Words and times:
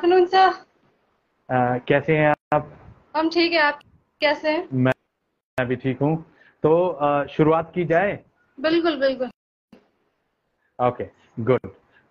Afternoon 0.00 0.24
sir 0.26 0.48
अ, 1.48 1.78
कैसे 1.88 2.16
हैं 2.16 2.32
आप? 2.54 2.68
हम 3.16 3.28
ठीक 3.30 3.52
है 3.52 3.58
आप 3.60 3.80
कैसे 4.20 4.48
हैं? 4.50 4.68
मैं 4.74 4.92
मैं 5.58 5.66
भी 5.68 5.76
ठीक 5.76 6.00
हूँ। 6.02 6.14
तो 6.64 6.70
अ, 6.86 7.26
शुरुआत 7.30 7.72
की 7.74 7.84
जाए? 7.84 8.12
बिल्कुल 8.58 8.96
बिल्कुल। 9.00 9.28
ओके 10.78 11.04
गुड 11.44 11.66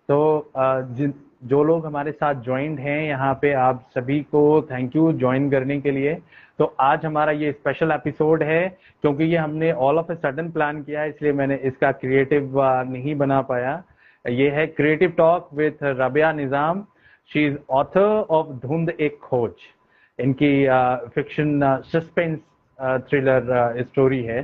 तो 0.08 0.18
अ, 0.38 0.80
जिन 0.98 1.14
जो 1.50 1.62
लोग 1.64 1.86
हमारे 1.86 2.12
साथ 2.12 2.42
ज्वाइंड 2.44 2.78
हैं 2.80 3.00
यहाँ 3.02 3.32
पे 3.42 3.52
आप 3.64 3.84
सभी 3.94 4.20
को 4.34 4.44
थैंक 4.70 4.96
यू 4.96 5.10
ज्वाइन 5.18 5.50
करने 5.50 5.80
के 5.80 5.90
लिए। 5.90 6.14
तो 6.58 6.64
आज 6.80 7.04
हमारा 7.06 7.32
ये 7.42 7.52
स्पेशल 7.52 7.92
एपिसोड 7.92 8.42
है 8.42 8.62
क्योंकि 9.02 9.24
ये 9.24 9.36
हमने 9.36 9.72
all 9.88 9.98
of 9.98 10.12
a 10.12 10.14
sudden 10.16 10.50
plan 10.52 10.82
किया 10.82 11.00
है 11.02 11.08
इसलिए 11.08 11.32
मैंने 11.32 11.56
इसका 11.72 11.92
क्रिएटिव 12.04 12.60
नहीं 12.90 13.14
बना 13.24 13.40
पाया। 13.50 13.82
ये 14.24 14.50
है 14.50 14.66
creative 14.78 15.10
talk 15.18 15.48
with 15.54 15.82
Rabia 15.82 16.32
Nizam 16.32 16.84
she 17.30 17.44
is 17.46 17.56
author 17.70 18.26
of 18.30 18.48
Dhundh 18.66 18.88
Ek 19.00 19.18
Khoj 19.22 19.50
इनकी 20.18 20.52
फिक्शन 21.14 21.60
सस्पेंस 21.86 22.38
थ्रिलर 23.08 23.82
स्टोरी 23.82 24.22
है। 24.24 24.42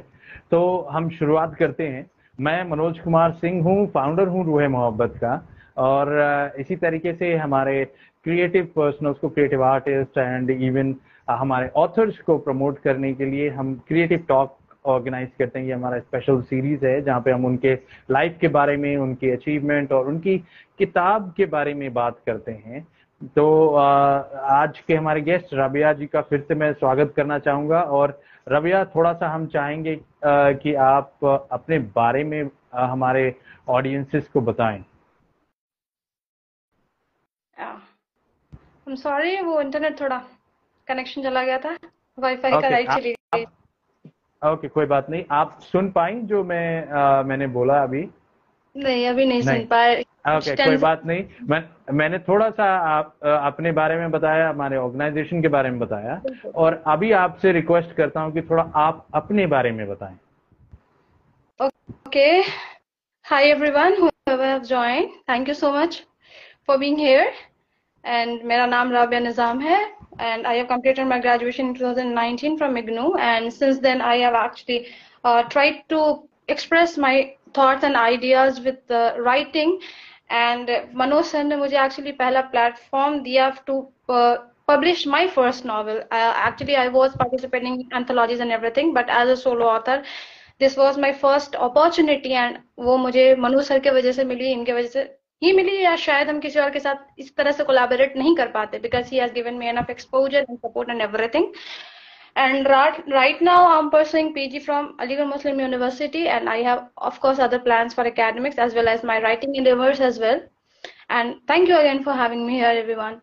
तो 0.51 0.59
हम 0.91 1.09
शुरुआत 1.11 1.55
करते 1.59 1.87
हैं। 1.89 2.05
मैं 2.39 2.63
मनोज 2.71 2.99
कुमार 2.99 3.33
सिंह 3.33 3.63
हूँ 3.65 3.87
फाउंडर 3.95 4.29
हूँ 4.29 4.45
रूहे 4.47 4.69
मोहब्बत 4.69 5.15
का। 5.17 5.35
और 5.79 6.55
इसी 6.59 6.77
तरीके 6.77 7.13
से 7.13 7.35
हमारे 7.37 7.85
क्रिएटिव 8.25 8.65
पर्सन 8.77 9.13
को 9.13 9.29
क्रिएटिव 9.29 9.63
आर्टिस्ट 9.65 10.19
एंड 10.19 10.51
इवन 10.51 10.95
हमारे 11.29 11.69
ऑथर्स 11.77 12.19
को 12.27 12.37
प्रमोट 12.39 12.79
करने 12.79 13.13
के 13.15 13.25
लिए 13.25 13.49
हम 13.51 13.75
क्रिएटिव 13.89 14.25
टॉक 14.29 14.57
ऑर्गेनाइज 14.87 15.31
करते 15.39 15.59
हैं। 15.59 15.67
ये 15.67 15.73
हमारा 15.73 15.99
स्पेशल 15.99 16.41
सीरीज़ 16.43 16.85
है 16.87 17.01
जहाँ 17.03 17.21
पे 17.21 17.31
हम 17.31 17.45
उनके 17.47 17.75
लाइफ 18.11 18.39
के 18.41 18.49
बारे 18.51 18.77
में 18.77 18.97
उनके 18.97 19.31
अचीवमेंट 19.33 19.93
और 19.93 20.09
उनकी 20.09 20.39
किताब 20.79 21.33
के 21.37 21.47
बारे 21.47 21.75
में 21.75 21.93
बात 21.95 22.21
करते 22.27 22.53
हैं। 22.53 22.87
तो 23.37 23.75
आज 23.75 24.79
के 24.80 24.95
हमारे 24.95 25.21
गेस्ट 25.21 25.55
रबिया 25.55 25.93
जी 25.93 26.07
का 26.07 26.21
फिर 26.23 26.41
से 26.49 26.55
मैं 26.55 26.73
स्वागत 26.73 27.13
करना 27.17 27.38
चाहूँगा 27.38 27.80
और 27.99 28.21
रबिया 28.49 28.85
थोड़ा 28.85 29.13
सा 29.13 29.29
हम 29.29 29.47
चाहेंगे 29.47 29.97
कि 30.25 30.75
आप 30.75 31.25
अपने 31.53 31.79
बारे 31.95 32.25
में 32.25 32.51
हमारे 32.75 33.35
ऑडियंसेस 33.69 34.29
को 34.29 34.41
बताएँ। 34.43 34.85
सॉरी 38.87 39.41
वो 39.43 39.60
इंटरनेट 39.60 40.01
थोड़ा 40.01 40.19
कनेक्शन 40.88 41.23
चला 41.23 41.43
गया 41.45 41.59
था। 41.59 41.77
वाईफाई 42.19 42.51
okay, 42.51 42.63
का 42.63 42.69
राइट 42.69 42.91
चली 42.91 43.13
गई। 43.13 43.45
ओके 44.52 44.69
कोई 44.69 44.87
बात 44.87 45.11
नहीं 45.11 45.25
आप 45.33 45.59
सुन 45.73 45.91
पाई 45.91 46.21
जो 46.33 46.43
मैं 46.45 46.83
अ, 46.83 47.23
मैंने 47.23 47.47
बोला 47.57 47.83
अभी 47.83 48.09
नहीं 48.75 49.07
अभी 49.09 49.25
नहीं 49.25 49.43
नहीं। 49.43 49.59
सुन 49.59 49.66
पाए 49.66 49.95
ओके 50.01 50.38
okay, 50.41 50.65
कोई 50.65 50.77
बात 50.77 51.05
नहीं 51.07 51.25
मैं 51.51 51.63
मैंने 51.93 52.19
थोड़ा 52.19 52.49
सा 52.51 52.65
आप 52.88 53.15
अपने 53.25 53.73
बारे 53.73 53.97
में 53.97 54.11
बताया 54.11 54.49
हमारे 54.49 54.77
ऑर्गेनाइजेशन 54.77 55.43
के 55.43 55.49
बारे 55.49 55.71
में 55.71 55.79
बताया 55.79 56.21
और 56.55 56.83
अभी 56.87 57.11
आपसे 57.23 57.53
रिक्वेस्ट 57.53 57.93
करता 57.97 58.21
हूँ 58.21 58.33
कि 58.33 58.43
थोड़ा 58.43 58.63
आप 58.77 59.07
अपने 59.15 59.47
बारे 59.47 59.73
में 59.73 59.87
बताएँ 59.88 60.16
Okay. 61.60 62.45
Hi 63.25 63.43
everyone, 63.45 63.95
whoever 63.97 64.49
joined. 64.60 65.10
Thank 65.27 65.49
you 65.49 65.55
so 65.55 65.71
much 65.72 65.94
for 66.65 66.78
being 66.78 66.99
here. 66.99 67.25
And 68.05 68.43
मेरा 68.44 68.66
नाम 68.66 68.93
राबिया 68.93 69.21
निज़ाम 69.21 69.60
है 69.60 69.78
and 70.19 70.46
I 70.46 70.53
have 70.56 70.68
completed 70.68 71.06
my 71.06 71.19
graduation 71.19 71.68
in 71.68 71.75
2019 71.75 72.57
from 72.57 72.75
IGNU 72.75 73.19
and 73.19 73.53
since 73.53 73.80
then 73.80 74.02
I 74.02 74.18
have 74.18 74.34
actually 74.34 74.88
uh, 75.24 75.44
tried 75.44 75.84
to 75.90 76.24
express 76.47 76.97
my 76.97 77.35
thoughts 77.53 77.84
and 77.84 77.96
ideas 77.96 78.59
with 78.59 78.85
the 78.88 79.16
writing 79.19 79.80
and 80.30 80.69
Manoj 80.96 81.25
sir 81.25 81.44
ने 81.44 81.56
मुझे 81.56 81.78
actually 81.78 82.12
पहला 82.18 82.52
platform 82.52 83.24
दिया 83.24 83.52
to 83.66 83.88
uh, 84.09 84.38
publish 84.68 85.06
my 85.06 85.28
first 85.28 85.66
novel. 85.66 85.97
Uh, 86.12 86.34
actually 86.50 86.75
I 86.75 86.88
was 86.88 87.16
participating 87.16 87.81
in 87.81 87.90
anthologies 87.94 88.40
and 88.40 88.52
everything 88.52 88.94
but 88.94 89.09
as 89.09 89.30
a 89.30 89.38
solo 89.38 89.66
author 89.68 90.03
this 90.59 90.78
was 90.78 90.97
my 91.00 91.12
first 91.22 91.56
opportunity 91.67 92.29
and 92.29 92.57
वो 92.88 92.97
मुझे 93.03 93.23
Manu 93.45 93.62
sir 93.69 93.79
के 93.85 93.89
वजह 93.89 94.12
से 94.17 94.23
मिली 94.31 94.51
इनके 94.51 94.73
वजह 94.73 94.88
से 94.88 95.03
ही 95.42 95.52
मिली 95.52 95.80
या 95.82 95.94
शायद 95.97 96.28
हम 96.28 96.38
किसी 96.41 96.58
और 96.60 96.70
के 96.70 96.80
साथ 96.80 97.20
इस 97.20 97.34
तरह 97.36 97.52
से 97.52 97.64
कोलाबोरेट 97.64 98.16
नहीं 98.16 98.34
कर 98.36 98.48
पाते 98.50 98.78
because 98.80 99.10
he 99.12 99.19
has 99.19 99.32
given 99.32 99.54
me 99.54 99.66
enough 99.69 99.91
exposure 99.91 100.47
and 100.50 100.58
support 100.58 100.91
and 100.91 101.00
everything 101.02 101.47
and 102.36 102.69
right 102.69 103.42
now 103.42 103.66
I 103.66 103.78
am 103.78 103.88
pursuing 103.91 104.32
PG 104.34 104.58
from 104.60 104.88
Aligarh 105.00 105.26
Muslim 105.26 105.60
University 105.60 106.25
and 106.25 106.48
I 106.48 106.62
have 106.62 106.80
of 107.10 107.19
course 107.20 107.41
other 107.41 107.58
plans 107.69 107.94
for 107.96 108.06
academics 108.06 108.58
as 108.58 108.75
well 108.76 108.88
as 108.88 109.04
my 109.04 109.20
writing 109.20 109.56
endeavours 109.56 110.00
as 110.00 110.20
well 110.22 110.41
and 111.10 111.34
thank 111.50 111.69
you 111.70 111.76
again 111.76 112.02
for 112.04 112.14
having 112.14 112.46
me 112.46 112.54
here 112.54 112.76
everyone 112.76 113.20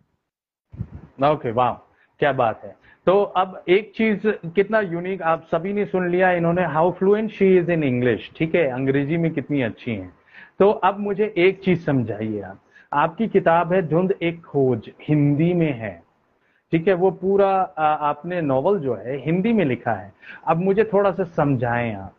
okay 1.25 1.51
वाह 1.51 1.73
क्या 2.19 2.31
बात 2.33 2.61
है। 2.63 2.75
तो 3.07 3.21
अब 3.37 3.63
एक 3.69 3.91
चीज़ 3.95 4.27
कितना 4.55 4.79
unique 4.81 5.21
आप 5.21 5.47
सभी 5.51 5.73
ने 5.73 5.85
सुन 5.85 6.09
लिया, 6.09 6.31
इन्होंने 6.31 6.65
how 6.73 6.91
fluent 6.99 7.31
she 7.31 7.55
is 7.57 7.71
in 7.71 7.83
English 7.83 8.29
ठीक 8.37 8.55
है? 8.55 8.67
अंग्रेज़ी 8.71 9.17
में 9.17 9.31
कितनी 9.33 9.61
अच्छी 9.61 9.91
है। 9.91 10.11
तो 10.59 10.69
अब 10.69 10.99
मुझे 10.99 11.33
एक 11.37 11.61
चीज़ 11.63 11.85
समझाइए 11.85 12.41
आप। 12.41 12.59
आपकी 12.93 13.27
किताब 13.27 13.73
है 13.73 13.81
धुंध 13.87 14.13
एक 14.21 14.41
खोज 14.41 14.89
हिंदी 15.07 15.53
में 15.53 15.71
है। 15.73 16.03
ठीक 16.71 16.87
है 16.87 16.93
वो 16.93 17.11
पूरा 17.11 17.49
आपने 17.79 18.41
नॉवल 18.41 18.79
जो 18.79 18.95
है 18.95 19.17
हिंदी 19.25 19.53
में 19.53 19.65
लिखा 19.65 19.91
है। 19.91 20.13
अब 20.47 20.57
मुझे 20.57 20.83
थोड़ा 20.83 21.11
सा 21.11 21.23
समझाएँ 21.23 21.93
आप। 21.95 22.13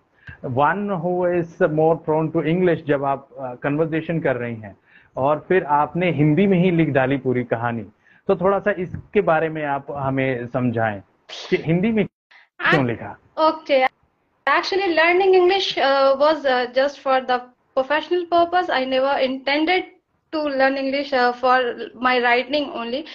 One 0.44 0.90
who 0.90 1.26
is 1.28 1.64
more 1.64 1.96
prone 1.96 2.28
to 2.28 2.42
English 2.42 2.84
जब 2.84 3.04
आप 3.04 3.28
कन्वर्सेशन 3.62 4.20
कर 4.20 4.36
रही 4.36 4.56
हैं 4.56 4.76
और 5.16 5.44
फिर 5.48 5.64
आपने 5.64 6.10
हिंदी 6.10 6.46
में 6.46 6.58
ही 6.58 6.70
लिख 6.70 6.88
डाली 6.88 7.16
पूरी 7.16 7.44
कहानी 7.44 7.84
तो 8.28 8.36
थोड़ा 8.36 8.58
सा 8.58 8.70
इसके 8.78 9.20
बारे 9.20 9.48
में 9.48 9.64
आप 9.64 9.86
हमें 9.90 10.46
समझाएँ 10.46 11.02
कि 11.50 11.56
हिंदी 11.56 11.92
में 11.92 12.04
क्यों 12.70 12.86
लिखा? 12.86 13.16
learning 14.48 15.34
English 15.34 15.78
uh, 15.78 16.16
was 16.16 16.44
uh, 16.44 16.66
just 16.74 17.00
for 17.00 17.20
the 17.20 17.53
professional 17.74 18.26
purpose. 18.26 18.68
I 18.70 18.84
never 18.84 19.18
intended 19.18 19.84
to 20.32 20.42
learn 20.42 20.76
English 20.76 21.12
uh, 21.12 21.32
for 21.32 21.90
my 21.94 22.20
writing 22.20 22.70
only, 22.74 23.06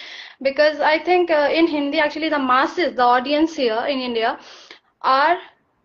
because 0.42 0.80
I 0.80 0.98
think 0.98 1.30
uh, 1.30 1.48
in 1.52 1.66
Hindi, 1.66 1.98
actually, 1.98 2.28
the 2.28 2.38
masses, 2.38 2.94
the 2.96 3.02
audience 3.02 3.56
here 3.56 3.84
in 3.86 3.98
India, 3.98 4.38
are 5.02 5.38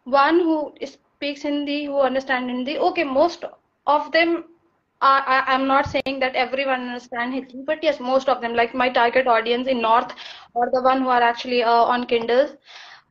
one 0.04 0.40
who 0.40 0.74
speaks 0.86 1.42
Hindi, 1.42 1.86
who 1.86 2.00
understand 2.00 2.50
Hindi. 2.50 2.78
Okay, 2.78 3.04
most 3.04 3.44
of 3.88 4.12
them 4.12 4.46
I, 5.02 5.44
I'm 5.48 5.68
not 5.68 5.88
saying 5.88 6.20
that 6.20 6.36
everyone 6.36 6.82
understand 6.88 7.34
Hindi, 7.34 7.64
but 7.66 7.84
yes, 7.84 8.00
most 8.00 8.30
of 8.30 8.42
them, 8.42 8.56
like 8.56 8.74
my 8.74 8.90
target 8.90 9.28
audience 9.28 9.68
in 9.68 9.82
North, 9.82 10.14
or 10.54 10.70
the 10.72 10.82
one 10.82 11.02
who 11.02 11.10
are 11.10 11.22
actually 11.22 11.64
uh, 11.64 11.70
on 11.70 12.06
Kindles, 12.06 12.56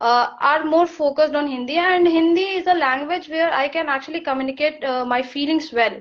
uh, 0.01 0.27
are 0.41 0.63
more 0.65 0.85
focused 0.87 1.35
on 1.35 1.47
Hindi. 1.47 1.77
And 1.77 2.07
Hindi 2.07 2.45
is 2.61 2.67
a 2.67 2.73
language 2.73 3.29
where 3.29 3.51
I 3.53 3.67
can 3.67 3.87
actually 3.89 4.21
communicate 4.21 4.83
uh, 4.83 5.05
my 5.05 5.21
feelings 5.23 5.71
well. 5.73 5.95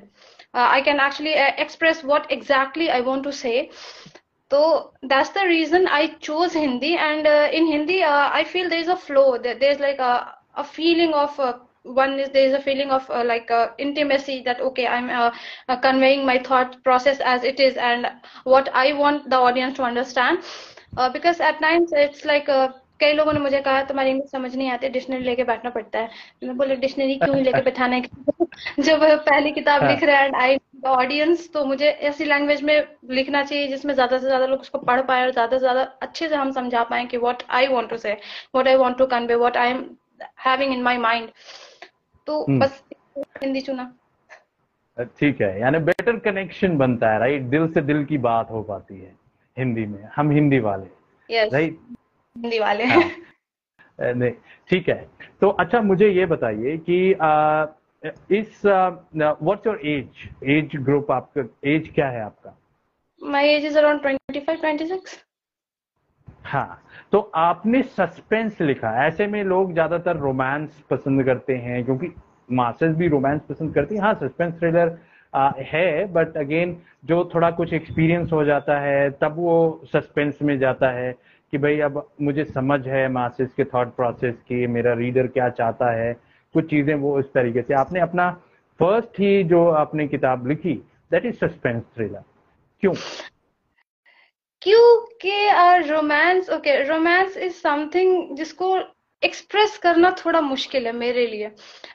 Uh, 0.55 0.69
I 0.71 0.81
can 0.83 0.99
actually 1.01 1.35
uh, 1.37 1.53
express 1.59 2.03
what 2.05 2.31
exactly 2.31 2.91
I 2.91 3.01
want 3.01 3.23
to 3.25 3.33
say. 3.33 3.71
So 4.51 4.93
that's 5.03 5.31
the 5.31 5.45
reason 5.47 5.87
I 5.89 6.09
chose 6.21 6.53
Hindi. 6.55 6.97
And 6.97 7.27
uh, 7.27 7.49
in 7.53 7.67
Hindi, 7.67 8.03
uh, 8.03 8.31
I 8.33 8.45
feel 8.45 8.69
there's 8.69 8.89
a 8.89 8.97
flow. 8.97 9.39
There- 9.39 9.55
There's 9.59 9.79
like 9.81 9.99
a, 9.99 10.35
a 10.57 10.65
feeling 10.65 11.13
of 11.15 11.39
one 11.83 12.19
is 12.19 12.31
there's 12.31 12.53
a 12.55 12.61
feeling 12.61 12.91
of 12.91 13.09
uh, 13.11 13.25
like 13.25 13.51
uh, 13.51 13.69
intimacy 13.79 14.43
that 14.45 14.61
okay 14.61 14.87
I'm 14.87 15.11
uh, 15.11 15.77
conveying 15.81 16.25
my 16.27 16.39
thought 16.39 16.83
process 16.85 17.21
as 17.21 17.45
it 17.45 17.61
is 17.61 17.77
and 17.77 18.07
what 18.45 18.69
I 18.75 18.93
want 18.93 19.29
the 19.31 19.37
audience 19.37 19.77
to 19.77 19.83
understand 19.83 20.39
because 21.13 21.41
at 21.41 21.61
times 21.61 21.93
it's 21.93 22.25
like 22.25 22.49
uh, 22.49 22.69
कई 23.01 23.13
लोगों 23.13 23.33
ने 23.33 23.41
मुझे 23.41 23.61
कहा 23.61 23.83
तुम्हारी 23.85 24.11
English 24.11 24.31
समझ 24.31 24.55
नहीं 24.57 24.71
आती 24.71 24.89
dictionary 24.89 25.25
लेके 25.25 25.45
बैठना 25.45 25.71
पड़ता 25.71 25.99
है। 25.99 26.11
मैं 26.45 26.57
बोले 26.57 26.77
डिक्शनरी 26.77 27.17
क्यों 27.17 27.37
लेके 27.39 27.61
बैठाना 27.71 27.97
है? 27.97 28.03
जब 28.81 29.01
पहली 29.27 29.51
किताब 29.53 29.83
हाँ। 29.83 29.91
लिख 29.91 30.03
रहे 30.05 30.17
हैं 30.17 30.33
आई 30.37 30.59
ऑडियंस 30.87 31.49
तो 31.53 31.65
मुझे 31.65 31.89
ऐसी 32.09 32.25
लैंग्वेज 32.25 32.63
में 32.63 32.75
लिखना 33.11 33.43
चाहिए 33.45 33.69
जिसमें 33.69 33.93
ज़्यादा 33.95 34.19
से 34.19 34.27
ज़्यादा 34.27 34.47
लोग 34.47 34.61
उसको 34.61 34.79
पढ़ 34.81 35.01
पाए 35.03 35.25
और 35.25 35.31
ज़्यादा 35.31 35.57
से 35.57 35.61
ज़्यादा 35.61 35.83
अच्छे 36.03 36.29
से 36.29 36.35
हम 36.35 36.51
समझा 36.53 36.83
पाए 36.85 37.05
कि 37.07 37.17
what 37.17 37.43
I 37.51 37.67
want 37.67 37.91
to 37.91 37.97
say 37.97 38.13
what 38.13 38.69
I 38.69 38.75
want 38.77 38.99
to 38.99 39.07
convey 39.07 39.35
what 39.35 39.57
I 39.57 39.71
am 39.71 39.85
having 40.47 40.73
in 40.73 40.83
my 40.83 40.99
mind 40.99 41.29
तो 42.29 42.41
हम्म। 42.45 42.61
बस 42.61 42.83
हिंदी 43.43 43.61
चुना। 43.61 43.93
ठीक 45.19 45.41
है 45.41 45.59
यानी 45.61 45.79
बेटर 45.81 46.19
कनेक्शन 46.21 46.77
बनता 46.79 47.13
है 47.13 47.19
राइट 47.19 47.43
दिल 47.51 47.67
से 47.69 47.81
दिल 47.83 48.05
की 48.05 48.19
बात 48.27 48.51
हो 48.51 48.63
पाती 48.63 49.01
है 49.01 49.15
हिंदी 49.57 49.87
में 49.87 50.03
हम 50.17 50.31
हिंदी 50.31 50.59
वाले 50.61 51.47
राइट 51.49 51.79
हिंदी 52.37 52.59
वाले। 52.59 52.85
हाँ। 52.85 53.03
नहीं 53.99 54.31
ठीक 54.71 54.89
है। 54.89 54.95
तो 55.41 55.49
अच्छा 55.61 55.81
मुझे 55.83 56.09
ये 56.09 56.27
बताइए 56.27 56.77
कि 56.89 57.13
आ, 57.13 57.67
इस 58.31 58.63
what's 58.67 59.67
your 59.67 59.81
age 59.87 60.29
age 60.51 60.77
group 60.85 61.11
आपका 61.13 61.43
एज 61.71 61.89
क्या 61.95 62.09
है 62.09 62.23
आपका? 62.23 62.57
माय 63.23 63.49
एज 63.49 63.65
इज़ 63.65 63.79
अराउंड 63.79 64.01
25 64.03 64.61
26 64.63 65.17
हाँ 66.45 66.83
तो 67.13 67.19
आपने 67.35 67.83
सस्पेंस 67.83 68.61
लिखा 68.61 68.91
ऐसे 69.07 69.27
में 69.27 69.43
लोग 69.45 69.73
ज़्यादातर 69.73 70.17
रोमांस 70.17 70.81
पसंद 70.91 71.25
करते 71.25 71.57
हैं 71.57 71.85
क्योंकि 71.85 72.13
मासेस 72.53 72.95
भी 72.97 73.09
रोमांस 73.09 73.41
पसंद 73.49 73.75
करती 73.75 73.95
हैं। 73.95 74.03
हाँ 74.03 74.15
सस्पेंस 74.15 74.55
थ्रिलर 74.55 74.97
आ, 75.33 75.51
है 75.59 76.05
बट 76.13 76.37
अगेन 76.37 76.77
जो 77.05 77.25
थोड़ा 77.35 77.51
कुछ 77.51 77.73
एक्सपीरियंस 77.73 78.33
हो 78.33 78.45
जाता 78.45 78.79
है 78.81 79.11
तब 79.21 79.37
वो 79.37 79.55
सस्पेंस 79.93 80.39
में 80.43 80.59
जाता 80.59 80.91
है। 80.91 81.11
कि 81.55 81.59
भाई 81.59 81.81
अब 81.81 81.97
मुझे 82.21 82.45
समझ 82.45 82.81
है 82.89 83.09
मासिस 83.09 83.53
के 83.55 83.65
थॉट 83.65 83.95
प्रोसेस 83.97 84.35
की 84.49 84.67
मेरा 84.67 84.93
रीडर 84.99 85.27
क्या 85.27 85.49
चाहता 85.51 85.91
है। 85.93 86.13
कुछ 86.55 86.69
चीज़ें 86.71 86.95
वो 86.95 87.19
इस 87.21 87.27
तरीके 87.35 87.63
से। 87.63 87.75
आपने 87.75 88.01
अपना 88.01 88.31
फ़र्स्ट 88.81 89.21
ही 89.21 89.45
जो 89.45 89.61
आपने 89.73 90.07
किताब 90.09 90.47
लिखी 90.49 90.75
दैट 91.11 91.27
इज़ 91.27 91.37
सस्पेंस 91.37 91.83
थ्रिलर 91.97 92.25
क्यों? 92.83 92.95
क्योंकि 94.63 95.37
romance 95.91 96.51
okay 96.51 96.77
romance 96.89 97.37
is 97.37 97.55
something 97.61 98.37
जिसको 98.37 98.77
एक्सप्रेस 99.23 99.79
करना 99.79 100.11
थोड़ा 100.25 100.41
मुश्किल 100.41 100.87
है 100.87 100.93
मेरे 100.93 101.27
लिए। 101.27 101.53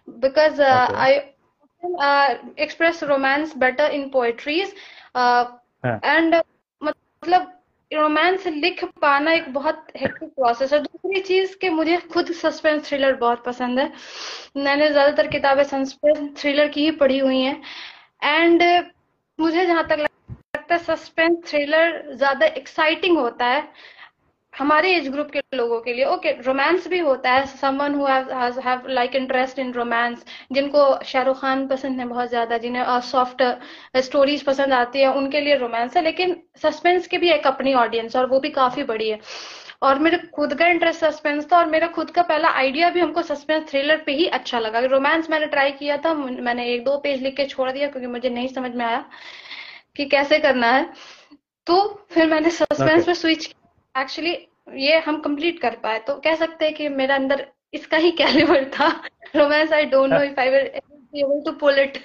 Because 0.09 0.61
I 0.61 1.19
express 2.63 3.03
romance 3.03 3.57
better 3.57 3.91
in 3.91 4.09
poetries 4.09 4.75
and 5.85 6.41
मतलब 6.81 7.58
रोमांस 7.91 8.45
लिख 8.47 8.83
पाना 9.01 9.31
एक 9.33 9.47
बहुत 9.53 9.85
हेक्टिक 9.97 10.29
प्रोसेस 10.29 10.73
है। 10.73 10.79
दूसरी 10.79 11.21
चीज़ 11.21 11.55
के 11.61 11.69
मुझे 11.69 11.97
खुद 12.13 12.31
सस्पेंस 12.33 12.87
थ्रिलर 12.87 13.13
बहुत 13.15 13.43
पसंद 13.45 13.79
है। 13.79 13.91
मैंने 14.57 14.89
ज़्यादातर 14.89 15.27
किताबें 15.27 15.63
सस्पेंस 15.63 16.19
थ्रिलर 16.37 16.67
की 16.67 16.83
ही 16.85 16.91
पढ़ी 17.01 17.17
हुई 17.19 17.41
हैं। 17.41 17.61
एंड 18.23 18.63
मुझे 19.39 19.65
जहाँ 19.65 19.87
तक 19.87 19.99
लगता 19.99 20.73
है 20.75 20.79
सस्पेंस 20.83 21.37
थ्रिलर 21.47 22.01
ज़्यादा 22.15 22.45
एक्साइटिंग 22.45 23.17
होता 23.17 23.45
है। 23.45 23.61
हमारे 24.59 24.91
एज 24.95 25.07
ग्रुप 25.09 25.29
के 25.31 25.41
लोगों 25.55 25.79
के 25.81 25.93
लिए। 25.93 26.05
ओके 26.05 26.29
okay, 26.29 26.45
रोमांस 26.45 26.87
भी 26.87 26.99
होता 26.99 27.31
है। 27.31 27.45
Someone 27.47 27.93
who 27.95 28.05
have 28.05 28.87
like 28.89 29.15
interest 29.15 29.59
in 29.59 29.71
romance 29.73 30.25
जिनको 30.51 30.81
शाहरुख 31.03 31.39
खान 31.41 31.67
पसंद 31.67 31.99
है 31.99 32.07
बहुत 32.07 32.29
ज़्यादा 32.29 32.57
जिन्हें 32.57 32.99
सॉफ्ट 33.01 33.43
uh, 33.43 34.01
स्टोरीज 34.01 34.43
पसंद 34.43 34.73
आती 34.73 34.99
है 34.99 35.13
उनके 35.13 35.41
लिए 35.41 35.55
रोमांस 35.57 35.97
है। 35.97 36.03
लेकिन 36.03 36.35
सस्पेंस 36.61 37.07
की 37.07 37.17
भी 37.17 37.31
एक 37.31 37.47
अपनी 37.47 37.73
ऑडियंस 37.75 38.15
और 38.15 38.25
वो 38.25 38.39
भी 38.39 38.49
काफ़ी 38.51 38.83
बड़ी 38.83 39.09
है। 39.09 39.19
और 39.81 39.99
मेरे 39.99 40.17
खुद 40.35 40.53
का 40.53 40.67
इंटरेस्ट 40.67 40.99
सस्पेंस 40.99 41.47
था 41.51 41.57
और 41.57 41.65
मेरा 41.67 41.87
खुद 41.89 42.09
का 42.11 42.21
पहला 42.23 42.49
आइडिया 42.55 42.89
भी 42.89 42.99
हमको 42.99 43.21
सस्पेंस 43.21 43.69
थ्रिलर 43.69 44.03
पे 44.05 44.11
ही 44.11 44.25
अच्छा 44.37 44.59
लगा। 44.59 44.79
रोमांस 44.87 45.29
मैंने 45.29 45.45
ट्राई 45.47 45.71
किया 45.71 45.97
था 45.97 46.13
मैंने 46.13 46.65
एक 46.73 46.83
दो 46.85 46.97
पेज 46.97 47.21
लिख 47.23 47.35
के 47.35 47.45
छोड़ 47.47 47.71
दिया 47.71 47.87
क्योंकि 47.87 48.07
मुझे 48.09 48.29
नहीं 48.29 48.47
समझ 48.49 48.73
में 48.75 48.85
आया 48.85 49.03
कि 49.95 50.05
कैसे 50.07 50.39
करना 50.39 50.71
है। 50.71 50.83
तो 51.67 51.81
फिर 52.11 52.27
मैंने 52.27 52.49
सस्पेंस 52.51 52.91
okay. 52.91 53.05
पे 53.05 53.13
स्विच 53.15 53.45
किया। 53.45 54.01
एक्चुअली 54.01 54.37
ये 54.73 54.99
हम 54.99 55.19
कंप्लीट 55.21 55.59
कर 55.61 55.75
पाए। 55.83 55.99
तो 55.99 56.15
कह 56.19 56.35
सकते 56.35 56.65
हैं 56.65 56.73
कि 56.75 56.89
मेरा 56.89 57.15
अंदर 57.15 57.45
इसका 57.73 57.97
ही 57.97 58.11
कैलिबर 58.11 58.63
था। 58.69 58.89
Romance 59.35 59.73
I 59.73 59.85
don't 59.87 60.09
know 60.09 60.21
if 60.23 60.39
I 60.39 60.49
will 60.49 60.71
able 61.15 61.41
to 61.45 61.51
pull 61.59 61.79
it 61.79 61.97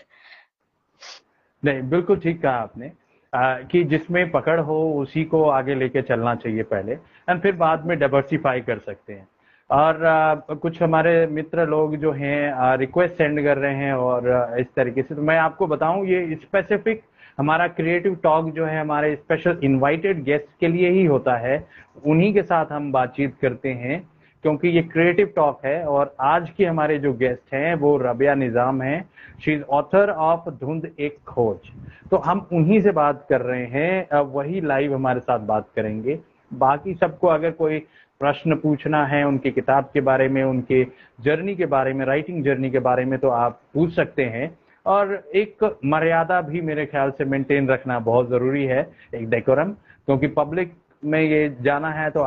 नहीं 1.62 1.82
बिल्कुल 1.90 2.18
ठीक 2.20 2.40
कहा 2.42 2.52
आपने। 2.52 2.90
आ, 3.32 3.58
कि 3.60 3.82
जिसमें 3.84 4.30
पकड़ 4.30 4.58
हो 4.60 4.76
उसी 5.00 5.24
को 5.24 5.42
आगे 5.50 5.74
लेके 5.74 6.02
चलना 6.02 6.34
चाहिए 6.34 6.62
पहले 6.64 6.92
एंड 6.92 7.40
फिर 7.42 7.52
बाद 7.56 7.86
में 7.86 7.98
डाइवर्सिफाई 7.98 8.60
कर 8.60 8.78
सकते 8.78 9.12
हैं। 9.12 9.26
और 9.70 10.04
आ, 10.04 10.34
कुछ 10.34 10.82
हमारे 10.82 11.26
मित्र 11.28 11.66
लोग 11.68 11.96
जो 11.96 12.12
हैं 12.12 12.76
रिक्वेस्ट 12.78 13.14
सेंड 13.14 13.42
कर 13.44 13.58
रहे 13.58 13.74
हैं 13.76 13.92
और 13.94 14.58
इस 14.60 14.66
तरीके 14.76 15.02
से। 15.02 15.14
तो 15.14 15.22
मैं 15.22 15.36
आपको 15.38 15.66
बताऊँ 15.66 16.06
ये 16.06 16.34
स्पेसिफिक 16.42 17.02
हमारा 17.38 17.66
क्रिएटिव 17.68 18.14
टॉक 18.22 18.50
जो 18.50 18.64
है, 18.64 18.80
हमारे 18.80 19.14
स्पेशल 19.16 19.60
इनवाइटेड 19.64 20.22
गेस्ट 20.24 20.46
के 20.60 20.68
लिए 20.68 20.90
ही 20.90 21.04
होता 21.04 21.36
है। 21.38 21.66
उन्हीं 22.06 22.32
के 22.34 22.42
साथ 22.42 22.72
हम 22.72 22.90
बातचीत 22.92 23.34
करते 23.42 23.68
हैं, 23.70 24.02
क्योंकि 24.44 24.68
ये 24.68 24.82
क्रिएटिव 24.82 25.32
टॉक 25.36 25.64
है 25.64 25.84
और 25.84 26.14
आज 26.20 26.50
के 26.50 26.64
हमारे 26.64 26.98
जो 26.98 27.12
गेस्ट 27.14 27.54
हैं, 27.54 27.74
वो 27.74 27.96
रबिया 27.96 28.34
निज़ाम 28.34 28.82
हैं। 28.82 29.08
She 29.44 29.52
is 29.52 29.62
author 29.62 30.10
of 30.10 30.48
Dhundh 30.50 30.90
Ek 30.98 31.16
खोज। 31.26 31.70
तो 32.10 32.16
हम 32.16 32.46
उन्हीं 32.52 32.80
से 32.80 32.92
बात 32.92 33.26
कर 33.28 33.40
रहे 33.40 33.66
हैं 33.66 34.20
वही 34.30 34.60
लाइव 34.60 34.94
हमारे 34.94 35.20
साथ 35.20 35.38
बात 35.46 35.68
करेंगे। 35.76 36.18
बाकी 36.52 36.94
सबको 36.94 37.28
अगर 37.28 37.50
कोई 37.52 37.78
प्रश्न 38.20 38.54
पूछना 38.54 39.04
है 39.06 39.22
उनकी 39.24 39.50
किताब 39.50 39.88
के 39.94 40.00
बारे 40.00 40.28
में, 40.28 40.42
उनके 40.42 40.84
जर्नी 41.20 41.54
के 41.56 41.66
बारे 41.66 41.92
में 41.92 42.04
राइटिंग 42.06 42.42
जर्नी 42.44 42.70
के 42.70 42.78
बारे 42.80 43.04
में 43.04 43.18
तो 43.18 43.28
आप 43.28 43.60
पूछ 43.74 43.94
सकते 43.94 44.24
हैं। 44.24 44.46
और 44.86 45.12
एक 45.34 45.64
मर्यादा 45.84 46.40
भी 46.40 46.60
मेरे 46.60 46.86
ख्याल 46.86 47.10
से 47.10 47.24
मेंटेन 47.24 47.68
रखना 47.68 47.98
बहुत 47.98 48.28
ज़रूरी 48.28 48.64
है 48.64 48.80
एक 49.14 49.28
डेकोरम 49.30 49.70
क्योंकि 49.72 50.26
पब्लिक 50.36 50.72
में 51.04 51.20
ये 51.20 51.56
जाना 51.60 51.90
है 51.90 52.10
तो 52.10 52.20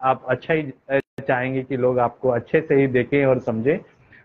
आप 0.00 0.24
अच्छा 0.28 0.54
ही 0.54 0.72
चाहेंगे 1.26 1.62
कि 1.62 1.76
लोग 1.76 1.98
आपको 1.98 2.28
अच्छे 2.28 2.60
से 2.60 2.74
ही 2.74 2.86
देखें 2.86 3.24
और 3.26 3.38
समझें। 3.38 3.78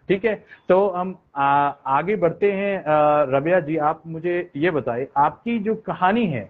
ठीक 0.10 0.26
है 0.26 0.34
तो 0.70 0.88
हम 0.90 1.16
आ, 1.36 1.46
आगे 1.88 2.16
बढ़ते 2.16 2.52
हैं। 2.52 2.84
रबिया 3.32 3.60
जी 3.60 3.78
आप 3.90 4.02
मुझे 4.08 4.50
ये 4.56 4.72
बताए 4.72 5.08
आपकी 5.18 5.58
जो 5.60 5.76
कहानी 5.86 6.26
है 6.28 6.50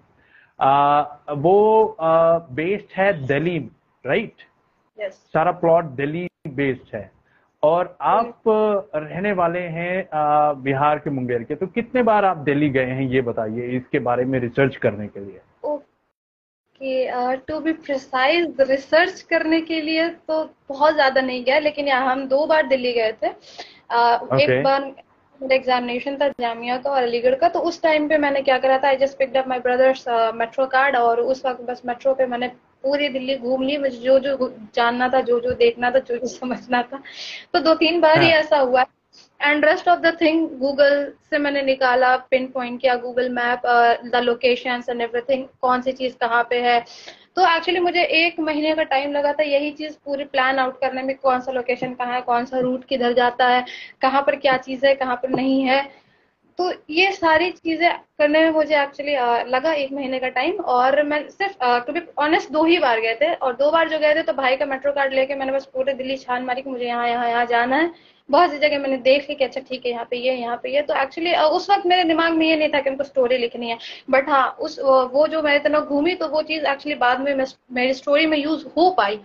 आ, 0.60 1.02
वो 1.32 1.98
बेस्ड 2.00 2.94
है 2.98 3.12
दिल्ली 3.28 3.58
राइट 4.06 4.34
yes. 4.98 5.12
सारा 5.12 5.52
प्लॉट 5.52 5.86
दिल्ली 5.96 6.28
बेस्ड 6.48 6.96
है। 6.96 7.12
और 7.64 7.98
आप 8.02 8.44
रहने 8.48 9.32
वाले 9.34 9.60
हैं 9.60 10.08
बिहार 10.64 11.00
के 11.00 11.10
मुंगेर 11.10 11.44
के। 11.44 11.56
तो 11.56 11.68
कितने 11.68 12.04
बार 12.04 12.26
आप 12.26 12.38
दिल्ली 12.46 12.70
गए 12.70 12.92
हैं 12.92 13.10
ये 13.12 13.22
बताइए 13.22 13.68
इसके 13.78 14.00
बारे 14.02 14.26
में 14.26 14.40
रिसर्च 14.40 14.76
करने 14.78 15.08
के 15.08 15.20
लिए? 15.20 15.42
Okay 15.66 17.36
to 17.48 17.60
be 17.60 17.72
precise 17.74 18.62
research 18.62 19.22
करने 19.30 19.62
के 19.62 19.82
लिए 19.82 20.08
तो 20.10 20.44
बहुत 20.70 20.94
ज़्यादा 20.94 21.22
नहीं 21.22 21.44
गया 21.44 21.60
लेकिन 21.60 21.88
यहाँ 21.88 22.12
हम 22.12 22.26
दो 22.28 22.46
बार 22.48 22.68
दिल्ली 22.68 22.94
गए 22.94 23.12
थे। 23.14 23.28
uh, 23.28 24.20
okay. 24.24 24.40
एक 24.42 24.64
बार 24.64 24.82
मेरा 25.42 25.56
एग्जामिनेशन 25.56 26.16
था 26.18 26.28
जामिया 26.42 26.78
का 26.78 26.90
और 26.92 27.04
अलीगढ़ 27.04 27.36
का 27.36 27.48
तो 27.50 27.60
उस 27.68 27.82
टाइम 27.82 28.08
पे 28.10 28.18
मैंने 28.18 28.42
क्या 28.42 28.58
करा 28.58 28.78
था 28.78 28.88
I 28.88 28.96
just 28.98 29.18
picked 29.18 29.38
up 29.38 29.48
my 29.48 29.60
brother's 29.60 30.08
metro 30.36 30.66
card 30.68 30.96
और 30.96 31.20
उस 31.22 31.46
वक्त 31.46 31.62
बस 31.70 31.82
मेट्रो 31.86 32.14
पे 32.14 32.26
मैंने 32.26 32.48
पूरी 32.84 33.10
दिल्ली 33.10 33.36
घूम 33.36 33.64
ली 33.64 33.78
मुझे 33.78 33.98
जो 33.98 34.20
जो 34.20 34.54
जानना 34.76 35.10
था 35.10 35.22
जो 35.22 35.40
जो 35.40 35.54
देखना 35.54 35.92
था 35.92 36.00
जो 36.00 36.18
जो 36.18 36.28
समझना 36.28 36.82
था। 36.84 37.02
तो 37.54 37.60
दो 37.60 37.74
तीन 37.74 38.00
बार 38.02 38.22
ही 38.22 38.30
हाँ। 38.32 38.40
ऐसा 38.40 38.58
हुआ। 38.58 38.86
And 39.42 39.66
rest 39.66 39.88
of 39.88 40.00
the 40.00 40.18
thing 40.22 40.48
Google 40.60 41.12
से 41.30 41.38
मैंने 41.38 41.62
निकाला 41.62 42.16
पिन 42.32 42.48
पॉइंट 42.48 42.80
किया 42.82 42.96
Google 42.96 43.30
map 43.30 43.62
the 44.06 44.22
location 44.24 44.84
and 44.90 45.02
everything 45.02 45.46
कौन 45.62 45.82
सी 45.82 45.92
चीज़ 45.92 46.16
कहाँ 46.16 46.44
पे 46.50 46.62
है। 46.62 46.80
तो 47.36 47.46
एक्चुअली 47.56 47.80
मुझे 47.80 48.04
एक 48.04 48.40
महीने 48.40 48.74
का 48.76 48.84
टाइम 48.84 49.12
लगा 49.12 49.34
था 49.34 49.44
यही 49.44 49.72
चीज़ 49.72 49.94
पूरी 50.06 50.24
प्लान 50.26 50.60
आउट 50.60 50.80
करने 50.82 51.04
में 51.04 51.16
कौन 51.18 51.40
सा 51.40 51.52
लोकेशन 51.52 51.94
कहाँ 51.94 52.14
है 52.14 52.22
कौन 52.22 52.46
सा 52.46 52.60
रूट 52.60 52.84
किधर 52.86 53.14
जाता 53.14 53.48
है 53.48 53.64
कहाँ 54.02 54.22
पर 54.22 54.36
क्या 54.36 54.58
चीज़ 54.58 54.86
है 54.86 54.94
कहाँ 54.96 55.16
पर 55.16 55.30
नहीं 55.30 55.62
है। 55.64 55.82
तो 56.60 56.72
ये 56.90 57.12
सारी 57.12 57.50
चीज़ें 57.52 57.90
करने 58.20 58.40
में 58.40 58.50
मुझे 58.52 58.76
एक्चुअली 58.82 59.14
लगा 59.50 59.72
एक 59.74 59.92
महीने 59.94 60.20
का 60.20 60.28
टाइम 60.30 60.56
और 60.72 61.02
मैं 61.04 61.20
सिर्फ़ 61.30 61.54
टू 61.86 61.94
बी 61.94 62.02
ऑनेस्ट 62.20 62.52
दो 62.52 62.64
ही 62.66 62.78
बार 62.80 63.00
गए 63.02 63.16
थे 63.22 63.34
और 63.34 63.54
दो 63.56 63.70
बार 63.72 63.90
जो 63.90 64.00
गए 64.00 64.16
थे 64.16 64.24
तो 64.24 64.34
भाई 64.34 64.56
का 64.58 64.66
मेट्रो 64.66 64.92
कार्ड 64.92 65.14
लेके 65.14 65.36
मैंने 65.36 65.52
बस 65.52 65.66
पूरे 65.74 65.94
दिल्ली 65.94 66.18
छान 66.18 66.44
मारी 66.46 66.62
कि 66.62 66.70
मुझे 66.70 66.86
यहाँ 66.86 67.08
यहाँ 67.10 67.30
यहाँ 67.30 67.46
जाना 67.46 67.76
है। 67.76 67.92
बहुत 68.30 68.52
सी 68.52 68.58
जगह 68.58 68.80
मैंने 68.80 68.98
देख 68.98 69.30
ली 69.30 69.36
कि 69.36 69.44
अच्छा 69.44 69.62
ठीक 69.70 69.86
है 69.86 69.92
यहाँ 69.92 70.06
पे 70.10 70.18
ये 70.18 70.34
यहाँ 70.36 70.58
पे 70.64 70.74
ये। 70.74 70.82
तो 70.82 70.96
एक्चुअली 71.02 71.36
उस 71.36 71.70
वक्त 71.70 71.86
मेरे 71.88 72.04
दिमाग 72.04 72.34
में 72.34 72.46
ये 72.48 72.56
नहीं 72.56 72.70
था 72.70 72.80
कि 72.80 72.90
उनको 72.90 73.04
स्टोरी 73.04 73.38
लिखनी 73.38 73.70
है। 73.70 73.78
बट 74.10 74.30
हाँ 74.30 74.48
उस 74.60 74.80
वो 75.14 75.28
जो 75.28 75.42
मैं 75.42 75.56
इतना 75.56 75.80
घूमी 75.80 76.16
तो 76.16 76.28
वो 76.28 76.42
चीज़ 76.44 76.66
एक्चुअली 76.66 76.96
बाद 77.00 77.22
में 77.22 77.34
मेरी 77.34 77.94
स्टोरी 77.94 78.26
में 78.26 78.38
यूज़ 78.38 78.66
हो 78.78 78.90
पाई। 78.98 79.20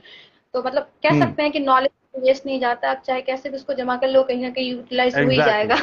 तो 0.54 0.62
मतलब 0.62 0.88
कह 1.02 1.08
हम्म। 1.08 1.20
सकते 1.22 1.42
हैं 1.42 1.52
कि 1.52 1.60
नॉलेज 1.60 2.22
वेस्ट 2.24 2.46
नहीं 2.46 2.60
जाता। 2.60 2.90
आप 2.90 3.02
चाहे 3.06 3.20
कैसे 3.22 3.50
भी 3.50 3.56
उसको 3.56 3.74
जमा 3.74 3.96
कर 3.96 4.08
लो 4.08 4.22
कहीं 4.22 4.42
ना 4.42 4.50
कहीं 4.50 4.70
यूटिलाइज 4.70 5.18
हो 5.18 5.28
ही 5.28 5.36
जाएगा। 5.36 5.76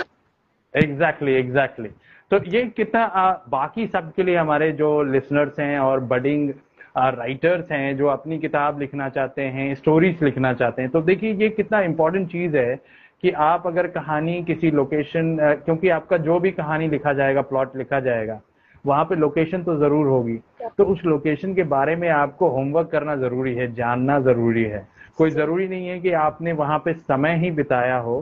एग्जैक्टली 0.75 1.33
एग्जैक्टली 1.33 1.89
तो 2.31 2.39
ये 2.47 2.63
कितना 2.77 3.03
आ, 3.03 3.31
बाकी 3.49 3.87
सबके 3.87 4.23
लिए 4.23 4.35
हमारे 4.37 4.71
जो 4.71 5.01
लिसनर्स 5.03 5.59
हैं 5.59 5.79
और 5.79 5.99
बडिंग 5.99 6.49
राइटर्स 6.97 7.71
हैं 7.71 7.97
जो 7.97 8.07
अपनी 8.07 8.37
किताब 8.39 8.79
लिखना 8.79 9.09
चाहते 9.09 9.41
हैं 9.41 9.73
स्टोरीज 9.75 10.23
लिखना 10.23 10.53
चाहते 10.53 10.81
हैं 10.81 10.91
तो 10.91 11.01
देखिए 11.01 11.33
ये 11.33 11.49
कितना 11.49 11.81
इंपॉर्टेंट 11.81 12.27
चीज़ 12.31 12.57
है 12.57 12.75
कि 13.23 13.31
आप 13.45 13.67
अगर 13.67 13.87
कहानी 13.87 14.41
किसी 14.43 14.71
लोकेशन 14.71 15.37
क्योंकि 15.65 15.89
आपका 15.89 16.17
जो 16.17 16.39
भी 16.39 16.51
कहानी 16.51 16.87
लिखा 16.89 17.13
जाएगा 17.13 17.41
प्लॉट 17.41 17.75
लिखा 17.77 17.99
जाएगा 17.99 18.39
वहाँ 18.85 19.03
पे 19.05 19.15
लोकेशन 19.15 19.63
तो 19.63 19.75
ज़रूर 19.77 20.07
होगी। 20.07 20.37
तो 20.77 20.83
उस 20.83 21.03
लोकेशन 21.05 21.53
के 21.55 21.63
बारे 21.63 21.95
में 21.95 22.07
आपको 22.09 22.47
होमवर्क 22.49 22.89
करना 22.91 23.15
ज़रूरी 23.15 23.53
है 23.55 23.73
जानना 23.75 24.19
ज़रूरी 24.19 24.63
है। 24.63 24.87
कोई 25.17 25.31
ज़रूरी 25.31 25.67
नहीं 25.67 25.87
है 25.87 25.99
कि 25.99 26.11
आपने 26.19 26.51
वहाँ 26.53 26.77
पे 26.85 26.93
समय 26.93 27.35
ही 27.37 27.51
बिताया 27.51 27.97
हो। 27.97 28.15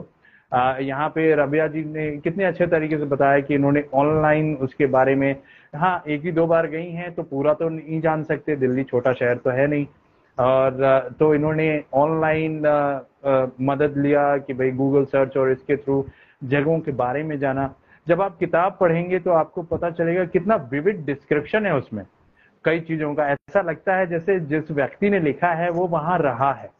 यहाँ 0.52 1.08
पे 1.08 1.34
रबिया 1.36 1.66
जी 1.68 1.84
ने 1.84 2.10
कितने 2.18 2.44
अच्छे 2.44 2.66
तरीके 2.66 2.98
से 2.98 3.04
बताया 3.06 3.40
कि 3.40 3.54
इन्होंने 3.54 3.84
ऑनलाइन 3.94 4.54
उसके 4.56 4.86
बारे 4.88 5.14
में 5.14 5.34
हाँ 5.74 6.02
एक 6.08 6.24
ही 6.24 6.32
दो 6.32 6.46
बार 6.46 6.66
गई 6.66 6.90
हैं 6.90 7.14
तो 7.14 7.22
पूरा 7.22 7.52
तो 7.54 7.68
नहीं 7.68 8.00
जान 8.00 8.22
सकते, 8.24 8.56
दिल्ली 8.56 8.84
छोटा 8.84 9.12
शहर 9.12 9.36
तो 9.36 9.50
है 9.50 9.66
नहीं। 9.66 9.86
और 10.38 11.16
तो 11.20 11.34
इन्होंने 11.34 11.82
ऑनलाइन 11.94 12.58
मदद 13.62 13.94
लिया 13.98 14.36
कि 14.38 14.54
भाई 14.54 14.70
गूगल 14.72 15.04
सर्च 15.06 15.36
और 15.36 15.50
इसके 15.52 15.76
थ्रू 15.76 16.04
जगहों 16.42 16.78
के 16.80 16.92
बारे 16.94 17.22
में 17.22 17.38
जाना। 17.38 17.74
जब 18.06 18.22
आप 18.22 18.36
किताब 18.38 18.76
पढ़ेंगे 18.80 19.18
तो 19.18 19.30
आपको 19.32 19.62
पता 19.64 19.90
चलेगा 19.90 20.24
कितना 20.26 20.56
विविड 20.72 21.04
डिस्क्रिप्शन 21.06 21.66
है 21.66 21.76
उसमें। 21.76 22.04
कई 22.64 22.80
चीज़ों 22.80 23.14
का 23.14 23.28
ऐसा 23.28 23.60
लगता 23.62 23.96
है 23.96 24.06
जैसे 24.06 24.38
जिस 24.40 24.70
व्यक्ति 24.70 25.10
ने 25.10 25.20
लिखा 25.20 25.52
है, 25.52 25.70
वो 25.70 25.86
वहाँ 25.88 26.18
रहा 26.18 26.52
है। 26.52 26.70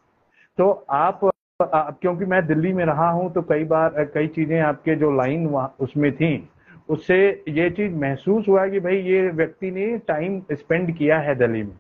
तो 0.59 0.71
आप 0.91 1.30
क्योंकि 1.63 2.25
मैं 2.25 2.47
दिल्ली 2.47 2.73
में 2.73 2.85
रहा 2.85 3.09
हूँ 3.11 3.33
तो 3.33 3.43
कई 3.43 3.65
बार 3.65 4.05
कई 4.15 4.27
चीज़ें 4.29 4.61
आपके 4.61 4.95
जो 4.97 5.11
लाइन 5.17 5.47
उसमें 5.81 6.13
थी। 6.13 6.49
उससे 6.89 7.19
ये 7.49 7.69
चीज़ 7.71 7.95
महसूस 7.95 8.49
हुआ 8.49 8.67
कि 8.69 8.81
भाई, 8.81 8.97
ये 8.97 9.29
व्यक्ति 9.31 9.71
ने 9.71 9.97
टाइम 10.09 10.41
स्पेंड 10.53 10.97
किया 10.97 11.19
है 11.19 11.35
दिल्ली 11.35 11.63
में। 11.63 11.77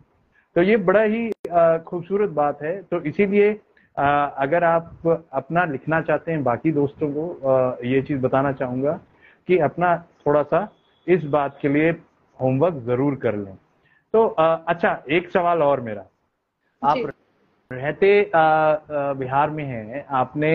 तो 0.57 0.63
ये 0.63 0.77
बड़ा 0.79 1.03
ही 1.03 1.31
खूबसूरत 1.87 2.31
बात 2.33 2.63
है। 2.63 2.81
तो 2.83 3.01
इसीलिए 3.03 3.53
अगर 3.97 4.65
आप 4.65 5.27
अपना 5.33 5.65
लिखना 5.65 6.01
चाहते 6.01 6.33
हैं, 6.33 6.43
बाकी 6.45 6.73
दोस्तों 6.73 7.09
को 7.13 7.87
ये 7.87 8.03
चीज़ 8.03 8.21
बताना 8.21 8.53
चाहूँगा 8.53 8.93
कि 9.49 9.59
अपना 9.61 9.97
थोड़ा 10.27 10.43
सा 10.45 10.69
इस 11.07 11.25
बात 11.27 11.59
के 11.63 11.69
लिए 11.69 11.91
होमवर्क 12.39 12.75
ज़रूर 12.87 13.15
कर 13.23 13.37
लें। 13.37 13.55
तो 14.15 14.27
अच्छा 14.29 15.03
एक 15.11 15.29
सवाल 15.31 15.63
और 15.63 15.81
मेरा। 15.81 16.05
आप 16.83 16.97
रहते 17.71 18.31
बिहार 18.35 19.51
में 19.51 19.65
हैं। 19.65 20.05
आपने 20.13 20.51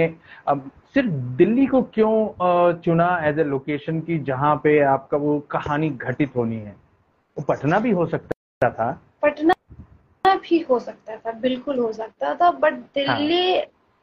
अब 0.47 0.69
सिर्फ़ 0.93 1.09
दिल्ली 1.37 1.65
को 1.65 1.81
क्यों 1.93 2.73
चुना 2.81 3.07
एज 3.27 3.39
ए 3.39 3.43
लोकेशन 3.43 3.99
की 3.99 4.17
जहाँ 4.23 4.55
पे 4.63 4.79
आपका 4.85 5.17
वो 5.17 5.39
कहानी 5.51 5.89
घटित 5.89 6.35
होनी 6.35 6.55
है? 6.55 6.75
वो 7.37 7.43
पटना 7.47 7.79
भी 7.79 7.91
हो 7.91 8.05
सकता 8.05 8.69
था। 8.69 8.91
पटना 9.21 10.35
भी 10.43 10.59
हो 10.69 10.79
सकता 10.79 11.15
था 11.15 11.31
बिल्कुल 11.39 11.79
हो 11.79 11.91
सकता 11.93 12.33
था 12.35 12.51
but 12.51 12.73
Delhi 12.95 13.55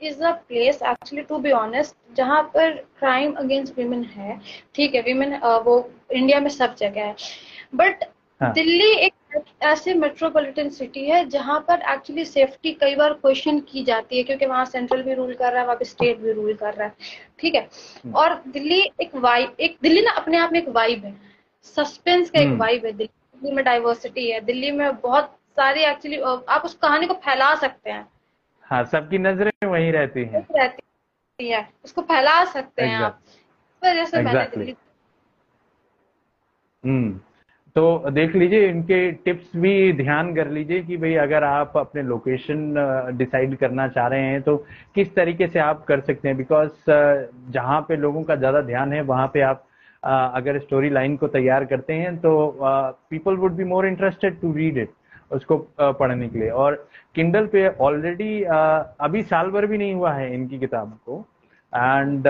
is 0.02 0.22
a 0.24 0.30
place 0.48 0.82
actually 0.82 1.22
to 1.24 1.38
be 1.38 1.50
honest 1.52 1.96
जहाँ 2.16 2.42
पर 2.54 2.70
क्राइम 2.98 3.32
अगेंस्ट 3.38 3.78
वीमेन 3.78 4.04
है। 4.04 4.40
ठीक 4.74 4.94
है 4.94 5.02
वीमेन 5.02 5.36
वो 5.64 5.78
इंडिया 6.12 6.40
में 6.40 6.48
सब 6.50 6.74
जगह 6.76 7.04
है। 7.04 7.14
बट 7.74 8.04
हाँ. 8.40 8.52
दिल्ली 8.52 8.92
एक 8.96 9.12
ऐसे 9.62 9.94
मेट्रोपॉलिटन 9.94 10.68
सिटी 10.68 11.04
है 11.06 11.24
जहाँ 11.28 11.58
पर 11.68 11.82
एक्चुअली 11.90 12.24
सेफ्टी 12.24 12.72
कई 12.72 12.94
बार 12.96 13.12
क्वेश्चन 13.12 13.60
की 13.60 13.84
जाती 13.84 14.16
है 14.16 14.22
क्योंकि 14.22 14.46
वहाँ 14.46 14.64
सेंट्रल 14.64 15.02
भी 15.02 15.14
रूल 15.14 15.34
कर 15.34 15.50
रहा 15.52 15.60
है 15.60 15.66
वहाँ 15.66 15.76
पे 15.76 15.84
स्टेट 15.84 16.18
भी 16.18 16.32
रूल 16.32 16.54
कर 16.54 16.74
रहा 16.74 16.86
है। 16.88 16.94
ठीक 17.38 17.54
है? 17.54 17.68
हम्म। 18.04 18.14
और 18.14 18.34
दिल्ली 18.48 18.80
एक 19.00 19.14
वाइब 19.16 19.56
एक 19.60 19.76
दिल्ली 19.82 20.02
ना 20.02 20.10
अपने 20.10 20.38
आप 20.38 20.52
में 20.52 20.60
एक 20.60 20.68
वाइब 20.68 21.04
है। 21.04 21.14
सस्पेंस 21.62 22.30
का 22.30 22.40
एक 22.40 22.58
वाइब 22.58 22.78
हम्म। 22.78 22.86
है 22.86 22.92
दिल्ली। 22.92 23.52
में 23.54 23.64
डाइवर्सिटी 23.64 24.30
है 24.30 24.40
दिल्ली 24.40 24.70
में 24.70 24.96
बहुत 24.96 25.36
सारी 25.56 25.82
एक्चुअली 25.82 26.20
आप 26.48 26.62
उस 26.64 26.74
कहानी 26.74 27.06
को 27.06 27.14
फैला 27.14 27.54
सकते 27.54 27.90
हैं। 27.90 28.06
हाँ 28.62 28.84
सबकी 28.84 29.18
नज़रें 29.18 29.66
वहीं 29.66 29.90
रहती 29.92 30.24
हैं। 30.24 30.46
रहती 30.52 31.48
है 31.48 31.68
उसको 31.84 32.02
फैला 32.02 32.44
सकते 32.44 32.82
हैं 32.82 32.96
आप। 32.96 33.20
वजह 33.82 34.04
से 34.04 34.22
मैंने 34.22 34.44
दिल्ली 34.46 34.74
हम्म। 36.84 37.20
तो 37.76 38.10
देख 38.10 38.34
लीजिए, 38.36 38.68
इनके 38.68 39.10
टिप्स 39.24 39.56
भी 39.56 39.92
ध्यान 39.92 40.34
कर 40.34 40.48
लीजिए 40.50 40.80
कि 40.82 40.96
भाई 40.96 41.14
अगर 41.16 41.44
आप 41.44 41.76
अपने 41.76 42.02
लोकेशन 42.02 42.74
डिसाइड 43.18 43.56
करना 43.58 43.86
चाह 43.88 44.06
रहे 44.06 44.22
हैं 44.22 44.40
तो 44.42 44.56
किस 44.94 45.14
तरीके 45.14 45.46
से 45.46 45.58
आप 45.60 45.84
कर 45.84 46.00
सकते 46.00 46.28
हैं? 46.28 46.36
बिकॉज़ 46.36 46.70
जहाँ 47.52 47.80
पे 47.88 47.96
लोगों 47.96 48.22
का 48.22 48.36
ज़्यादा 48.36 48.60
ध्यान 48.62 48.92
है, 48.92 49.00
वहाँ 49.02 49.26
पे 49.34 49.40
आप 49.42 49.64
अगर 50.02 50.58
स्टोरी 50.58 50.90
लाइन 50.90 51.16
को 51.16 51.28
तैयार 51.28 51.64
करते 51.64 51.92
हैं 51.94 52.16
तो 52.16 52.30
people 53.10 53.36
would 53.36 53.52
be 53.56 53.64
more 53.64 53.86
interested 53.86 54.40
to 54.40 54.52
read 54.52 54.78
it 54.78 54.90
उसको 55.30 55.56
पढ़ने 55.80 56.28
के 56.28 56.38
लिए। 56.38 56.50
और 56.50 56.74
किंडल 57.14 57.46
पे 57.52 57.66
ऑलरेडी 57.80 58.42
अभी 58.42 59.22
साल 59.24 59.50
भर 59.50 59.66
भी 59.66 59.78
नहीं 59.78 59.94
हुआ 59.94 60.12
है 60.12 60.34
इनकी 60.34 60.58
किताब 60.58 60.98
को। 61.06 61.24
एंड 61.72 62.24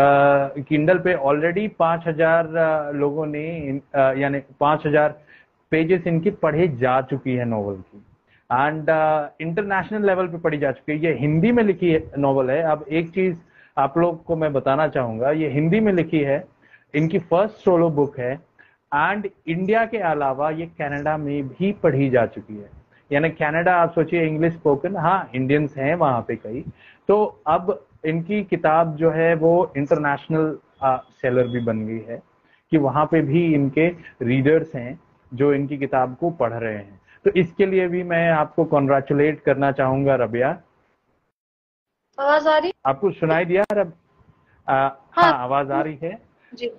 किंडल 0.69 0.99
पे 0.99 1.15
ऑलरेडी 1.15 1.67
पाँच 1.79 2.07
हज़ार 2.07 2.49
लोगों 2.95 3.27
ने 3.27 3.47
यानी 4.21 4.41
पाँच 4.61 4.87
हज़ार 4.87 5.21
पेजेस 5.73 6.07
इनकी 6.07 6.31
पढ़ी 6.43 6.69
जा 6.79 7.01
चुकी 7.01 7.35
है 7.35 7.45
नॉवल 7.45 7.75
की। 7.75 8.05
एंड 8.51 8.91
इंटरनेशनल 9.41 10.07
लेवल 10.07 10.27
पे 10.29 10.39
पढ़ी 10.39 10.59
जा 10.59 10.73
चुकी 10.73 10.93
है। 10.93 10.99
ये 10.99 11.13
हिंदी 11.19 11.53
में 11.53 11.63
लिखी 11.65 11.97
नॉवल 12.19 12.51
है। 12.51 12.63
अब 12.63 12.85
एक 12.91 13.11
चीज़ 13.11 13.37
आप 13.77 13.99
लोग 13.99 14.23
को 14.25 14.37
मैं 14.37 14.53
बताना 14.53 14.87
चाहूँगा, 14.89 15.31
ये 15.31 15.49
हिंदी 15.49 15.81
में 15.81 15.93
लिखी 15.93 16.19
है। 16.21 16.45
इनकी 16.95 17.19
फ़र्स्ट 17.21 17.55
सोलो 17.55 17.89
बुक 17.91 18.19
है। 18.19 18.33
एंड 18.93 19.29
इंडिया 19.49 19.85
के 19.87 19.99
अलावा 19.99 20.51
ये 20.51 20.67
कनाडा 20.79 21.17
में 21.17 21.49
भी 21.49 21.71
पढ़ी 21.83 22.09
जा 22.11 22.25
चुकी 22.27 22.57
है। 22.57 22.69
यानी 23.11 23.29
कनाडा 23.31 23.75
आप 23.75 23.93
सोचिए 23.93 24.27
इंग्लिश 24.27 24.53
स्पोकन 24.53 24.97
हाँ 24.97 25.31
इंडियंस 25.35 25.77
हैं 25.77 25.95
वहाँ 25.95 26.21
पे 26.29 26.37
कई। 26.37 26.65
तो 27.09 27.25
अब 27.47 27.87
इनकी 28.07 28.43
किताब 28.45 28.95
जो 28.97 29.11
है 29.11 29.35
वो 29.35 29.73
इंटरनेशनल 29.77 30.57
सेलर 31.23 31.49
भी 31.49 31.61
बन 31.61 31.87
गई 31.87 32.01
है 32.09 32.21
कि 32.73 32.79
वहाँ 32.79 33.05
पे 33.07 33.21
भी 33.23 33.45
इनके 33.55 33.89
रीडर्स 34.23 34.75
हैं। 34.75 34.99
जो 35.35 35.53
इनकी 35.55 35.79
किताब 35.79 36.17
को 36.17 36.31
पढ़ 36.31 36.53
रहे 36.53 36.77
हैं। 36.77 37.01
तो 37.25 37.31
इसके 37.31 37.67
लिए 37.67 37.89
भी 37.89 38.03
मैं 38.03 38.31
आपको 38.31 38.65
कॉन्ग्रेचुलेट 38.65 39.43
करना 39.43 39.73
चाहूँगा 39.73 40.15
रबिया। 40.15 40.51
आवाज़ 42.19 42.49
आ 42.49 42.59
रही? 42.59 42.73
आपको 42.87 43.11
सुनाई 43.11 43.45
दिया 43.45 43.65
रब? 43.73 43.93
आ, 44.69 44.75
हाँ, 44.75 45.03
हाँ 45.13 45.33
आवाज़ 45.39 45.73
आ 45.73 45.81
रही 45.81 45.99
है। 46.03 46.23
जी। 46.55 46.71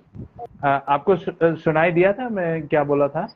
आ, 0.64 0.68
आपको 0.68 1.16
सुनाई 1.56 1.92
दिया 1.92 2.12
था? 2.12 2.28
मैं 2.28 2.66
क्या 2.68 2.84
बोला 2.84 3.08
था? 3.08 3.26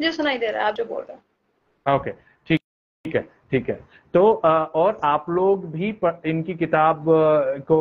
जी 0.00 0.12
सुनाई 0.12 0.38
दे 0.38 0.50
रहा 0.50 0.62
है 0.62 0.68
आप 0.68 0.74
जो 0.74 0.84
बोल 0.84 1.02
रहे 1.02 1.16
हैं। 1.16 1.96
ओके 1.96 2.10
ठीक 2.46 3.16
है। 3.16 3.28
ठीक 3.52 3.68
है। 3.70 3.78
तो 4.14 4.20
और 4.74 5.00
आप 5.04 5.26
लोग 5.30 5.64
भी 5.72 5.88
इनकी 6.26 6.54
किताब 6.54 7.04
को 7.70 7.78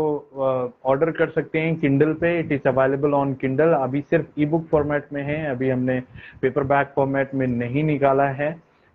ऑर्डर 0.85 1.11
कर 1.11 1.29
सकते 1.29 1.59
हैं 1.59 1.75
किंडल 1.79 2.13
पे। 2.21 2.37
It 2.39 2.51
is 2.51 2.67
available 2.69 3.13
on 3.13 3.33
Kindle 3.41 3.73
अभी 3.73 4.01
सिर्फ़ 4.01 4.39
ई 4.39 4.45
बुक 4.45 4.67
फॉर्मेट 4.71 5.07
में 5.13 5.21
है। 5.23 5.45
अभी 5.51 5.69
हमने 5.69 5.99
पेपर 6.41 6.63
बैक 6.65 6.91
फॉर्मेट 6.95 7.33
में 7.35 7.47
नहीं 7.47 7.83
निकाला 7.83 8.27
है। 8.31 8.51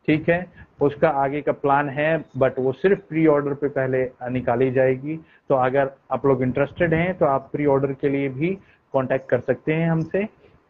ठीक 0.09 0.29
है? 0.29 0.47
उसका 0.83 1.09
आगे 1.19 1.41
का 1.41 1.53
प्लान 1.55 1.89
है 1.89 2.25
बट 2.39 2.59
वो 2.59 2.73
सिर्फ़ 2.75 2.99
प्री 3.09 3.27
ऑर्डर 3.27 3.55
पे 3.55 3.69
पहले 3.71 4.05
निकाली 4.31 4.71
जाएगी। 4.71 5.17
तो 5.49 5.55
अगर 5.57 5.91
आप 6.13 6.27
लोग 6.27 6.43
इंटरेस्टेड 6.43 6.95
हैं 6.95 7.15
तो 7.19 7.27
आप 7.27 7.49
प्री 7.53 7.67
ऑर्डर 7.67 7.93
के 7.93 8.09
लिए 8.09 8.29
भी 8.29 8.49
कांटेक्ट 8.95 9.29
कर 9.31 9.41
सकते 9.41 9.73
हैं 9.73 9.91
हमसे। 9.91 10.25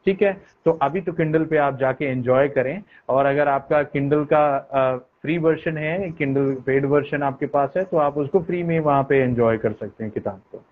ठीक 0.07 0.23
है? 0.23 0.33
तो 0.65 0.71
अभी 0.83 1.01
तो 1.01 1.13
किंडल 1.13 1.45
पे 1.45 1.57
आप 1.59 1.79
जाके 1.79 2.05
एंजॉय 2.05 2.49
करें। 2.49 2.83
और 3.09 3.27
अगर 3.27 3.49
आपका 3.49 3.83
किंडल 3.85 4.25
का 4.33 4.97
फ्री 5.27 5.37
वर्जन 5.39 5.79
है 5.79 6.11
किंडल 6.11 6.53
पेड 6.67 6.85
वर्जन 6.87 7.23
आपके 7.23 7.47
पास 7.55 7.73
है 7.77 7.83
तो 7.85 7.97
आप 7.99 8.17
उसको 8.19 8.41
फ्री 8.41 8.63
में 8.63 8.79
वहाँ 8.81 9.03
पे 9.05 9.17
एंजॉय 9.21 9.57
कर 9.59 9.73
सकते 9.73 10.05
हैं, 10.05 10.13
किताब 10.13 10.41
को, 10.53 10.63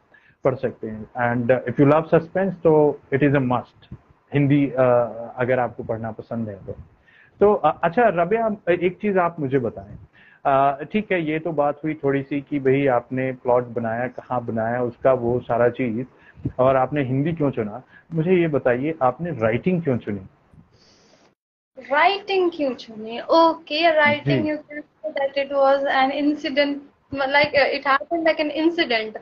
पढ़ 0.45 0.55
सकते 0.55 0.89
हैं। 0.89 1.31
And 1.31 1.51
if 1.69 1.81
you 1.81 1.87
love 1.87 2.03
suspense 2.11 2.53
तो 2.65 2.75
it 3.13 3.23
is 3.23 3.37
a 3.37 3.41
must 3.43 3.89
Hindi 4.33 4.67
अगर 4.69 5.61
आपको 5.61 5.83
पढ़ना 5.83 6.11
पसंद 6.13 6.49
है 6.49 6.55
तो। 6.67 6.77
तो 7.41 7.53
अच्छा 7.55 8.09
रबिया, 8.15 8.51
एक 8.71 8.99
चीज़ 9.03 9.19
आप 9.19 9.41
मुझे 9.41 9.59
बताएँ। 9.59 10.85
ठीक 10.85 11.13
है, 11.13 11.21
ये 11.23 11.39
तो 11.39 11.53
बात 11.55 11.81
हुई 11.85 11.95
थोड़ी 11.95 12.23
सी 12.23 12.41
कि 12.41 12.59
भाई 12.61 12.87
आपने 12.93 13.31
प्लॉट 13.43 13.69
बनाया, 13.75 14.07
कहाँ 14.11 14.45
बनाया, 14.47 14.83
उसका 14.83 15.13
वो 15.15 15.39
सारा 15.41 15.69
चीज़, 15.71 16.07
और 16.59 16.77
आपने 16.77 17.03
हिंदी 17.03 17.33
क्यों 17.33 17.51
चुना? 17.51 17.83
मुझे 18.15 18.37
ये 18.37 18.49
बताइए, 18.49 18.95
आपने 19.03 19.31
राइटिंग 19.41 19.83
क्यों 19.83 19.99
चुनी? 19.99 20.27
राइटिंग 21.78 22.52
क्यों 22.56 22.74
चुनी 22.76 23.20
okay 23.38 23.90
writing 23.96 24.48
you 24.48 24.58
can 24.58 24.82
say 24.82 25.12
that 25.12 25.38
it 25.38 25.54
was 25.54 25.86
an 26.02 26.12
incident 26.12 26.82
like 27.12 27.56
uh, 27.60 27.68
it 27.76 27.86
happened 27.86 28.28
like 28.30 28.40
an 28.42 28.52
incident 28.64 29.16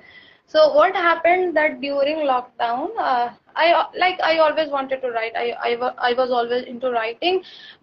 so 0.54 0.64
what 0.78 0.96
happened 0.96 1.56
that 1.58 1.80
during 1.84 2.18
lockdown 2.30 2.90
uh, 3.00 3.30
i 3.56 3.68
like 4.04 4.20
i 4.30 4.38
always 4.46 4.74
wanted 4.74 5.02
to 5.06 5.12
write 5.12 5.38
i 5.44 5.46
i, 5.70 5.72
I 6.10 6.14
was 6.14 6.32
always 6.32 6.66
into 6.74 6.92
writing 6.92 7.40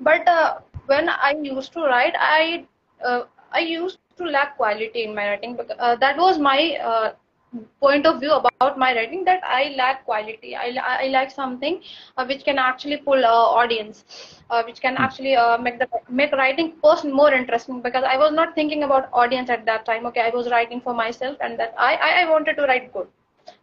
but 0.08 0.28
uh, 0.28 0.58
when 0.92 1.08
i 1.08 1.32
used 1.42 1.72
to 1.78 1.86
write 1.92 2.14
i 2.26 2.66
uh, 3.00 3.22
i 3.52 3.60
used 3.60 3.98
to 4.18 4.24
lack 4.36 4.56
quality 4.58 5.04
in 5.04 5.14
my 5.14 5.28
writing 5.30 5.56
because 5.56 5.76
uh, 5.78 5.96
that 5.96 6.18
was 6.26 6.38
my 6.38 6.58
uh, 6.92 7.12
point 7.80 8.06
of 8.06 8.20
view 8.20 8.32
about 8.32 8.78
my 8.78 8.94
writing 8.94 9.24
that 9.24 9.42
I 9.44 9.74
lack 9.76 10.04
quality. 10.04 10.56
I, 10.56 10.76
I 11.04 11.06
like 11.08 11.30
something 11.30 11.80
uh, 12.16 12.24
which 12.26 12.44
can 12.44 12.58
actually 12.58 12.96
pull 12.98 13.24
uh, 13.24 13.28
audience, 13.28 14.42
uh, 14.50 14.62
which 14.64 14.80
can 14.80 14.96
hmm. 14.96 15.02
actually 15.02 15.36
uh, 15.36 15.58
make 15.58 15.78
the 15.78 15.88
make 16.08 16.32
writing 16.32 16.72
person 16.82 17.12
more 17.12 17.32
interesting 17.32 17.80
because 17.80 18.04
I 18.04 18.16
was 18.16 18.32
not 18.32 18.54
thinking 18.54 18.82
about 18.82 19.08
audience 19.12 19.50
at 19.50 19.64
that 19.66 19.84
time. 19.84 20.06
Okay, 20.06 20.20
I 20.20 20.30
was 20.30 20.50
writing 20.50 20.80
for 20.80 20.94
myself 20.94 21.36
and 21.40 21.58
that 21.58 21.74
I, 21.78 21.94
I, 21.94 22.10
I 22.22 22.30
wanted 22.30 22.56
to 22.56 22.62
write 22.62 22.92
good. 22.92 23.06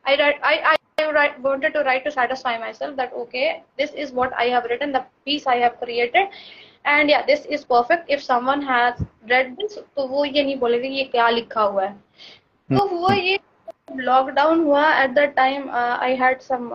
I 0.06 0.16
write 0.18 0.40
I, 0.44 0.78
I 1.00 1.12
write, 1.12 1.42
wanted 1.42 1.74
to 1.74 1.84
write 1.84 2.04
to 2.06 2.12
satisfy 2.12 2.58
myself 2.58 2.96
that 2.96 3.14
okay, 3.14 3.64
this 3.78 3.92
is 3.92 4.12
what 4.12 4.34
I 4.34 4.46
have 4.46 4.66
written, 4.66 4.92
the 4.92 5.06
piece 5.26 5.48
I 5.48 5.56
have 5.58 5.80
created. 5.80 6.28
And 6.84 7.10
yeah, 7.12 7.24
this 7.24 7.46
is 7.46 7.64
perfect. 7.64 8.10
If 8.10 8.24
someone 8.24 8.62
has 8.64 9.04
read 9.30 9.56
this, 9.58 9.78
तो 9.96 10.08
वो 10.08 10.26
ये 10.26 10.44
नहीं 10.44 10.58
बोलेगा 10.60 10.88
ये 10.90 11.04
क्या 11.12 11.30
लिखा 11.30 11.62
हुआ 11.62 11.84
है 11.84 12.78
तो 12.78 12.86
वो 12.88 13.12
ये 13.14 13.38
लॉकडाउन 13.95 14.65
हुआ 14.65 14.89
at 15.03 15.11
the 15.15 15.19
time 15.37 15.71
I 15.75 16.15
had 16.17 16.41
some 16.41 16.71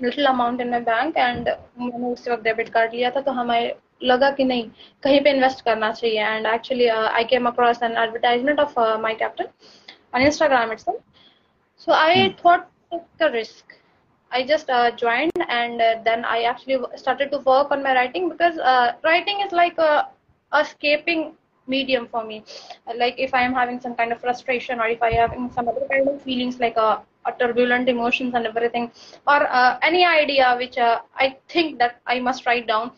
little 0.00 0.26
amount 0.26 0.60
in 0.60 0.70
my 0.70 0.80
bank 0.80 1.16
and 1.16 1.48
मैंने 1.48 2.12
उस 2.12 2.28
वक्त 2.28 2.42
डेबिट 2.44 2.68
कार्ड 2.74 2.94
लिया 2.94 3.10
था 3.16 3.20
तो 3.20 3.32
हमें 3.32 3.72
लगा 4.02 4.30
कि 4.30 4.44
नहीं 4.44 4.68
कहीं 5.02 5.20
पे 5.24 5.30
इन्वेस्ट 5.30 5.64
करना 5.64 5.90
चाहिए 5.92 6.26
and 6.26 6.46
actually 6.46 6.86
I 6.88 7.24
came 7.32 7.46
across 7.48 7.82
an 7.82 7.96
advertisement 8.04 8.60
of 8.60 8.78
my 9.00 9.14
captain 9.14 9.48
itself. 10.12 10.96
So 11.76 11.92
I 11.92 12.28
hmm. 12.28 12.36
thought 12.36 12.68
took 12.92 13.04
the 13.18 13.30
risk. 13.30 13.76
I 14.32 14.46
just 14.46 14.70
uh, 14.70 14.90
joined 14.92 15.32
and 15.48 15.80
uh, 15.80 15.96
then 16.04 16.24
I 16.24 16.42
actually 16.42 16.78
started 16.96 17.30
to 17.32 17.38
work 17.38 17.70
on 17.72 17.82
my 17.82 17.94
writing 17.94 18.28
because 18.28 18.58
uh, 18.58 18.92
writing 19.02 19.40
is 19.40 19.52
like 19.52 19.78
a 19.78 20.08
escaping 20.52 21.32
medium 21.69 22.07
for 22.07 22.23
me 22.23 22.43
like 22.95 23.15
if 23.17 23.33
i 23.33 23.41
am 23.41 23.53
having 23.53 23.79
some 23.79 23.95
kind 23.95 24.11
of 24.11 24.19
frustration 24.21 24.79
or 24.79 24.87
if 24.87 25.01
i 25.01 25.11
have 25.11 25.31
some 25.55 25.67
other 25.67 25.85
kind 25.91 26.07
of 26.07 26.21
feelings 26.21 26.59
like 26.59 26.77
a 26.77 27.01
uh, 27.25 27.31
turbulent 27.39 27.89
emotions 27.89 28.33
and 28.35 28.45
everything 28.45 28.91
or 29.27 29.39
uh, 29.59 29.79
any 29.81 30.05
idea 30.05 30.55
which 30.59 30.77
uh, 30.77 30.99
i 31.17 31.35
think 31.49 31.79
that 31.79 31.99
i 32.05 32.19
must 32.19 32.45
write 32.45 32.67
down 32.67 32.91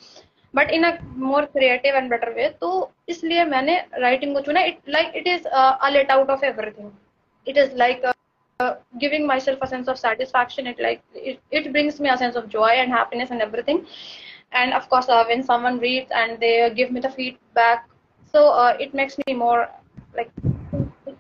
but 0.54 0.72
in 0.72 0.84
a 0.86 1.00
more 1.16 1.48
creative 1.48 1.96
and 1.96 2.10
better 2.10 2.34
way 2.36 2.50
तो 2.62 2.70
इसलिए 3.10 3.46
मैंने 3.56 3.76
writing 4.04 4.34
को 4.36 4.42
चुना 4.46 4.68
it 4.70 4.78
like 4.98 5.16
it 5.22 5.28
is 5.34 5.46
uh, 5.46 5.78
a 5.82 5.92
let 5.92 6.10
out 6.10 6.30
of 6.30 6.44
everything 6.44 6.92
it 7.46 7.58
is 7.58 7.74
like 7.82 8.04
uh, 8.60 8.76
giving 9.00 9.28
myself 9.28 9.60
a 9.62 9.68
sense 9.68 9.88
of 9.88 9.98
satisfaction 9.98 10.68
it 10.68 10.80
like 10.80 11.04
it, 11.14 11.40
it 11.52 11.72
brings 11.72 12.00
me 12.00 12.10
a 12.10 12.18
sense 12.18 12.36
of 12.36 12.50
joy 12.50 12.72
and 12.84 12.92
happiness 12.92 13.30
and 13.32 13.42
everything 13.42 13.86
and 14.52 14.74
of 14.74 14.90
course 14.90 15.10
uh, 15.10 15.24
when 15.28 15.44
someone 15.44 15.80
reads 15.80 16.12
and 16.12 16.40
they 16.40 16.72
give 16.76 16.92
me 16.92 17.00
the 17.00 17.10
feedback 17.10 17.88
so 18.35 18.51
uh, 18.51 18.77
it 18.79 18.95
makes 18.95 19.17
me 19.27 19.35
more 19.35 19.69
like 20.17 20.31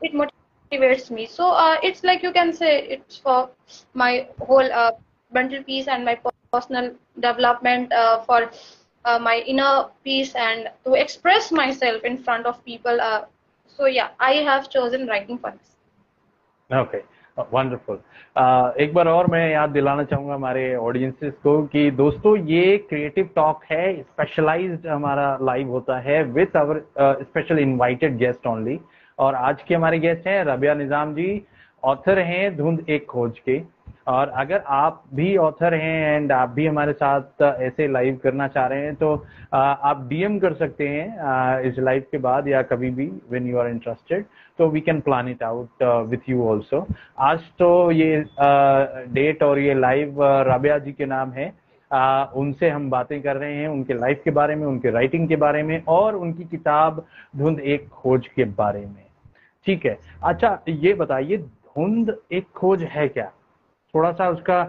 it 0.02 0.12
motivates 0.14 1.10
me. 1.10 1.26
So 1.26 1.50
uh, 1.50 1.76
it's 1.82 2.02
like 2.04 2.22
you 2.22 2.32
can 2.32 2.52
say 2.52 2.82
it's 2.82 3.18
for 3.18 3.50
my 3.94 4.28
whole 4.40 4.72
uh, 4.72 4.92
mental 5.32 5.62
peace 5.62 5.88
and 5.88 6.04
my 6.04 6.18
personal 6.52 6.92
development 7.20 7.92
uh, 7.92 8.22
for 8.22 8.50
uh, 9.04 9.18
my 9.18 9.38
inner 9.46 9.86
peace 10.04 10.34
and 10.34 10.70
to 10.84 10.94
express 10.94 11.50
myself 11.50 12.02
in 12.04 12.18
front 12.22 12.46
of 12.46 12.64
people 12.64 12.98
so 13.66 13.86
yeah 13.86 14.10
i 14.20 14.32
have 14.34 14.68
chosen 14.68 15.06
writing 15.06 15.38
for 15.38 15.50
this. 15.50 15.76
Okay 16.70 17.02
wonderful 17.38 17.96
uh, 17.96 18.76
एक 18.76 18.94
बार 18.94 19.08
और 19.08 19.26
मैं 19.26 19.50
याद 19.50 19.70
दिलाना 19.70 20.04
चाहूँगा 20.04 20.34
हमारे 20.34 20.74
audiences 20.76 21.32
को 21.42 21.62
कि 21.66 21.90
दोस्तों 21.90 22.36
ये 22.46 22.76
क्रिएटिव 22.88 23.28
टॉक 23.36 23.64
है 23.70 24.02
स्पेशलाइज्ड 24.02 24.86
हमारा 24.86 25.36
लाइव 25.42 25.68
होता 25.68 25.98
है 25.98 26.22
with 26.32 26.56
our 26.56 26.82
special 27.22 27.58
invited 27.58 28.16
guest 28.18 28.46
only 28.46 28.78
और 29.18 29.34
आज 29.34 29.62
के 29.62 29.74
हमारे 29.74 29.98
गेस्ट 29.98 30.26
हैं 30.26 30.44
रबिया 30.44 30.74
निज़ाम 30.74 31.14
जी 31.14 31.42
ऑथर 31.82 32.18
हैं 32.18 32.56
धुंध 32.56 32.84
एक 32.88 33.06
खोज 33.06 33.38
के। 33.38 33.58
और 34.06 34.28
अगर 34.28 34.62
आप 34.66 35.02
भी 35.14 35.36
ऑथर 35.36 35.74
हैं 35.74 36.16
एंड 36.16 36.32
आप 36.32 36.48
भी 36.48 36.66
हमारे 36.66 36.92
साथ 36.92 37.42
ऐसे 37.42 37.86
लाइव 37.88 38.18
करना 38.22 38.48
चाह 38.48 38.66
रहे 38.66 38.84
हैं 38.84 38.94
तो 38.94 39.14
आप 39.54 40.06
डीएम 40.08 40.38
कर 40.38 40.54
सकते 40.54 40.88
हैं 40.88 41.60
इस 41.60 41.78
लाइव 41.78 42.04
के 42.10 42.18
बाद 42.18 42.48
या 42.48 42.62
कभी 42.62 42.90
भी 42.90 43.06
व्हेन 43.30 43.46
यू 43.46 43.58
आर 43.58 43.68
इंटरेस्टेड 43.68 44.24
तो 44.58 44.68
we 44.68 44.80
can 44.80 45.00
plan 45.00 45.28
it 45.28 45.42
out 45.42 45.82
with 45.82 46.28
you 46.28 46.46
also 46.48 46.86
आज 47.18 47.40
तो 47.58 47.90
ये 47.90 48.24
डेट 49.14 49.42
और 49.42 49.58
ये 49.58 49.74
लाइव 49.74 50.22
राबिया 50.22 50.78
जी 50.78 50.92
के 50.92 51.06
नाम 51.06 51.32
है 51.32 51.52
आ, 51.90 52.24
उनसे 52.24 52.68
हम 52.70 52.90
बातें 52.90 53.20
कर 53.22 53.36
रहे 53.36 53.54
हैं 53.54 53.68
उनके 53.68 53.94
लाइफ 53.94 54.20
के 54.24 54.30
बारे 54.30 54.54
में 54.54 54.66
उनके 54.66 54.90
राइटिंग 54.90 55.28
के 55.28 55.36
बारे 55.36 55.62
में 55.62 55.82
और 55.88 56.14
उनकी 56.16 56.44
किताब 56.44 57.04
धुंध 57.36 57.60
एक 57.60 57.88
खोज 57.88 58.26
के 58.36 58.44
बारे 58.44 58.80
में। 58.80 59.04
ठीक 59.66 59.84
है? 59.86 59.98
अच्छा 60.24 60.58
ये 60.68 60.94
बताइए 60.94 61.36
धुंध 61.36 62.16
एक 62.32 62.46
खोज 62.56 62.82
है 62.82 63.08
क्या? 63.08 63.30
थोड़ा 63.94 64.12
सा 64.12 64.28
उसका 64.30 64.60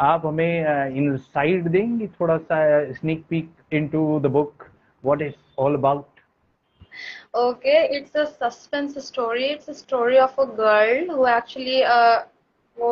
आप 0.00 0.26
हमें 0.26 0.96
इनसाइड 0.96 1.68
देंगे 1.68 2.06
थोड़ा 2.20 2.36
सा 2.38 2.58
sneak 2.92 3.24
peek 3.30 3.50
into 3.72 4.20
the 4.20 4.26
book 4.36 4.66
what 5.04 5.22
is 5.22 5.34
all 5.58 5.76
about 5.76 6.10
okay 7.40 7.88
it's 7.96 8.16
a 8.22 8.24
suspense 8.30 8.96
story 9.04 9.44
it's 9.52 9.68
a 9.68 9.74
story 9.76 10.18
of 10.18 10.34
a 10.38 10.44
girl 10.46 11.12
who 11.12 11.26
actually 11.34 11.78
uh, 11.92 12.18
वो 12.76 12.90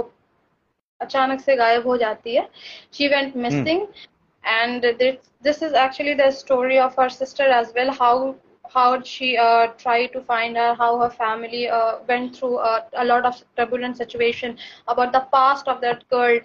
अचानक 1.01 1.41
से 1.41 1.57
गायब 1.57 1.87
हो 1.87 1.97
जाती 1.97 2.35
है 2.35 2.49
she 2.91 3.09
went 3.09 3.37
missing 3.37 3.81
hmm. 3.81 4.07
and 4.45 4.83
this, 4.99 5.17
this 5.43 5.63
is 5.63 5.75
actually 5.75 6.15
the 6.15 6.31
story 6.31 6.79
of 6.79 6.97
her 6.97 7.09
sister 7.09 7.49
as 7.59 7.73
well 7.75 7.93
how 7.93 8.35
how 8.73 9.01
she 9.03 9.37
uh, 9.37 9.69
tried 9.79 10.09
to 10.13 10.21
find 10.23 10.57
her, 10.57 10.75
how 10.75 10.99
her 11.01 11.11
family 11.11 11.69
uh, 11.69 11.99
went 12.09 12.37
through 12.37 12.57
uh, 12.59 12.85
a 12.95 13.05
lot 13.05 13.25
of 13.25 13.43
turbulent 13.57 13.97
situation 13.97 14.57
about 14.89 15.13
the 15.13 15.27
past 15.33 15.69
of 15.69 15.81
that 15.83 16.09
girl, 16.09 16.39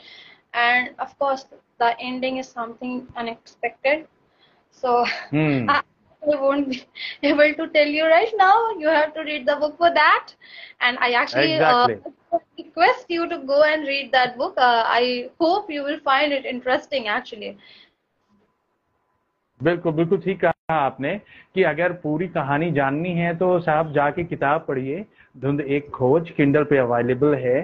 and 0.53 0.89
of 1.00 1.17
course 1.20 1.46
the 1.79 1.96
ending 2.00 2.38
is 2.38 2.48
something 2.48 3.08
unexpected. 3.15 4.08
So 4.72 5.05
hmm. 5.29 5.67
I, 5.67 5.82
I 6.34 6.36
won't 6.41 6.70
be 6.70 6.86
able 7.24 7.53
to 7.55 7.67
tell 7.74 7.88
you 7.88 8.05
right 8.05 8.32
now. 8.38 8.70
You 8.79 8.88
have 8.88 9.13
to 9.15 9.22
read 9.22 9.46
the 9.46 9.55
book 9.55 9.77
for 9.77 9.94
that, 9.94 10.34
and 10.82 10.98
I 11.00 11.12
actually 11.12 11.60
uh, 11.60 11.88
exactly. 11.88 12.02
request 12.58 13.06
you 13.10 13.28
to 13.30 13.39
go 13.39 13.63
and 13.63 13.88
read 13.88 14.12
that 14.12 14.38
book. 14.38 14.56
Uh, 14.58 14.84
I 14.86 15.30
hope 15.39 15.69
you 15.69 15.84
will 15.84 15.99
find 15.99 16.32
it 16.34 16.45
interesting 16.45 17.08
actually. 17.08 17.58
बिल्कुल 19.62 19.91
बिल्कुल 19.94 20.18
ठीक 20.20 20.39
कहा 20.41 20.76
आपने 20.76 21.15
कि 21.56 21.63
अगर 21.63 21.91
पूरी 21.94 22.28
कहानी 22.28 22.72
जाननी 22.72 23.12
है 23.13 23.36
तो 23.38 23.60
साहब 23.60 23.91
जाके 23.94 24.24
किताब 24.24 24.65
पढ़िए। 24.68 25.06
धुंध 25.36 25.62
एक 25.62 25.89
खोज 25.89 26.30
किंडल 26.30 26.63
पे 26.63 26.78
अवेलेबल 26.78 27.36
है। 27.36 27.62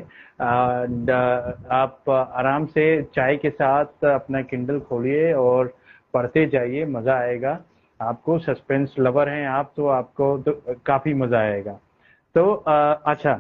आप 1.72 2.10
आराम 2.10 2.66
से 2.68 2.86
चाय 3.16 3.36
के 3.38 3.50
साथ 3.50 4.06
अपना 4.06 4.42
किंडल 4.44 4.80
खोलिए 4.80 5.32
और 5.34 5.74
पढ़ते 6.14 6.46
जाइए, 6.48 6.86
मज़ा 6.86 7.18
आएगा। 7.18 7.60
आपको 8.00 8.38
सस्पेंस 8.40 8.96
लवर 9.00 9.30
हैं 9.30 9.48
आप 9.48 9.74
तो 9.78 9.88
आपको 9.90 10.38
तो 10.40 10.76
काफ़ी 10.86 11.14
मज़ा 11.14 11.40
आएगा। 11.40 11.80
तो 12.36 12.52
अच्छा 12.54 13.34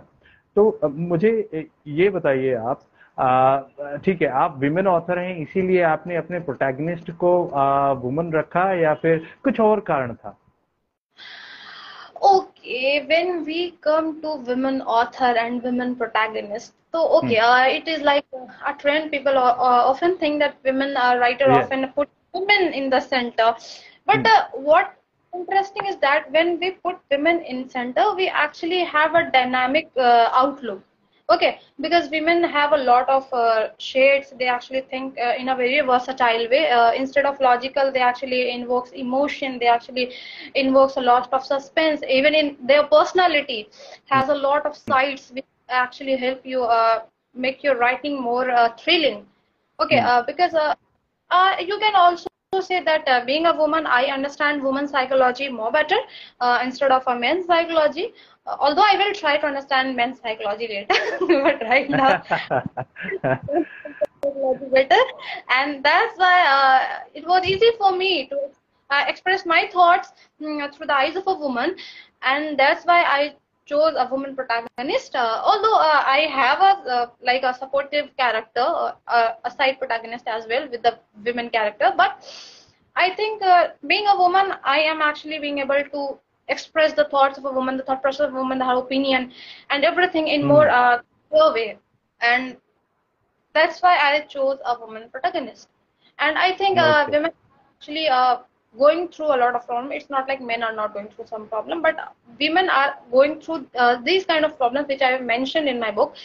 तो 0.55 0.89
मुझे 0.89 1.69
ये 1.89 2.09
बताइए 2.09 2.53
आप 2.55 2.81
ठीक 3.17 4.21
है 4.21 4.27
आप 4.41 4.57
विमेन 4.59 4.87
ऑथर 4.87 5.19
हैं 5.19 5.35
इसीलिए 5.37 5.81
आपने 5.83 6.15
अपने 6.15 6.39
प्रोटैगनिस्ट 6.39 7.11
को 7.23 7.31
वुमन 8.03 8.31
रखा 8.33 8.71
या 8.73 8.93
फिर 9.01 9.25
कुछ 9.43 9.59
और 9.59 9.79
कारण 9.87 10.13
था? 10.13 10.37
Okay 12.23 12.99
when 12.99 13.37
we 13.43 13.65
come 13.83 14.11
to 14.21 14.35
women 14.47 14.81
author 14.95 15.37
and 15.37 15.63
women 15.63 15.93
protagonist 15.95 16.73
तो 16.93 17.01
okay 17.17 17.35
it 17.75 17.87
is 17.87 18.03
like 18.03 18.47
a 18.63 18.71
trend 18.81 19.09
people 19.11 19.37
often 19.37 20.15
think 20.21 20.39
that 20.39 20.53
women 20.65 20.97
are 20.97 21.17
writer 21.19 21.51
often 21.51 21.85
put 21.95 22.07
women 22.35 22.73
in 22.73 22.89
the 22.89 22.99
centre 23.01 23.51
but 24.07 24.27
what 24.55 24.95
interesting 25.33 25.87
is 25.87 25.97
that 25.97 26.31
when 26.31 26.55
we 26.57 26.69
put 26.83 26.99
women 27.11 27.39
in 27.47 27.63
centre 27.67 28.13
we 28.15 28.25
actually 28.43 28.83
have 28.95 29.17
a 29.17 29.21
dynamic 29.29 29.99
outlook 29.99 30.81
okay 31.33 31.59
because 31.79 32.09
women 32.09 32.43
have 32.43 32.73
a 32.73 32.77
lot 32.77 33.09
of 33.09 33.27
uh, 33.33 33.67
shades 33.77 34.33
they 34.39 34.47
actually 34.47 34.81
think 34.81 35.17
uh, 35.17 35.33
in 35.37 35.49
a 35.49 35.55
very 35.55 35.79
versatile 35.81 36.47
way 36.53 36.69
uh, 36.69 36.91
instead 36.91 37.25
of 37.25 37.39
logical 37.39 37.91
they 37.91 38.03
actually 38.07 38.41
invokes 38.51 38.91
emotion 38.91 39.57
they 39.59 39.67
actually 39.67 40.11
invokes 40.55 40.97
a 40.97 41.01
lot 41.01 41.31
of 41.31 41.45
suspense 41.45 42.01
even 42.09 42.33
in 42.33 42.57
their 42.71 42.83
personality 42.83 43.69
has 44.05 44.29
a 44.29 44.35
lot 44.35 44.65
of 44.65 44.75
sides 44.75 45.31
which 45.33 45.45
actually 45.69 46.17
help 46.17 46.45
you 46.45 46.63
uh, 46.63 46.99
make 47.33 47.63
your 47.63 47.77
writing 47.77 48.21
more 48.21 48.49
uh, 48.51 48.69
thrilling 48.75 49.25
okay 49.79 49.99
hmm. 49.99 50.05
uh, 50.05 50.21
because 50.23 50.53
you 51.65 51.79
can 51.79 51.95
also 51.95 52.27
say 52.59 52.83
that 52.83 53.07
uh, 53.07 53.23
being 53.25 53.45
a 53.45 53.55
woman, 53.55 53.85
I 53.87 54.05
understand 54.05 54.61
woman 54.61 54.85
psychology 54.85 55.47
more 55.47 55.71
better 55.71 55.95
uh, 56.41 56.59
instead 56.61 56.91
of 56.91 57.03
a 57.07 57.17
men's 57.17 57.45
psychology. 57.45 58.13
Uh, 58.45 58.57
although 58.59 58.83
I 58.83 58.97
will 58.97 59.13
try 59.13 59.37
to 59.37 59.45
understand 59.45 59.95
men's 59.95 60.19
psychology 60.19 60.67
later, 60.67 60.95
but 61.43 61.61
right 61.61 61.89
now 61.89 62.23
better, 64.71 65.01
and 65.49 65.83
that's 65.83 66.17
why 66.17 66.37
uh, 66.47 67.03
it 67.13 67.27
was 67.27 67.45
easy 67.45 67.71
for 67.77 67.95
me 67.95 68.27
to 68.27 68.37
uh, 68.89 69.03
express 69.07 69.45
my 69.45 69.69
thoughts 69.71 70.11
um, 70.43 70.59
through 70.71 70.87
the 70.87 70.95
eyes 70.95 71.15
of 71.15 71.27
a 71.27 71.33
woman, 71.33 71.75
and 72.23 72.57
that's 72.57 72.85
why 72.85 73.03
I 73.03 73.35
chose 73.65 73.93
a 73.97 74.07
woman 74.09 74.35
protagonist. 74.35 75.15
Uh, 75.15 75.41
although 75.43 75.77
uh, 75.77 76.03
I 76.05 76.27
have 76.31 76.59
a 76.59 76.73
uh, 76.89 77.05
like 77.23 77.43
a 77.43 77.53
supportive 77.53 78.09
character, 78.17 78.65
uh, 79.07 79.33
a 79.43 79.51
side 79.51 79.77
protagonist 79.79 80.27
as 80.27 80.47
well 80.47 80.67
with 80.69 80.81
the 80.81 80.97
women 81.23 81.49
character, 81.49 81.93
but 81.95 82.25
I 82.95 83.13
think 83.15 83.41
uh, 83.43 83.69
being 83.87 84.07
a 84.07 84.17
woman, 84.17 84.53
I 84.63 84.79
am 84.79 85.01
actually 85.01 85.39
being 85.39 85.59
able 85.59 85.83
to 85.93 86.19
express 86.47 86.93
the 86.93 87.05
thoughts 87.05 87.37
of 87.37 87.45
a 87.45 87.51
woman, 87.51 87.77
the 87.77 87.83
thought 87.83 88.01
process 88.01 88.27
of 88.27 88.33
a 88.33 88.37
woman, 88.37 88.59
her 88.59 88.77
opinion, 88.77 89.31
and 89.69 89.83
everything 89.83 90.27
in 90.27 90.41
mm. 90.41 90.47
more 90.47 90.69
uh, 90.69 91.01
clear 91.29 91.53
way. 91.53 91.77
And 92.21 92.57
that's 93.53 93.81
why 93.81 93.97
I 93.97 94.21
chose 94.21 94.59
a 94.65 94.79
woman 94.79 95.09
protagonist. 95.11 95.67
And 96.19 96.37
I 96.37 96.55
think 96.55 96.77
uh, 96.77 97.03
okay. 97.03 97.17
women 97.17 97.31
actually 97.77 98.07
uh, 98.07 98.37
going 98.77 99.07
through 99.09 99.27
a 99.27 99.37
lot 99.37 99.55
of 99.55 99.65
problem. 99.65 99.91
It's 99.91 100.09
not 100.09 100.27
like 100.27 100.41
men 100.41 100.63
are 100.63 100.73
not 100.73 100.93
going 100.93 101.09
through 101.09 101.27
some 101.27 101.47
problem, 101.47 101.81
but 101.81 102.13
women 102.39 102.69
are 102.69 102.95
going 103.11 103.41
through 103.41 103.67
uh, 103.77 103.97
these 104.03 104.25
kind 104.25 104.45
of 104.45 104.57
problems, 104.57 104.87
which 104.87 105.01
I 105.01 105.11
have 105.11 105.23
mentioned 105.23 105.67
in 105.67 105.79
my 105.79 105.91
book. 105.91 106.15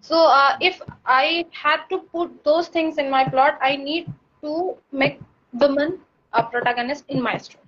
So 0.00 0.16
uh, 0.16 0.56
if 0.60 0.80
I 1.04 1.46
had 1.50 1.86
to 1.90 1.98
put 1.98 2.42
those 2.44 2.68
things 2.68 2.96
in 2.96 3.10
my 3.10 3.24
plot, 3.28 3.58
I 3.60 3.76
need 3.76 4.10
to 4.42 4.76
make 4.92 5.20
women 5.52 6.00
a 6.32 6.42
protagonist 6.42 7.04
in 7.08 7.20
my 7.20 7.36
story. 7.36 7.64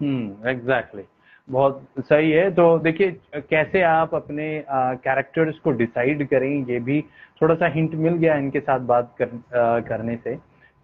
Hmm 0.00 0.48
exactly 0.48 1.02
बहुत 1.48 1.86
सही 2.00 2.30
है। 2.30 2.50
तो 2.50 2.78
देखिए 2.78 3.10
कैसे 3.50 3.80
आप 3.82 4.14
अपने 4.14 4.46
characters 4.70 5.58
को 5.58 5.70
decide 5.72 6.26
करें 6.28 6.64
ये 6.66 6.78
भी 6.80 7.00
थोड़ा 7.42 7.54
सा 7.54 7.66
हिंट 7.66 7.94
मिल 7.94 8.14
गया 8.14 8.34
इनके 8.36 8.60
साथ 8.60 8.80
बात 8.80 9.14
कर, 9.18 9.26
आ, 9.58 9.80
करने 9.80 10.16
से 10.16 10.34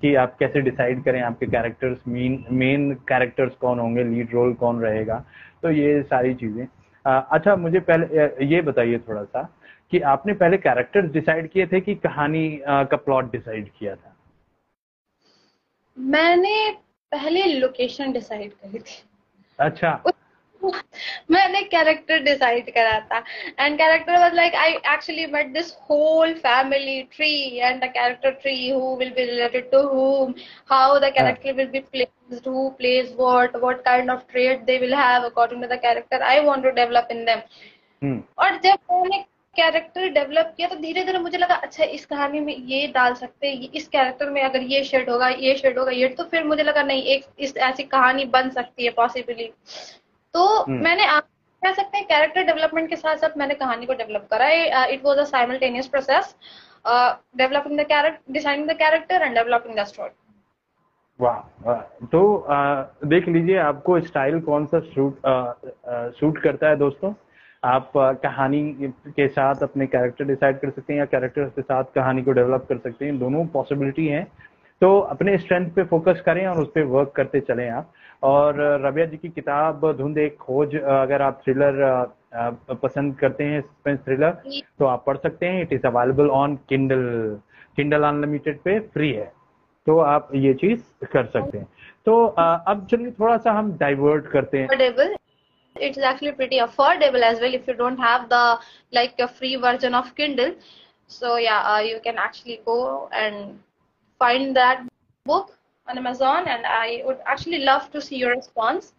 कि 0.02 0.14
आप 0.14 0.36
कैसे 0.38 0.60
डिसाइड 0.60 1.02
करें 1.04 1.20
आपके 1.20 1.46
कैरेक्टर्स 1.46 1.98
मेन 2.08 2.44
मेन 2.50 2.92
कैरेक्टर्स 3.08 3.54
कौन 3.54 3.78
होंगे 3.78 4.04
लीड 4.04 4.34
रोल 4.34 4.52
कौन 4.54 4.80
रहेगा। 4.80 5.24
तो 5.62 5.70
ये 5.70 6.02
सारी 6.02 6.34
चीज़ें। 6.34 6.66
अच्छा 7.04 7.56
मुझे 7.56 7.80
पहले 7.80 8.46
ये 8.46 8.60
बताइए 8.62 8.98
थोड़ा 8.98 9.22
सा 9.24 9.42
कि 9.90 10.00
आपने 10.08 10.32
पहले 10.32 10.56
कैरेक्टर्स 10.58 11.10
डिसाइड 11.12 11.48
किए 11.50 11.66
थे 11.66 11.80
कि 11.80 11.94
कहानी 11.94 12.60
का 12.68 12.96
प्लॉट 12.96 13.32
डिसाइड 13.32 13.68
किया 13.78 13.94
था? 13.94 14.14
मैंने 15.98 16.54
पहले 17.12 17.44
लोकेशन 17.44 18.12
डिसाइड 18.12 18.52
करी 18.52 18.78
थी। 18.78 19.02
अच्छा। 19.58 20.02
मैंने 21.30 21.60
कैरेक्टर 21.64 22.18
डिसाइड 22.22 22.68
करा 22.74 22.98
था। 23.10 23.18
And 23.60 23.76
character 23.78 24.18
was 24.20 24.34
like 24.34 24.54
I 24.54 24.72
actually 24.92 25.26
met 25.26 25.52
this 25.52 25.72
whole 25.90 26.34
family 26.38 27.02
tree 27.16 27.32
and 27.58 27.82
the 27.84 27.90
character 27.92 28.30
tree 28.42 28.70
who 28.70 28.94
will 28.96 29.10
be 29.16 29.24
related 29.24 29.70
to 29.70 29.80
whom 29.88 30.34
how 30.72 30.98
the 30.98 31.12
character 31.14 31.52
will 31.52 31.66
be 31.68 31.80
placed 31.80 32.48
who 32.48 32.68
place 32.78 33.14
what 33.18 33.56
what 33.56 33.82
kind 33.84 34.10
of 34.10 34.20
trade 34.32 34.64
they 34.64 34.78
will 34.78 34.94
have 34.94 35.24
according 35.24 35.62
to 35.62 35.68
the 35.74 35.78
character 35.82 36.22
I 36.22 36.44
want 36.44 36.62
to 36.64 36.70
develop 36.80 37.08
in 37.12 37.24
them 37.24 38.20
और 38.38 38.60
जब 38.64 38.92
मैंने 38.92 39.24
character 39.56 40.08
develop 40.10 40.52
किया 40.56 40.68
तो 40.68 40.76
धीरे 40.76 41.04
धीरे 41.04 41.18
मुझे 41.18 41.38
लगा 41.38 41.54
अच्छा 41.56 41.84
इस 41.86 42.04
कहानी 42.06 42.40
में 42.40 42.54
ये 42.56 42.86
डाल 42.88 43.14
सकते 43.14 43.48
हैं 43.48 43.70
इस 43.72 43.88
कैरेक्टर 43.88 44.30
में 44.30 44.42
अगर 44.42 44.62
ये 44.64 44.82
शेड 44.84 45.10
होगा 45.10 45.28
ये 45.28 45.56
शेड 45.56 45.78
होगा 45.78 45.92
ये 45.92 46.08
तो 46.10 46.24
फिर 46.24 46.44
मुझे 46.44 46.62
लगा 46.62 46.82
नहीं 46.82 47.02
एक 47.14 47.24
इस 47.38 47.56
ऐसी 47.64 47.82
कहानी 47.88 48.24
बन 48.30 48.50
सकती 48.50 48.84
है 48.84 48.90
पॉसिबली 48.92 49.50
तो 50.34 50.46
हम्म। 50.58 50.82
मैंने 50.84 51.06
आप 51.08 51.28
कह 51.62 51.72
सकते 51.72 51.98
हैं 51.98 52.06
कैरेक्टर 52.06 52.44
डेवलपमेंट 52.44 52.88
के 52.90 52.96
साथ 52.96 53.16
साथ 53.16 53.36
मैंने 53.38 53.54
कहानी 53.56 53.86
को 53.86 53.94
डेवलप 53.94 54.28
करा 54.30 54.48
it 54.48 55.04
was 55.04 55.18
a 55.18 55.24
simultaneous 55.26 55.88
process 55.88 56.34
developing 57.36 57.78
the 57.80 57.86
character 57.86 58.32
deciding 58.32 58.68
the 58.68 58.76
character 58.76 59.22
and 59.22 59.34
developing 59.34 59.78
the 59.78 59.84
story 59.86 60.14
वाह 61.20 61.80
तो 62.06 62.20
आ, 62.36 62.82
देख 63.06 63.28
लीजिए 63.28 63.58
आपको 63.60 64.00
स्टाइल 64.02 64.40
कौन 64.42 64.66
सा 64.66 64.80
सूट 64.82 65.20
सूट 66.14 66.42
करता 66.42 66.68
है 66.68 66.76
दोस्तों? 66.76 67.12
आप 67.62 67.92
कहानी 67.96 68.92
के 69.08 69.26
साथ 69.28 69.62
अपने 69.62 69.86
कैरेक्टर 69.86 70.24
डिसाइड 70.24 70.60
कर 70.60 70.70
सकते 70.70 70.92
हैं 70.92 71.00
या 71.00 71.04
कैरेक्टर 71.06 71.44
के 71.46 71.62
साथ 71.62 71.84
कहानी 71.94 72.22
को 72.22 72.32
डेवलप 72.32 72.66
कर 72.68 72.78
सकते 72.78 73.04
हैं। 73.04 73.18
दोनों 73.18 73.44
पॉसिबिलिटी 73.46 74.06
हैं। 74.06 74.26
तो 74.80 74.98
अपने 75.00 75.36
स्ट्रेंथ 75.38 75.70
पे 75.70 75.82
फोकस 75.84 76.22
करें 76.26 76.46
और 76.46 76.60
उस 76.60 76.68
पर 76.74 76.84
वर्क 76.92 77.12
करते 77.16 77.40
चलें 77.40 77.68
आप। 77.70 77.92
और 78.22 78.60
रबिया 78.86 79.06
जी 79.06 79.16
की 79.16 79.28
किताब 79.28 79.92
धुंध 79.98 80.18
एक 80.18 80.36
खोज 80.36 80.76
अगर 80.76 81.22
आप 81.22 81.40
थ्रिलर 81.44 81.82
पसंद 82.82 83.14
करते 83.18 83.44
हैं 83.44 83.60
सस्पेंस 83.60 83.98
थ्रिलर 83.98 84.30
तो 84.78 84.84
आप 84.84 85.04
पढ़ 85.06 85.16
सकते 85.16 85.46
हैं। 85.46 85.62
It 85.62 85.72
is 85.72 85.86
available 85.86 86.30
on 86.30 86.56
Kindle 86.68 87.04
Kindle 87.76 88.02
unlimited 88.02 88.60
पे 88.60 88.78
फ्री 88.94 89.12
है। 89.12 89.32
तो 89.86 89.98
आप 89.98 90.28
ये 90.34 90.54
चीज़ 90.54 91.06
कर 91.12 91.26
सकते 91.26 91.58
हैं। 91.58 91.66
तो 92.06 92.24
अब 92.26 92.86
चलिए 92.90 93.10
थोड़ा 93.10 93.36
सा 93.36 93.52
हम 93.52 93.72
डाइवर्ट 93.78 94.26
करते 94.26 94.58
हैं। 94.58 94.66
It's 95.76 95.98
actually 95.98 96.32
pretty 96.32 96.58
affordable 96.58 97.22
as 97.22 97.40
well 97.40 97.54
if 97.54 97.66
you 97.66 97.74
don't 97.74 97.98
have 97.98 98.28
the 98.28 98.58
like 98.92 99.14
a 99.18 99.28
free 99.28 99.56
version 99.56 99.94
of 99.94 100.14
kindle 100.14 100.54
so 101.06 101.36
yeah 101.36 101.60
uh, 101.62 101.80
you 101.80 102.00
can 102.02 102.18
actually 102.18 102.60
go 102.64 103.08
and 103.12 103.58
find 104.20 104.54
that 104.56 104.86
book 105.26 105.56
on 105.86 105.98
Amazon 105.98 106.46
and 106.46 106.66
I 106.66 107.02
would 107.04 107.18
actually 107.26 107.60
love 107.60 107.90
to 107.92 108.00
see 108.00 108.16
your 108.16 108.30
response. 108.30 108.92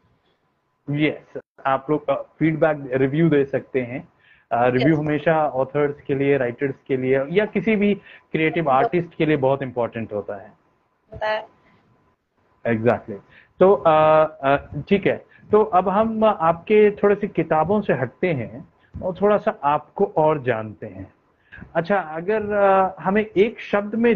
Yes, 0.88 1.40
आप 1.66 1.90
लोग 1.90 2.12
feedback 2.40 2.78
review 3.02 3.30
दे 3.30 3.44
सकते 3.46 3.82
हैं 3.90 4.08
review 4.52 4.86
uh, 4.86 4.92
yes. 4.92 5.00
हमेशा 5.00 5.36
authors 5.64 6.02
के 6.08 6.16
लिए 6.16 6.38
writers 6.38 6.76
के 6.88 6.98
लिए 6.98 7.24
या 7.38 7.46
किसी 7.56 7.76
भी 7.76 7.94
क्रिएटिव 8.32 8.70
आर्टिस्ट 8.70 9.16
के 9.18 9.26
लिए 9.26 9.38
बहुत 9.46 9.64
इंपॉर्टेंट 9.64 10.14
होता 10.14 10.36
है 10.42 11.40
एग्जैक्टली 12.66 13.16
तो 13.60 13.76
ठीक 14.90 15.08
है 15.08 15.18
तो 15.52 15.64
अब 15.78 15.90
हम 15.90 16.24
आपके 16.24 16.80
थोड़े 16.98 17.16
से 17.16 17.28
किताबों 17.28 17.82
से 17.82 17.94
हटते 17.94 18.28
हैं 18.34 18.68
और 18.96 19.16
थोड़ा 19.22 19.38
सा 19.38 19.52
आपको 19.64 20.06
और 20.18 20.42
जानते 20.44 20.88
हैं। 20.88 21.12
अच्छा 21.76 21.98
अगर 21.98 22.54
आ, 22.54 22.94
हमें 23.00 23.22
एक 23.24 23.60
शब्द 23.62 23.96
में 23.96 24.14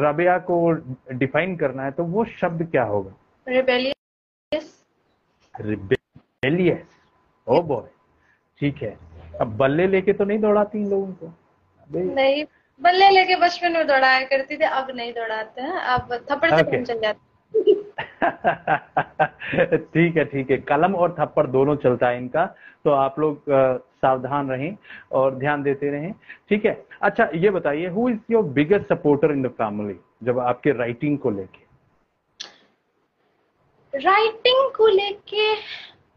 रबिया 0.00 0.38
को 0.46 0.70
डिफाइन 1.12 1.56
करना 1.56 1.82
है 1.84 1.90
तो 1.90 2.04
वो 2.04 2.24
शब्द 2.40 2.62
क्या 2.70 2.82
होगा? 2.84 3.12
रिबेलियस 3.46 4.72
रिबेलियस 5.54 6.86
ओ 7.46 7.60
बॉय 7.62 7.88
ठीक 8.60 8.82
है। 8.82 8.96
अब 9.40 9.56
बल्ले 9.56 9.86
लेके 9.86 10.12
तो 10.12 10.24
नहीं 10.24 10.38
दौड़ाती 10.38 10.78
इन 10.78 10.88
लोगों 10.90 11.12
को? 11.12 11.32
नहीं 11.90 12.44
बल्ले 12.80 13.10
लेके 13.10 13.36
बचपन 13.36 13.72
में 13.72 13.86
दौड़ाया 13.86 14.24
करती 14.26 14.56
थी 14.56 14.64
अब 14.64 14.90
नहीं 14.96 15.12
दौड़ाते 15.12 15.62
हैं। 15.62 15.72
अब 15.72 16.14
थप्पड़ 16.30 16.50
से 16.50 16.62
okay. 16.62 16.84
चल 16.84 17.00
जाते 17.00 17.25
ठीक 19.94 20.16
है 20.16 20.24
ठीक 20.24 20.50
है। 20.50 20.56
कलम 20.68 20.94
और 20.94 21.14
थप्पड़ 21.20 21.46
दोनों 21.46 21.76
चलता 21.76 22.08
है 22.08 22.16
इनका 22.18 22.44
तो 22.84 22.90
आप 22.90 23.18
लोग 23.18 23.42
सावधान 23.48 24.50
रहें 24.50 24.76
और 25.12 25.34
ध्यान 25.34 25.62
देते 25.62 25.90
रहें। 25.90 26.12
ठीक 26.48 26.64
है? 26.64 26.86
अच्छा 27.02 27.28
ये 27.34 27.50
बताइए 27.50 27.88
who 27.88 28.08
is 28.08 28.18
your 28.30 28.42
biggest 28.58 28.86
supporter 28.88 29.32
in 29.32 29.42
the 29.42 29.48
family 29.58 29.96
जब 30.22 30.38
आपके 30.38 30.72
राइटिंग 30.72 31.18
को 31.18 31.30
लेके? 31.30 31.64
राइटिंग 33.98 34.70
को 34.76 34.86
लेके 34.86 35.52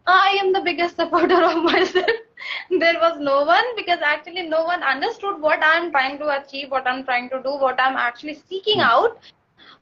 I 0.08 0.38
am 0.38 0.54
the 0.54 0.64
biggest 0.64 1.02
supporter 1.02 1.44
of 1.44 1.58
myself 1.86 2.26
there 2.72 3.00
was 3.00 3.18
no 3.20 3.44
one 3.44 3.66
because 3.76 4.00
actually 4.02 4.44
no 4.44 4.64
one 4.64 4.84
understood 4.84 5.42
what 5.42 5.60
i'm 5.62 5.92
trying 5.92 6.18
to 6.18 6.30
achieve 6.36 6.70
what 6.72 6.86
i'm 6.88 7.04
trying 7.04 7.30
to 7.30 7.40
do 7.48 7.56
what 7.64 7.80
i'm 7.80 7.98
actually 7.98 8.36
seeking 8.36 8.80
hmm. 8.80 8.92
out. 8.92 9.18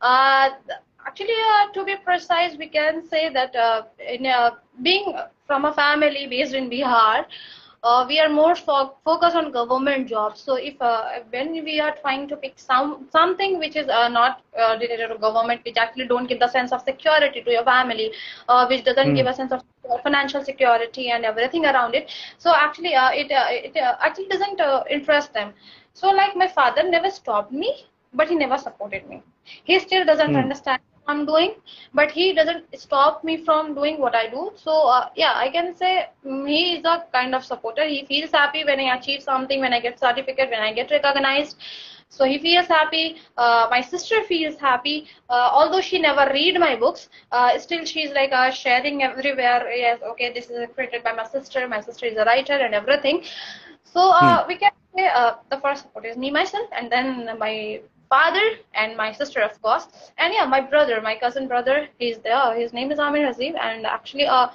Uh, 0.02 0.50
actually 1.08 1.40
uh, 1.52 1.72
to 1.74 1.84
be 1.86 1.96
precise 2.06 2.58
we 2.58 2.68
can 2.68 3.06
say 3.08 3.30
that 3.30 3.56
uh, 3.56 3.84
in 4.16 4.26
uh, 4.26 4.52
being 4.84 5.14
from 5.46 5.66
a 5.66 5.74
family 5.74 6.28
based 6.28 6.54
in 6.54 6.70
bihar 6.70 7.26
uh, 7.84 8.06
we 8.08 8.20
are 8.20 8.30
more 8.30 8.56
fo- 8.56 8.96
focused 9.06 9.36
on 9.36 9.52
government 9.52 10.08
jobs. 10.08 10.42
So 10.42 10.56
if 10.56 10.82
uh, 10.82 11.20
when 11.30 11.52
we 11.64 11.80
are 11.80 11.96
trying 12.02 12.28
to 12.30 12.36
pick 12.36 12.54
some 12.58 13.08
something 13.12 13.60
which 13.60 13.76
is 13.76 13.88
uh, 13.88 14.10
not 14.10 14.42
uh, 14.60 14.78
related 14.82 15.10
to 15.10 15.18
government, 15.18 15.62
which 15.64 15.78
actually 15.78 16.08
don't 16.08 16.28
give 16.28 16.40
the 16.40 16.48
sense 16.48 16.72
of 16.72 16.82
security 16.82 17.44
to 17.44 17.52
your 17.52 17.64
family, 17.64 18.12
uh, 18.50 18.66
which 18.68 18.84
doesn't 18.84 19.12
mm. 19.12 19.16
give 19.16 19.28
a 19.28 19.34
sense 19.34 19.52
of 19.52 19.64
financial 20.04 20.44
security 20.44 21.12
and 21.12 21.24
everything 21.24 21.66
around 21.66 21.96
it. 21.96 22.12
So 22.38 22.54
actually, 22.54 22.96
uh, 22.96 23.12
it 23.12 23.28
it 23.32 23.78
actually 23.78 24.28
doesn't 24.28 24.60
interest 24.90 25.34
them. 25.34 25.54
So 25.94 26.10
like 26.10 26.36
my 26.36 26.48
father 26.48 26.84
never 26.90 27.12
stopped 27.12 27.52
me, 27.52 27.74
but 28.14 28.28
he 28.28 28.36
never 28.36 28.58
supported 28.58 29.08
me. 29.08 29.24
He 29.64 29.80
still 29.80 30.06
doesn't 30.06 30.34
mm. 30.34 30.44
understand 30.44 30.82
I'm 31.08 31.26
doing, 31.26 31.56
but 31.94 32.12
he 32.12 32.34
doesn't 32.34 32.66
stop 32.78 33.24
me 33.24 33.38
from 33.44 33.74
doing 33.74 34.00
what 34.00 34.16
I 34.16 34.28
do. 34.30 34.52
So 34.56 34.88
uh, 34.88 35.10
yeah, 35.16 35.34
I 35.36 35.50
can 35.50 35.76
say 35.76 36.10
he 36.24 36.78
is 36.78 36.86
a 36.86 37.06
kind 37.14 37.34
of 37.34 37.44
supporter. 37.46 37.86
He 37.88 38.06
feels 38.06 38.32
happy 38.32 38.64
when 38.64 38.80
I 38.80 38.96
achieve 38.96 39.24
something, 39.24 39.60
when 39.60 39.74
I 39.74 39.80
get 39.80 40.00
certificate, 40.00 40.50
when 40.50 40.60
I 40.60 40.74
get 40.74 40.92
recognized. 40.92 41.58
So 42.10 42.26
he 42.26 42.40
feels 42.40 42.68
happy. 42.68 43.18
Uh, 43.38 43.68
my 43.70 43.82
sister 43.82 44.24
feels 44.24 44.58
happy. 44.58 45.08
Uh, 45.30 45.50
although 45.52 45.82
she 45.82 46.00
never 46.00 46.32
read 46.32 46.60
my 46.60 46.76
books, 46.76 47.10
uh, 47.32 47.58
still 47.60 47.86
she's 47.86 48.12
like 48.12 48.32
uh, 48.32 48.50
sharing 48.52 49.04
everywhere. 49.04 49.70
Yes, 49.72 50.00
okay, 50.12 50.34
this 50.34 50.50
is 50.50 50.68
created 50.74 51.04
by 51.04 51.14
my 51.14 51.26
sister. 51.28 51.68
My 51.68 51.82
sister 51.82 52.06
is 52.06 52.18
a 52.18 52.26
writer 52.26 52.54
and 52.54 52.74
everything. 52.74 53.24
So 53.84 54.12
uh, 54.12 54.44
hmm. 54.44 54.48
we 54.48 54.58
can 54.58 54.72
say 54.96 55.08
uh, 55.08 55.36
the 55.50 55.60
first 55.60 55.84
support 55.84 56.06
is 56.06 56.18
me 56.18 56.32
myself, 56.32 56.70
and 56.72 56.92
then 56.92 57.38
my 57.38 57.82
father 58.09 58.47
and 58.75 58.97
my 58.97 59.13
sister, 59.13 59.41
of 59.41 59.61
course. 59.63 59.89
And 60.19 60.35
yeah, 60.35 60.45
my 60.47 60.61
brother, 60.61 61.01
my 61.01 61.17
cousin 61.17 61.49
brother, 61.49 61.89
he's 61.99 62.19
there. 62.19 62.55
His 62.55 62.73
name 62.73 62.93
is 62.93 62.99
Amir 62.99 63.27
Hazib, 63.29 63.59
and 63.59 63.87
actually, 63.87 64.27
uh, 64.27 64.49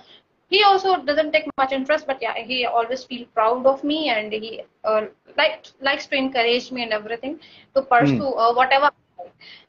he 0.50 0.63
also 0.63 0.98
doesn't 1.04 1.32
take 1.32 1.48
much 1.58 1.72
interest, 1.72 2.08
but 2.08 2.22
yeah, 2.22 2.36
he 2.36 2.66
always 2.66 3.04
feel 3.04 3.26
proud 3.34 3.66
of 3.66 3.84
me, 3.84 4.10
and 4.10 4.32
he 4.32 4.62
uh, 4.84 5.02
like 5.38 5.68
likes 5.82 6.08
to 6.08 6.16
encourage 6.16 6.72
me 6.72 6.84
and 6.84 6.94
everything 6.94 7.40
to 7.76 7.82
pursue 7.82 8.32
hmm. 8.32 8.40
uh, 8.40 8.54
whatever. 8.54 8.92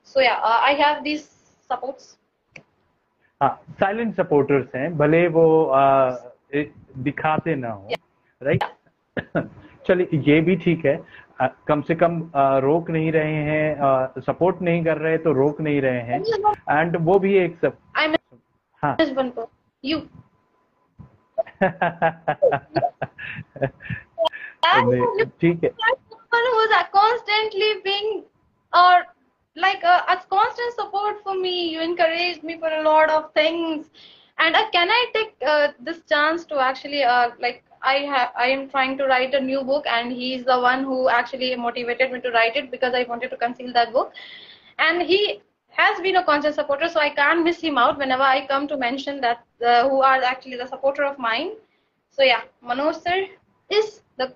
So 0.03 0.21
yeah, 0.21 0.39
uh, 0.43 0.61
I 0.71 0.73
have 0.85 1.05
these 1.05 1.29
supports. 1.67 2.15
हाँ 3.43 3.51
silent 3.81 4.15
supporters 4.17 4.75
हैं 4.75 4.97
भले 4.99 5.27
वो 5.35 5.45
आ, 5.65 6.11
दिखाते 6.55 7.55
ना 7.57 7.69
हो 7.71 7.95
right 8.43 8.65
चलिए 9.87 10.19
ये 10.29 10.41
भी 10.49 10.57
ठीक 10.65 10.85
है 10.87 10.97
कम 11.42 11.82
से 11.82 11.96
कम 11.96 12.20
रोक 12.64 12.90
नहीं 12.90 13.12
रहे 13.12 13.36
हैं 13.44 14.22
सपोर्ट 14.22 14.62
नहीं 14.62 14.84
कर 14.86 14.98
रहे 14.98 15.18
तो 15.18 15.32
रोक 15.34 15.62
नहीं 15.62 15.82
रहे 15.82 16.02
हैं 16.02 16.22
एंड 16.80 16.98
वो 17.06 17.20
भी 17.20 17.38
एक 17.38 17.58
सब 17.62 17.78
हाँ 18.84 18.96
यू 19.86 20.00
ठीक 25.42 25.64
है 25.64 25.72
constantly 26.94 27.70
being 27.84 28.24
or 28.74 29.04
like 29.56 29.84
a, 29.84 30.04
a 30.14 30.16
constant 30.30 30.74
support 30.74 31.22
for 31.24 31.36
me 31.36 31.70
you 31.70 31.82
encouraged 31.82 32.44
me 32.44 32.58
for 32.58 32.70
a 32.70 32.82
lot 32.82 33.10
of 33.10 33.32
things 33.34 33.90
and 34.38 34.56
uh, 34.56 34.70
can 34.72 34.90
i 34.90 35.06
take 35.14 35.34
uh, 35.48 35.68
this 35.80 36.02
chance 36.10 36.46
to 36.46 36.60
actually 36.60 37.04
uh, 37.04 37.30
like 37.40 37.64
I 37.83 37.95
have 38.13 38.31
I 38.37 38.47
am 38.49 38.69
trying 38.71 38.97
to 38.99 39.07
write 39.07 39.35
a 39.35 39.41
new 39.41 39.63
book, 39.63 39.87
and 39.87 40.13
he 40.13 40.35
is 40.35 40.45
the 40.45 40.59
one 40.61 40.85
who 40.85 41.09
actually 41.09 41.55
motivated 41.57 42.13
me 42.13 42.21
to 42.21 42.31
write 42.31 42.57
it 42.57 42.71
because 42.71 42.95
I 42.95 43.05
wanted 43.05 43.31
to 43.31 43.37
conceal 43.37 43.73
that 43.73 43.93
book, 43.93 44.13
and 44.79 45.03
he 45.03 45.41
has 45.71 46.01
been 46.01 46.17
a 46.17 46.25
constant 46.25 46.55
supporter, 46.55 46.89
so 46.89 46.99
I 46.99 47.11
can't 47.11 47.45
miss 47.45 47.61
him 47.61 47.79
out 47.79 47.99
whenever 47.99 48.23
I 48.23 48.47
come 48.47 48.67
to 48.69 48.77
mention 48.77 49.21
that 49.21 49.45
uh, 49.65 49.89
who 49.89 50.01
are 50.01 50.23
actually 50.23 50.57
the 50.57 50.67
supporter 50.67 51.05
of 51.05 51.19
mine. 51.19 51.53
So 52.11 52.23
yeah, 52.23 52.43
Manoj 52.65 53.01
sir 53.03 53.27
is 53.71 54.03
the 54.17 54.35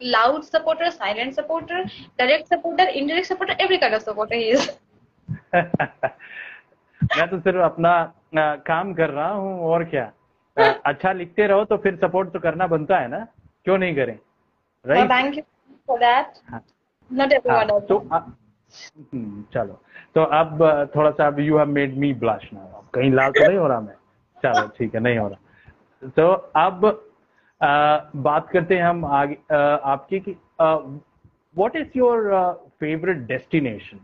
loud 0.00 0.44
supporter, 0.44 0.90
silent 0.90 1.34
supporter, 1.34 1.84
direct 2.18 2.48
supporter, 2.48 2.84
indirect 2.84 3.26
supporter, 3.26 3.54
every 3.58 3.78
kind 3.78 3.94
of 3.94 4.02
supporter 4.02 4.34
he 4.34 4.50
is. 4.50 4.70
मैं 7.16 7.28
तो 7.30 7.38
सिर्फ 7.40 7.60
अपना 7.64 7.90
आ, 8.38 8.56
काम 8.66 8.92
कर 8.94 9.10
रहा 9.10 9.30
हूँ 9.30 9.60
और 9.70 9.84
क्या 9.90 10.04
आ, 10.04 10.10
अच्छा 10.85 11.11
लिखते 11.11 11.47
रहो 11.47 11.65
तो 11.65 11.77
फिर 11.77 11.95
सपोर्ट 11.95 12.33
तो 12.33 12.39
करना 12.39 12.67
बनता 12.67 12.97
है 12.97 13.07
ना। 13.07 13.27
क्यों 13.65 13.77
नहीं 13.77 13.95
करें? 13.95 14.19
Right 14.85 15.45
that. 15.99 16.25
हाँ, 16.49 16.63
Not 17.11 17.27
everyone 17.27 17.51
हाँ, 17.51 17.65
does. 17.65 17.87
तो 17.87 18.09
आ, 18.13 18.17
हम्म, 19.13 19.43
चलो। 19.53 19.81
तो 20.15 20.23
अब 20.23 20.63
थोड़ा 20.95 21.11
सा 21.11 21.27
अब 21.27 21.39
you 21.39 21.57
have 21.57 21.67
made 21.67 21.97
me 21.97 22.13
blush 22.13 22.49
now 22.53 22.81
कहीं 22.93 23.11
लाल 23.11 23.31
तो 23.31 23.47
नहीं 23.47 23.57
हो 23.57 23.67
रहा 23.67 23.79
मैं। 23.79 23.95
चलो 24.43 24.67
ठीक 24.67 24.95
है 24.95 25.01
नहीं 25.01 25.17
हो 25.17 25.27
रहा। 25.27 26.09
तो 26.09 26.31
अब 26.55 27.07
आ, 27.61 27.97
बात 28.15 28.49
करते 28.49 28.75
हैं 28.75 28.83
हम 28.83 29.05
आगे 29.05 29.37
आ, 29.51 29.57
आपकी 29.93 30.19
कि 30.19 30.37
what 31.57 31.75
is 31.75 31.87
your 31.95 32.53
favourite 32.79 33.17
destination 33.17 33.99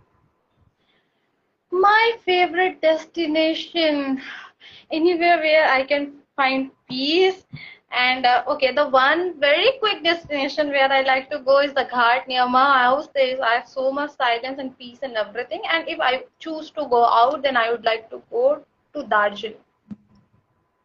My 1.74 2.17
favorite 2.28 2.82
destination, 2.82 4.22
anywhere 4.91 5.38
where 5.38 5.65
I 5.72 5.84
can 5.84 6.06
find 6.37 6.70
peace. 6.88 7.44
And 7.92 8.24
uh, 8.24 8.42
okay, 8.48 8.74
the 8.74 8.88
one 8.88 9.38
very 9.38 9.72
quick 9.78 10.02
destination 10.02 10.68
where 10.68 10.90
I 10.90 11.02
like 11.02 11.28
to 11.31 11.40
go 11.40 11.61
is 11.61 11.74
the 11.74 11.85
Ghat 11.85 12.26
near 12.26 12.48
my 12.48 12.78
house. 12.78 13.09
There 13.14 13.26
is 13.26 13.40
I 13.40 13.57
have 13.57 13.68
so 13.68 13.92
much 13.92 14.12
silence 14.12 14.59
and 14.59 14.76
peace 14.78 15.00
and 15.02 15.14
everything. 15.14 15.61
And 15.70 15.88
if 15.88 16.00
I 16.00 16.24
choose 16.38 16.70
to 16.70 16.87
go 16.88 17.05
out, 17.05 17.42
then 17.42 17.57
I 17.57 17.70
would 17.70 17.85
like 17.85 18.09
to 18.11 18.22
go 18.31 18.64
to 18.94 19.02
Darjeeling. 19.14 19.61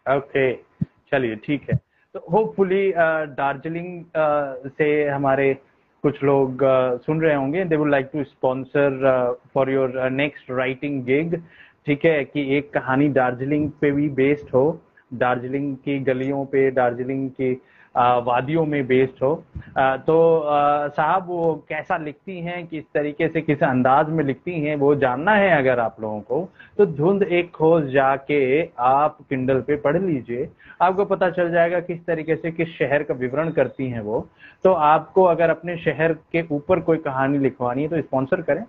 Okay 0.06 0.52
चलिए 1.12 1.36
ठीक 1.46 1.70
है 1.70 1.76
तो 2.15 2.20
hopefully 2.32 2.91
Darjeeling 3.39 4.04
से 4.78 4.88
हमारे 5.10 5.54
कुछ 6.04 6.24
लोग 6.24 6.63
uh, 6.63 7.06
सुन 7.06 7.22
रहे 7.22 7.34
होंगे 7.36 7.63
they 7.65 7.76
would 7.76 7.89
like 7.91 8.10
to 8.13 8.24
sponsor 8.24 9.38
for 9.54 9.72
your 9.72 10.10
next 10.10 10.52
writing 10.52 11.04
gig 11.06 11.36
ठीक 11.86 12.06
है 12.06 12.24
कि 12.26 12.46
एक 12.58 12.72
कहानी 12.74 13.10
दार्जिलिंग 13.17 13.70
पे 13.82 13.91
भी 13.91 14.08
बेस्ड 14.20 14.50
हो 14.54 14.63
दार्जिलिंग 15.14 15.75
की 15.77 15.98
गलियों 16.05 16.44
पे, 16.44 16.70
दार्जिलिंग 16.70 17.29
की 17.31 17.53
वादियों 17.94 18.64
में 18.66 18.87
बेस्ड 18.87 19.22
हो। 19.22 19.35
तो 19.79 20.14
साहब, 20.88 21.27
वो 21.27 21.55
कैसा 21.68 21.96
लिखती 21.96 22.38
हैं, 22.40 22.66
किस 22.66 22.85
तरीके 22.94 23.29
से, 23.29 23.40
किस 23.40 23.62
अंदाज 23.62 24.09
में 24.11 24.25
लिखती 24.25 24.61
हैं, 24.61 24.77
वो 24.77 24.94
जानना 24.94 25.35
है 25.35 25.51
अगर 25.59 25.81
आप 25.81 25.96
लोगों 26.01 26.20
को 26.20 26.48
तो 26.79 26.87
धुंध 26.88 27.22
एक 27.22 27.51
खोज 27.51 27.90
जाके 27.92 28.62
आप 28.81 29.18
किंडल 29.31 29.61
पे 29.61 29.77
पढ़ 29.79 29.96
लीजिए। 29.98 30.48
आपको 30.83 31.05
पता 31.05 31.31
चल 31.31 31.51
जाएगा 31.53 31.81
किस 31.83 32.05
तरीके 32.07 32.37
से, 32.37 32.51
किस 32.51 32.68
शहर 32.68 33.03
का 33.03 33.14
विवरण 33.14 33.51
करती 33.51 33.88
हैं 33.88 34.01
वो। 34.01 34.27
तो 34.64 34.72
आपको 34.72 35.25
अगर 35.25 35.51
अपने 35.51 35.77
शहर 35.79 36.12
के 36.33 36.42
ऊपर 36.51 36.81
कोई 36.81 36.98
कहानी 37.01 37.38
लिखवानी 37.38 37.83
है 37.83 37.88
तो 37.88 38.01
स्पॉन्सर 38.01 38.42
करें। 38.42 38.64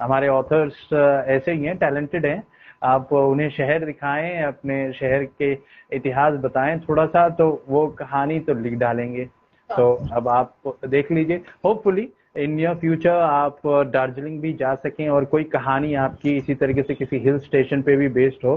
हमारे 0.00 0.28
ऑथर्स 0.28 0.92
ऐसे 0.92 1.52
ही 1.52 1.64
हैं 1.64 1.76
टैलेंटेड 1.78 2.26
हैं। 2.26 2.42
आप 2.82 3.12
उन्हें 3.12 3.48
शहर 3.50 3.84
दिखाएँ 3.84 4.42
अपने 4.42 4.92
शहर 4.92 5.24
के 5.38 5.52
इतिहास 5.96 6.34
बताएँ 6.40 6.78
थोड़ा 6.80 7.06
सा 7.06 7.28
तो 7.28 7.64
वो 7.68 7.86
कहानी 7.98 8.38
तो 8.40 8.54
लिख 8.54 8.74
डालेंगे। 8.78 9.24
तो 9.70 9.92
अब 10.12 10.28
आप 10.28 10.76
देख 10.86 11.10
लीजिए 11.12 11.40
होपफुली 11.64 12.08
इन 12.36 12.50
नियर 12.50 12.74
फ्यूचर 12.74 13.10
आप 13.10 13.60
दार्जिलिंग 13.66 14.40
भी 14.40 14.52
जा 14.52 14.74
सकें 14.74 15.08
और 15.08 15.24
कोई 15.24 15.44
कहानी 15.44 15.94
आपकी 15.94 16.36
इसी 16.36 16.54
तरीके 16.54 16.82
से 16.82 16.94
किसी 16.94 17.18
हिल 17.18 17.38
स्टेशन 17.38 17.82
पे 17.82 17.96
भी 17.96 18.08
बेस्ड 18.08 18.46
हो। 18.46 18.56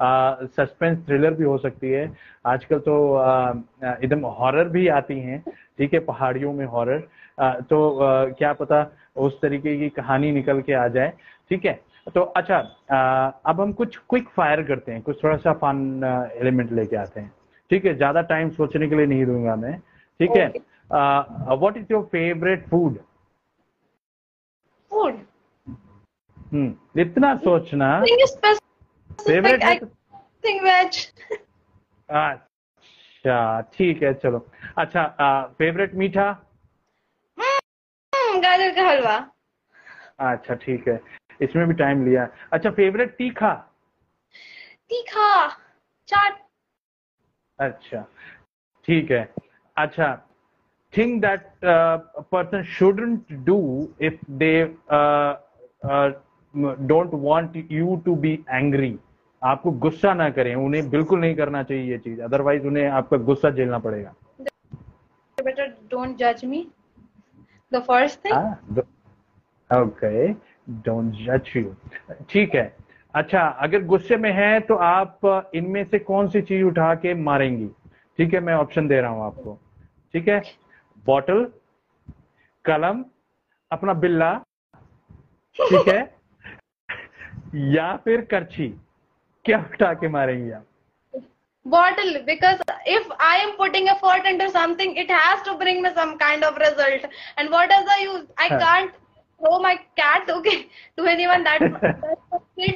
सस्पेंस 0.00 0.98
uh, 0.98 1.06
थ्रिलर 1.06 1.34
भी 1.34 1.44
हो 1.44 1.56
सकती 1.58 1.90
है। 1.90 2.10
आजकल 2.46 2.78
तो 2.78 3.14
आ, 3.14 3.52
एकदम 3.84 4.24
हॉरर 4.26 4.68
भी 4.68 4.86
आती 4.88 5.18
हैं। 5.20 5.42
ठीक 5.78 5.94
है 5.94 6.00
पहाड़ियों 6.00 6.52
में 6.52 6.64
हॉरर 6.66 7.02
uh, 7.38 7.68
तो 7.70 7.98
आ, 7.98 8.24
क्या 8.24 8.52
पता 8.52 8.86
उस 9.16 9.40
तरीके 9.40 9.76
की 9.78 9.88
कहानी 9.88 10.32
निकल 10.32 10.60
के 10.60 10.72
आ 10.72 10.86
जाए। 10.88 11.12
ठीक 11.50 11.64
है 11.66 11.78
तो 12.06 12.20
अच्छा 12.36 12.58
अब 13.46 13.60
हम 13.60 13.72
कुछ 13.72 13.96
क्विक 14.10 14.28
फायर 14.28 14.62
करते 14.62 14.92
हैं 14.92 15.02
कुछ 15.02 15.22
थोड़ा 15.24 15.36
सा 15.36 15.52
फन 15.62 15.80
एलिमेंट 16.40 16.72
लेके 16.72 16.96
आते 16.96 17.20
हैं। 17.20 17.32
ठीक 17.70 17.84
है 17.84 17.94
ज़्यादा 17.94 18.22
टाइम 18.30 18.50
सोचने 18.50 18.88
के 18.88 18.96
लिए 18.96 19.06
नहीं 19.06 19.26
दूँगा 19.26 19.56
मैं। 19.56 19.78
ठीक 20.20 20.30
है? 20.36 20.46
What 20.90 21.76
is 21.76 21.92
your 21.92 22.02
favourite 22.12 22.66
food 22.68 22.98
food 24.90 25.18
hmm 26.52 27.00
इतना 27.00 27.34
सोचना. 27.38 27.88
फेवरेट 29.20 29.62
think 30.44 30.62
अच्छा 32.08 33.60
ठीक 33.74 34.02
है 34.02 34.12
चलो। 34.14 34.38
अच्छा 34.78 35.02
फेवरेट 35.58 35.94
मीठा? 35.94 36.26
Hmm, 37.38 38.42
गाजर 38.42 38.74
का 38.74 38.88
हलवा। 38.88 39.16
अच्छा 40.30 40.54
ठीक 40.54 40.88
है। 40.88 40.96
इसमें 41.42 41.66
भी 41.68 41.74
टाइम 41.74 42.04
लिया 42.06 42.28
अच्छा 42.52 42.70
फेवरेट 42.70 43.14
तीखा? 43.16 43.52
तीखा 44.90 45.48
चाट। 46.08 46.38
अच्छा 47.58 48.04
ठीक 48.88 49.10
है। 49.10 49.22
अच्छा 49.76 50.14
thing 50.92 51.20
that 51.22 51.46
person 51.64 52.62
shouldn't 52.78 53.32
do 53.46 53.58
if 54.00 54.24
they 54.30 54.52
don't 56.88 57.10
want 57.14 57.56
you 57.72 57.96
to 58.04 58.14
be 58.24 58.32
angry 58.50 58.98
आपको 59.42 59.70
गुस्सा 59.84 60.14
ना 60.14 60.28
करें 60.30 60.54
उन्हें 60.54 60.88
बिल्कुल 60.90 61.20
नहीं 61.20 61.34
करना 61.36 61.62
चाहिए 61.62 61.90
ये 61.90 61.98
चीज़। 61.98 62.20
अदरवाइज़ 62.22 62.66
उन्हें 62.66 62.88
आपका 62.88 63.16
गुस्सा 63.28 63.50
झेलना 63.50 63.78
पड़ेगा। 63.78 64.14
Better 65.38 65.66
don't 65.90 66.18
judge 66.18 66.42
me. 66.44 66.58
The 67.72 67.80
first 67.84 68.16
thing. 68.24 68.34
Okay 69.70 70.32
don't 70.86 71.12
जज 71.16 71.50
यू 71.56 71.74
ठीक 72.30 72.54
है। 72.54 72.64
अच्छा 73.14 73.40
अगर 73.62 73.84
गुस्से 73.84 74.16
में 74.16 74.30
है 74.32 74.58
तो 74.60 74.74
आप 74.86 75.50
इनमें 75.54 75.82
से 75.84 75.98
कौन 76.00 76.28
सी 76.28 76.40
चीज़ 76.42 76.64
उठा 76.64 76.94
के 76.94 77.14
मारेंगी? 77.22 77.66
ठीक 78.18 78.34
है 78.34 78.40
मैं 78.40 78.54
ऑप्शन 78.54 78.88
दे 78.88 79.00
रहा 79.00 79.10
हूँ 79.10 79.24
आपको। 79.24 79.58
ठीक 80.14 80.28
है? 80.28 80.40
बॉटल 81.06 81.44
कलम 82.64 83.04
अपना 83.70 83.92
बिल्ला 83.96 84.32
ठीक 85.58 85.88
है? 85.88 86.00
या 87.74 87.94
फिर 88.04 88.20
करछी। 88.30 88.68
क्या 89.44 89.58
उठा 89.72 89.92
के 89.94 90.08
मारेंगे 90.08 90.52
आप? 90.52 90.64
Bottle 91.66 92.18
because 92.26 92.62
if 92.88 93.12
I 93.22 93.40
am 93.40 93.50
putting 93.56 93.88
effort 94.00 94.26
into 94.38 94.48
something 94.50 94.98
it 94.98 95.10
has 95.12 95.44
to 95.44 95.54
bring 95.58 95.82
me 95.82 95.90
some 95.90 96.14
kind 96.18 96.44
of 96.44 96.58
result 96.58 97.06
and 97.38 97.50
what 97.50 97.72
is 97.72 97.84
the 97.86 98.00
use 98.00 98.24
I 98.40 98.48
can't 98.50 98.92
throw 99.39 99.59
my 99.59 99.75
cat 99.99 100.29
okay 100.29 100.67
to 100.97 101.05
anyone 101.13 101.43
that 101.43 101.59
that's 101.61 102.21
a 102.33 102.39
kid 102.59 102.75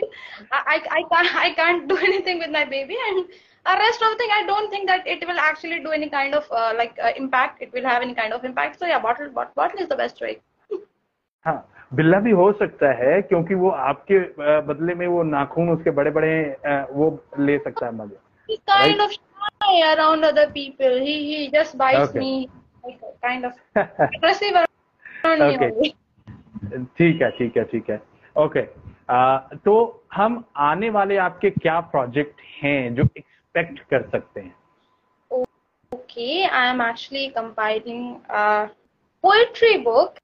I, 0.52 0.60
I 0.74 0.78
i 0.98 1.02
can't 1.12 1.36
i 1.44 1.50
can't 1.60 1.88
do 1.92 1.98
anything 2.10 2.40
with 2.40 2.52
my 2.58 2.66
baby 2.66 2.98
and 3.08 3.26
the 3.70 3.76
rest 3.84 4.02
of 4.02 4.10
the 4.12 4.18
thing 4.22 4.32
i 4.40 4.44
don't 4.50 4.70
think 4.70 4.88
that 4.92 5.08
it 5.08 5.26
will 5.28 5.40
actually 5.40 5.80
do 5.86 5.92
any 6.00 6.10
kind 6.10 6.34
of 6.36 6.44
uh, 6.52 6.74
like 6.78 6.98
uh, 7.04 7.12
impact 7.24 7.62
it 7.62 7.72
will 7.74 7.86
have 7.92 8.02
any 8.02 8.14
kind 8.22 8.34
of 8.34 8.44
impact 8.44 8.78
so 8.80 8.86
yeah 8.86 9.00
bottle 9.00 9.30
bot- 9.30 9.56
bottle 9.56 9.80
is 9.80 9.88
the 9.90 9.96
best 10.04 10.20
way 10.28 10.36
हाँ 11.46 11.58
बिल्ला 11.96 12.20
भी 12.24 12.32
हो 12.38 12.52
सकता 12.60 12.92
है 13.04 13.22
क्योंकि 13.30 13.56
वो 13.64 13.70
आपके 13.70 14.16
अ, 14.16 14.60
बदले 14.68 14.94
में 15.02 15.06
वो 15.08 15.24
नाखून 15.24 15.70
उसके 15.70 15.92
बड़े 16.00 16.12
बड़े 16.18 16.32
वो 17.00 17.08
ले 17.40 17.58
सकता 17.68 17.86
है 17.86 17.92
मजे 17.96 18.18
he's 18.50 18.60
kind 18.72 19.02
of 19.06 19.12
shy 19.12 19.76
around 19.94 20.26
other 20.32 20.48
people 20.60 21.00
he 21.08 21.16
he 21.30 21.40
just 21.56 21.78
bites 21.78 22.10
Okay. 22.10 22.20
me 22.20 22.50
like 22.84 23.00
ठीक 26.99 27.23
है 27.23 27.31
ठीक 27.39 27.57
है 27.57 27.65
ठीक 27.65 27.91
है 27.91 28.03
ओके 28.45 28.67
आ, 29.11 29.37
तो 29.65 30.05
हम 30.15 30.45
आने 30.57 30.91
वाले 30.91 31.17
आपके 31.29 31.51
क्या 31.51 31.81
प्रोजेक्ट 31.95 32.41
हैं 32.63 32.95
जो 32.95 33.03
एक्सपेक्ट 33.03 33.79
कर 33.91 34.09
सकते 34.13 34.41
हैं 34.41 34.55
Okay, 35.93 36.45
I 36.45 36.67
am 36.71 36.81
actually 36.81 37.31
compiling 37.31 38.21
a 38.29 38.71
poetry 39.23 39.79
book, 39.79 40.19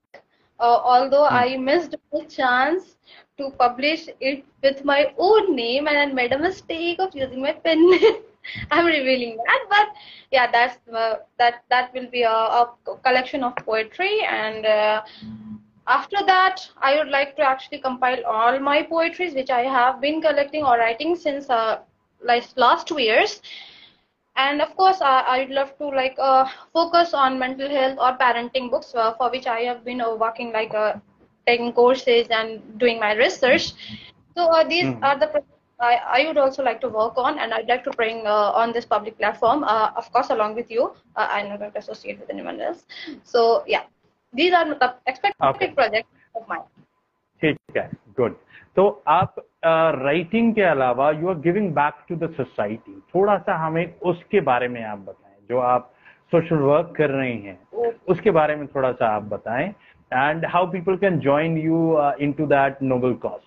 uh, 0.61 0.79
although 0.93 1.27
mm. 1.27 1.33
I 1.33 1.57
missed 1.57 1.97
the 2.13 2.25
chance 2.27 2.97
to 3.39 3.51
publish 3.59 4.09
it 4.21 4.45
with 4.63 4.85
my 4.85 5.13
own 5.19 5.57
name 5.57 5.89
and 5.89 5.99
I 5.99 6.07
made 6.07 6.33
a 6.33 6.39
mistake 6.39 7.01
of 7.01 7.15
using 7.15 7.43
my 7.43 7.53
pen. 7.53 7.83
I'm 8.71 8.87
revealing 8.87 9.37
that, 9.37 9.67
but 9.69 9.89
yeah, 10.31 10.51
that's 10.51 10.79
uh, 10.95 11.17
that 11.39 11.65
that 11.71 11.93
will 11.95 12.11
be 12.11 12.23
a, 12.23 12.31
a 12.31 12.75
collection 13.03 13.45
of 13.45 13.55
poetry, 13.57 14.23
and 14.29 14.67
uh, 14.67 15.03
after 15.91 16.19
that, 16.27 16.71
I 16.81 16.97
would 16.99 17.09
like 17.09 17.37
to 17.37 17.43
actually 17.43 17.79
compile 17.81 18.25
all 18.27 18.59
my 18.61 18.83
poetries, 18.83 19.35
which 19.35 19.51
I 19.51 19.63
have 19.63 20.01
been 20.01 20.21
collecting 20.23 20.65
or 20.65 20.79
writing 20.79 21.17
since 21.17 21.51
uh, 21.51 21.81
like 22.23 22.45
last 22.57 22.87
two 22.89 23.01
years 23.01 23.41
and 24.37 24.61
of 24.63 24.75
course 24.77 25.01
I, 25.03 25.23
i'd 25.37 25.51
love 25.51 25.77
to 25.79 25.89
like 25.89 26.17
uh, 26.19 26.45
focus 26.73 27.15
on 27.15 27.39
mental 27.39 27.69
health 27.71 27.99
or 27.99 28.13
parenting 28.23 28.71
books 28.71 28.95
uh, 28.95 29.13
for 29.15 29.31
which 29.31 29.47
i 29.47 29.61
have 29.61 29.85
been 29.85 30.01
uh, 30.01 30.15
working 30.15 30.53
like 30.53 30.75
uh, 30.75 30.95
taking 31.47 31.73
courses 31.73 32.29
and 32.31 32.61
doing 32.79 33.01
my 33.01 33.13
research 33.15 33.73
so 34.37 34.49
uh, 34.53 34.65
these 34.65 34.91
Mhm. 34.91 35.03
are 35.03 35.19
the 35.19 35.43
I, 35.81 35.99
I 36.23 36.27
would 36.29 36.39
also 36.39 36.63
like 36.63 36.81
to 36.83 36.89
work 36.89 37.15
on, 37.19 37.39
and 37.39 37.55
I'd 37.55 37.69
like 37.69 37.85
to 37.85 37.91
bring 37.93 38.27
uh, 38.27 38.53
on 38.63 38.73
this 38.73 38.85
public 38.85 39.19
platform, 39.19 39.65
uh, 39.65 39.91
of 39.97 40.13
course, 40.13 40.31
along 40.31 40.55
with 40.55 40.71
you. 40.71 40.93
Uh, 41.17 41.27
I'm 41.31 41.49
not 41.49 41.59
going 41.59 41.73
to 41.73 41.79
associate 41.79 42.21
with 42.21 42.31
anyone 42.31 42.61
else. 42.61 42.85
So 43.25 43.65
yeah, 43.67 43.85
these 44.35 44.53
are 44.53 44.65
matlab 44.65 44.95
expected 45.07 45.49
okay. 45.51 45.73
project 45.75 46.09
of 46.35 46.57
ठीक 47.43 47.77
है 47.77 47.89
good 48.17 48.35
तो 48.77 49.03
आप 49.09 49.35
writing 49.65 50.49
uh, 50.51 50.55
के 50.55 50.63
अलावा 50.63 51.11
you 51.11 51.29
are 51.29 51.35
giving 51.35 51.71
back 51.75 51.95
to 52.09 52.17
the 52.17 52.31
society 52.35 53.01
थोड़ा 53.15 53.37
सा 53.39 53.57
हमें 53.57 53.85
उसके 54.01 54.41
बारे 54.41 54.69
में 54.69 54.83
आप 54.85 54.99
बताएँ 54.99 55.37
जो 55.51 55.59
आप 55.59 55.93
सोशल 56.33 56.57
वर्क 56.57 56.93
कर 56.97 57.11
रहे 57.11 57.33
हैं। 57.33 57.93
उसके 58.09 58.31
बारे 58.31 58.57
में 58.57 58.67
थोड़ा 58.67 58.93
सा 58.93 59.07
आप 59.17 59.23
बताएँ। 59.23 59.69
And 60.11 60.45
how 60.47 60.67
people 60.73 60.97
can 60.97 61.19
join 61.21 61.57
you 61.59 61.79
into 62.33 62.47
that 62.47 62.83
noble 62.83 63.15
cause 63.25 63.41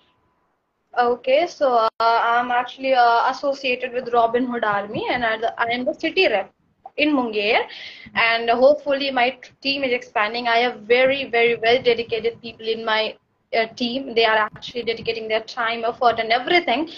okay 0.94 1.46
so 1.46 1.70
I 1.76 2.38
am 2.38 2.52
actually 2.52 2.92
associated 3.30 3.94
with 3.94 4.08
Robin 4.08 4.46
Hood 4.46 4.64
Army 4.64 5.06
and 5.10 5.24
I 5.24 5.74
am 5.74 5.84
the 5.84 5.92
city 5.92 6.26
in 6.96 7.14
Munger 7.14 7.58
and 8.14 8.48
hopefully 8.50 9.10
my 9.10 9.36
team 9.60 9.82
is 9.84 9.92
expanding. 9.92 10.46
I 10.48 10.58
have 10.58 10.80
very, 10.80 11.24
very 11.28 11.56
well 11.56 11.82
dedicated 11.82 12.40
people 12.40 12.66
in 12.68 12.84
my 12.84 13.16
uh, 13.54 13.66
team. 13.74 14.14
They 14.14 14.24
are 14.24 14.36
actually 14.36 14.82
dedicating 14.82 15.28
their 15.28 15.40
time, 15.40 15.84
effort, 15.84 16.18
and 16.18 16.30
everything. 16.32 16.88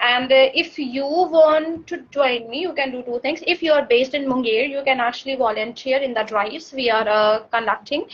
And 0.00 0.30
uh, 0.30 0.50
if 0.54 0.78
you 0.78 1.04
want 1.04 1.86
to 1.88 2.02
join 2.10 2.50
me, 2.50 2.60
you 2.60 2.72
can 2.72 2.90
do 2.90 3.02
two 3.02 3.18
things. 3.20 3.42
If 3.46 3.62
you 3.62 3.72
are 3.72 3.84
based 3.84 4.14
in 4.14 4.28
Munger, 4.28 4.64
you 4.74 4.82
can 4.84 5.00
actually 5.00 5.36
volunteer 5.36 5.98
in 5.98 6.14
the 6.14 6.22
drives 6.24 6.72
we 6.72 6.90
are 6.90 7.08
uh, 7.08 7.40
conducting. 7.52 8.06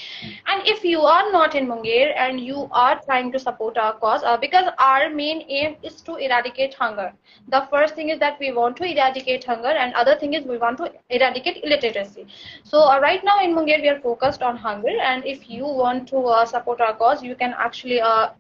And 0.46 0.62
if 0.66 0.84
you 0.84 1.00
are 1.00 1.32
not 1.32 1.54
in 1.54 1.66
Munger 1.68 2.12
and 2.16 2.40
you 2.40 2.68
are 2.72 3.00
trying 3.04 3.32
to 3.32 3.38
support 3.38 3.76
our 3.78 3.94
cause, 3.98 4.22
uh, 4.24 4.36
because 4.36 4.64
our 4.78 5.10
main 5.10 5.42
aim 5.48 5.76
is 5.82 6.00
to 6.02 6.16
eradicate 6.16 6.74
hunger. 6.74 7.12
The 7.48 7.66
first 7.70 7.94
thing 7.94 8.10
is 8.10 8.18
that 8.20 8.38
we 8.38 8.52
want 8.52 8.76
to 8.76 8.84
eradicate 8.84 9.44
hunger, 9.44 9.68
and 9.68 9.92
other 9.94 10.16
thing 10.16 10.34
is 10.34 10.44
we 10.44 10.58
want 10.58 10.78
to 10.78 10.92
eradicate 11.10 11.64
illiteracy. 11.64 12.26
So 12.64 12.78
uh, 12.80 13.00
right 13.00 13.22
now 13.24 13.40
in 13.42 13.54
Munger, 13.54 13.78
we 13.80 13.88
are 13.88 14.00
focused 14.00 14.42
on 14.42 14.56
hunger. 14.56 14.94
And 15.02 15.24
if 15.24 15.48
you 15.50 15.64
want 15.64 16.08
to 16.08 16.18
uh, 16.18 16.44
support 16.44 16.80
our 16.80 16.94
cause, 16.96 17.22
you 17.22 17.34
can 17.34 17.54
actually 17.58 17.91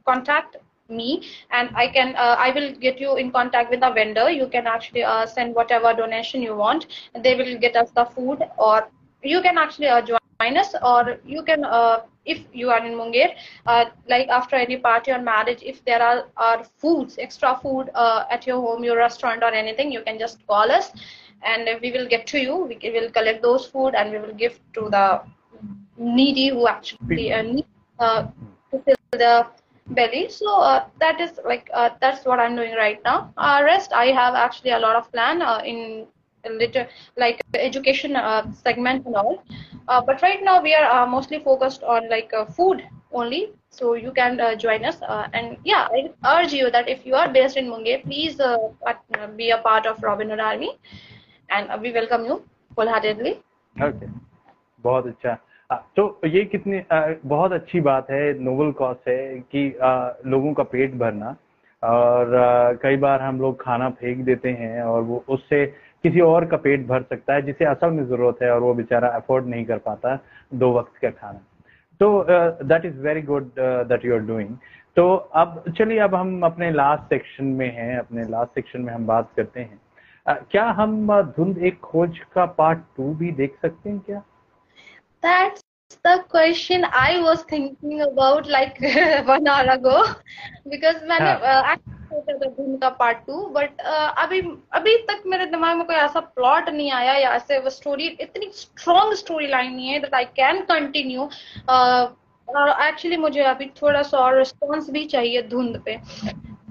contact 0.04 0.56
me 0.88 1.22
and 1.50 1.70
i 1.74 1.86
can 1.88 2.14
uh, 2.16 2.36
i 2.38 2.50
will 2.50 2.72
get 2.86 3.00
you 3.00 3.16
in 3.16 3.30
contact 3.30 3.70
with 3.70 3.80
the 3.80 3.90
vendor. 3.90 4.30
You 4.30 4.46
can 4.48 4.66
actually 4.66 5.04
uh, 5.04 5.26
send 5.26 5.54
whatever 5.54 5.92
donation 5.94 6.42
you 6.42 6.54
want. 6.56 6.86
They 7.22 7.34
will 7.34 7.58
get 7.58 7.76
us 7.76 7.90
the 7.90 8.04
food 8.04 8.42
or 8.58 8.88
you 9.22 9.40
can 9.40 9.56
actually 9.58 9.88
uh, 9.88 10.02
join 10.02 10.56
us 10.56 10.74
or 10.82 11.16
you 11.24 11.42
can 11.42 11.64
uh, 11.64 12.00
if 12.24 12.38
you 12.52 12.70
are 12.70 12.84
in 12.84 12.96
Munger, 12.96 13.28
uh, 13.66 13.86
like 14.08 14.28
after 14.28 14.56
any 14.56 14.76
party 14.76 15.10
or 15.10 15.20
marriage, 15.20 15.58
if 15.62 15.84
there 15.84 16.00
are, 16.00 16.26
are 16.36 16.64
foods, 16.76 17.18
extra 17.18 17.58
food 17.60 17.90
uh, 17.94 18.24
at 18.30 18.46
your 18.46 18.60
home, 18.60 18.84
your 18.84 18.96
restaurant 18.96 19.42
or 19.42 19.52
anything, 19.52 19.90
you 19.90 20.02
can 20.02 20.18
just 20.18 20.46
call 20.46 20.70
us 20.70 20.92
and 21.44 21.68
we 21.80 21.90
will 21.90 22.08
get 22.08 22.26
to 22.28 22.38
you. 22.38 22.56
We 22.64 22.90
will 22.90 23.10
collect 23.10 23.42
those 23.42 23.66
food 23.66 23.94
and 23.96 24.12
we 24.12 24.18
will 24.18 24.34
give 24.34 24.60
to 24.74 24.88
the 24.88 25.22
needy 25.96 26.48
who 26.50 26.68
actually 26.68 27.30
need 27.42 27.66
to 28.72 28.78
fill 28.80 28.96
the 29.12 29.46
belly. 29.88 30.28
So 30.30 30.60
uh, 30.60 30.84
that 31.00 31.20
is 31.20 31.38
like 31.44 31.70
uh, 31.74 31.90
that's 32.00 32.24
what 32.24 32.40
i'm 32.40 32.56
doing 32.56 32.74
right 32.74 33.00
now. 33.04 33.32
Uh, 33.36 33.62
rest 33.64 33.92
i 33.92 34.06
have 34.06 34.34
actually 34.34 34.70
a 34.70 34.78
lot 34.78 34.96
of 34.96 35.10
plan 35.12 35.42
uh, 35.42 35.60
in 35.64 36.06
liter- 36.58 36.88
like 37.16 37.40
education 37.54 38.16
uh, 38.16 38.50
segment 38.52 39.06
and 39.06 39.16
all. 39.16 39.42
Uh, 39.88 40.00
but 40.06 40.22
right 40.22 40.42
now 40.42 40.60
we 40.62 40.74
are 40.74 41.06
mostly 41.06 41.38
focused 41.40 41.82
on 41.84 42.08
like 42.10 42.32
food 42.56 42.82
only. 43.12 43.52
So 43.70 43.94
you 43.94 44.12
can 44.12 44.40
join 44.58 44.84
us. 44.84 45.00
And 45.32 45.56
yeah 45.64 45.88
i 45.98 46.10
urge 46.36 46.52
you 46.52 46.70
that 46.70 46.88
if 46.88 47.06
you 47.06 47.14
are 47.14 47.28
based 47.32 47.56
in 47.56 47.68
mungay 47.70 48.02
please 48.04 48.40
be 49.36 49.50
a 49.50 49.58
part 49.58 49.86
of 49.86 50.02
robin 50.02 50.30
hood 50.30 50.40
army. 50.40 50.78
And 51.50 51.80
we 51.82 51.92
welcome 51.92 52.24
you 52.24 52.42
wholeheartedly. 52.76 53.42
Okay. 53.80 54.08
बहुत 54.82 55.06
अच्छा. 55.06 55.36
तो 55.96 56.20
ये 56.26 56.44
कितनी 56.44 56.80
बहुत 57.28 57.52
अच्छी 57.52 57.80
बात 57.80 58.10
है 58.10 58.38
noble 58.38 58.70
cause 58.72 58.96
है 59.08 59.38
कि 59.54 59.64
लोगों 60.26 60.52
का 60.52 60.62
पेट 60.62 60.94
भरना 60.94 61.36
और 61.82 62.78
कई 62.82 62.96
बार 62.96 63.22
हम 63.22 63.40
लोग 63.40 63.62
खाना 63.62 63.88
फेंक 63.90 64.24
देते 64.24 64.50
हैं 64.50 64.82
और 64.82 65.02
वो 65.02 65.24
उससे 65.28 65.64
किसी 66.02 66.20
और 66.20 66.44
का 66.44 66.56
पेट 66.56 66.86
भर 66.86 67.02
सकता 67.02 67.34
है 67.34 67.42
जिसे 67.42 67.64
असल 67.64 67.90
में 67.90 68.04
ज़रूरत 68.06 68.42
है 68.42 68.50
और 68.50 68.60
वो 68.60 68.74
बेचारा 68.74 69.08
अफोर्ड 69.08 69.46
नहीं 69.46 69.64
कर 69.64 69.78
पाता 69.78 70.18
दो 70.54 70.72
वक्त 70.72 70.96
का 71.02 71.10
खाना। 71.10 71.40
तो 72.00 72.24
that 72.64 72.84
is 72.84 72.98
very 73.00 73.22
good 73.22 73.50
that 73.58 74.04
you 74.04 74.14
are 74.14 74.20
doing 74.26 74.56
तो 74.96 75.14
अब 75.14 75.62
चलिए 75.78 75.98
अब 75.98 76.14
हम 76.14 76.42
अपने 76.42 76.70
लास्ट 76.70 77.02
सेक्शन 77.02 77.44
में 77.44 77.70
हैं 77.76 77.98
अपने 77.98 78.24
लास्ट 78.28 78.54
सेक्शन 78.54 78.80
में 78.80 78.92
हम 78.92 79.06
बात 79.06 79.30
करते 79.36 79.60
हैं। 79.60 79.78
uh, 80.26 80.50
क्या 80.50 80.64
हम 80.70 81.22
धुंध 81.36 81.58
एक 81.58 81.78
खोज 81.80 82.18
का 82.34 82.44
पार्ट 82.58 82.78
टू 82.96 83.14
भी 83.14 83.30
देख 83.32 83.56
सकते 83.62 83.90
हैं 83.90 83.98
क्या? 83.98 84.22
That's 85.22 85.62
the 86.04 86.24
question 86.28 86.84
I 86.84 87.20
was 87.20 87.42
thinking 87.42 88.00
about 88.02 88.46
like 88.46 88.80
one 89.26 89.46
hour 89.46 89.70
ago. 89.70 90.04
Because 90.70 91.02
मैंने 91.08 91.30
एक्चुअली 91.72 92.32
था 92.38 92.48
धुन 92.56 92.76
का 92.78 92.88
पार्ट 93.00 93.18
टू 93.26 93.46
बट 93.54 93.80
अभी 93.80 94.40
अभी 94.72 94.96
तक 95.10 95.22
मेरे 95.26 95.46
दिमाग 95.46 95.76
में 95.76 95.86
कोई 95.86 95.96
ऐसा 95.96 96.20
प्लॉट 96.20 96.68
नहीं 96.68 96.90
आया 96.92 97.14
या 97.16 97.32
ऐसे 97.34 97.58
वो 97.58 97.70
स्टोरी 97.70 98.06
इतनी 98.20 98.50
स्ट्रॉन्ग 98.54 99.14
स्टोरी 99.14 99.46
लाइन 99.46 99.74
नहीं 99.74 99.88
है 99.88 99.98
दैट 100.00 100.14
आई 100.14 100.24
कैन 100.40 100.60
कंटिन्यू 100.72 101.28
और 101.70 102.70
एक्चुअली 102.86 103.16
मुझे 103.16 103.42
अभी 103.42 103.66
थोड़ा 103.82 104.02
सा 104.02 104.18
और 104.18 104.38
रिस्पॉन्स 104.38 104.90
भी 104.90 105.04
चाहिए 105.14 105.42
धुंध 105.48 105.82
पे। 105.84 105.98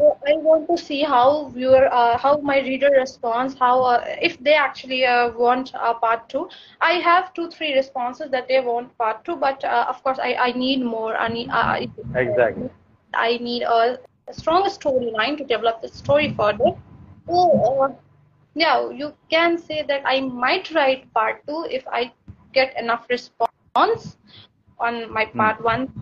So 0.02 0.18
I 0.28 0.34
want 0.38 0.68
to 0.68 0.78
see 0.80 1.04
how 1.04 1.50
viewer, 1.50 1.88
uh, 1.94 2.18
how 2.18 2.38
my 2.38 2.60
reader 2.62 2.90
responds, 2.90 3.56
how 3.60 3.84
uh, 3.84 4.04
if 4.20 4.40
they 4.40 4.56
actually 4.56 5.06
uh, 5.06 5.30
want 5.30 5.74
a 5.76 5.94
part 5.94 6.28
two. 6.28 6.50
I 6.82 6.94
have 6.94 7.36
two, 7.36 7.52
three 7.52 7.76
responses 7.76 8.32
that 8.32 8.48
they 8.48 8.62
want 8.62 8.98
part 8.98 9.24
two, 9.24 9.36
but 9.36 9.64
uh, 9.64 9.86
of 9.88 10.04
course 10.04 10.18
I, 10.18 10.34
I 10.46 10.52
need 10.54 10.82
more. 10.84 11.16
I 11.16 11.28
need 11.28 11.50
uh, 11.52 11.86
exactly. 12.16 12.72
I 13.14 13.38
need 13.38 13.62
a, 13.62 14.00
a 14.28 14.34
strong 14.34 14.64
storyline 14.70 15.38
to 15.38 15.44
develop 15.44 15.84
the 15.84 15.90
story 15.90 16.34
further. 16.36 16.72
So 17.28 17.84
uh, 17.84 17.94
yeah, 18.56 18.90
you 18.90 19.14
can 19.30 19.60
say 19.60 19.84
that 19.88 20.02
I 20.04 20.22
might 20.22 20.72
write 20.72 21.14
part 21.14 21.46
two 21.46 21.68
if 21.70 21.88
I 21.88 22.12
get 22.54 22.76
enough 22.76 23.06
response 23.08 24.18
on 24.80 25.14
my 25.14 25.26
hmm. 25.26 25.38
part 25.38 25.60
mm. 25.60 25.64
one. 25.64 25.94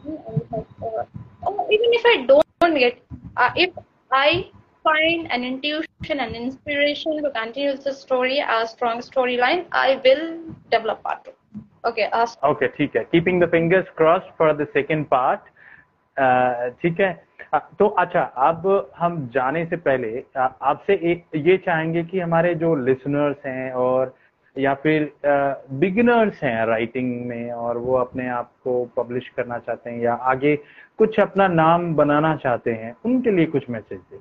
Or 1.41 1.67
even 1.69 1.93
if 1.99 2.05
I 2.05 2.25
don't 2.25 2.79
get, 2.79 3.01
if 3.55 3.71
I 4.11 4.51
find 4.83 5.31
an 5.31 5.43
intuition 5.43 6.19
and 6.19 6.35
inspiration 6.35 7.23
to 7.23 7.31
continue 7.31 7.77
the 7.77 7.93
story, 7.93 8.39
a 8.39 8.67
strong 8.67 9.01
storyline, 9.01 9.65
I 9.71 10.01
will 10.03 10.39
develop 10.71 11.03
part 11.03 11.25
two. 11.25 11.31
Okay. 11.85 12.09
Uh, 12.11 12.27
okay, 12.43 12.67
ठीक 12.77 12.95
है. 12.95 13.05
Keeping 13.11 13.39
the 13.39 13.47
fingers 13.47 13.85
crossed 13.95 14.31
for 14.37 14.53
the 14.53 14.67
second 14.73 15.09
part. 15.09 15.41
Uh, 16.17 16.71
ठीक 16.81 16.99
है. 16.99 17.17
तो 17.79 17.87
अच्छा 17.99 18.21
अब 18.47 18.91
हम 18.97 19.15
जाने 19.33 19.65
से 19.65 19.77
पहले 19.85 20.23
आपसे 20.37 20.95
ये 21.35 21.57
चाहेंगे 21.65 22.03
कि 22.11 22.19
हमारे 22.19 22.53
जो 22.55 22.75
लिसनर्स 22.75 23.45
हैं 23.45 23.71
और 23.73 24.13
या 24.55 24.73
फिर 24.83 25.11
बिगिनर्स 25.79 26.43
हैं 26.43 26.65
राइटिंग 26.65 27.09
में 27.27 27.51
और 27.51 27.77
वो 27.77 27.95
अपने 27.97 28.27
आप 28.29 28.51
को 28.63 28.83
पब्लिश 28.97 29.29
करना 29.37 29.57
चाहते 29.57 29.89
हैं 29.89 30.01
या 30.01 30.13
आगे 30.33 30.55
कुछ 30.99 31.19
अपना 31.19 31.47
नाम 31.47 31.93
बनाना 31.95 32.35
चाहते 32.35 32.71
हैं, 32.73 32.95
उनके 33.05 33.31
लिए 33.31 33.45
कुछ 33.45 33.69
message 33.69 33.99
they 34.11 34.17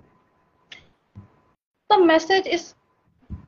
message 1.91 2.47
is 2.49 2.75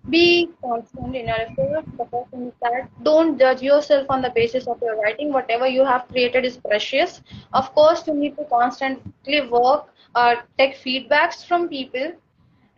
be 0.07 0.45
constant 0.62 1.14
in 1.16 1.29
your 1.29 1.40
effort 1.40 2.35
that 2.35 2.88
don't 3.03 3.37
जज 3.38 3.64
your 3.64 4.07
on 4.11 4.23
the 4.23 4.31
basis 4.35 4.69
of 4.69 4.85
your 4.85 4.97
writing 4.97 5.35
what 5.35 5.51
you 5.51 5.85
have 5.85 5.99
created 6.11 6.45
is 6.45 6.59
precious 6.61 7.21
of 7.55 7.71
course 7.75 8.09
you 8.09 8.14
need 8.14 8.37
to 8.37 8.45
constantly 8.51 9.40
work 9.53 9.87
और 10.14 10.35
take 10.59 10.77
feedbacks 10.77 11.47
from 11.47 11.66
people 11.66 12.12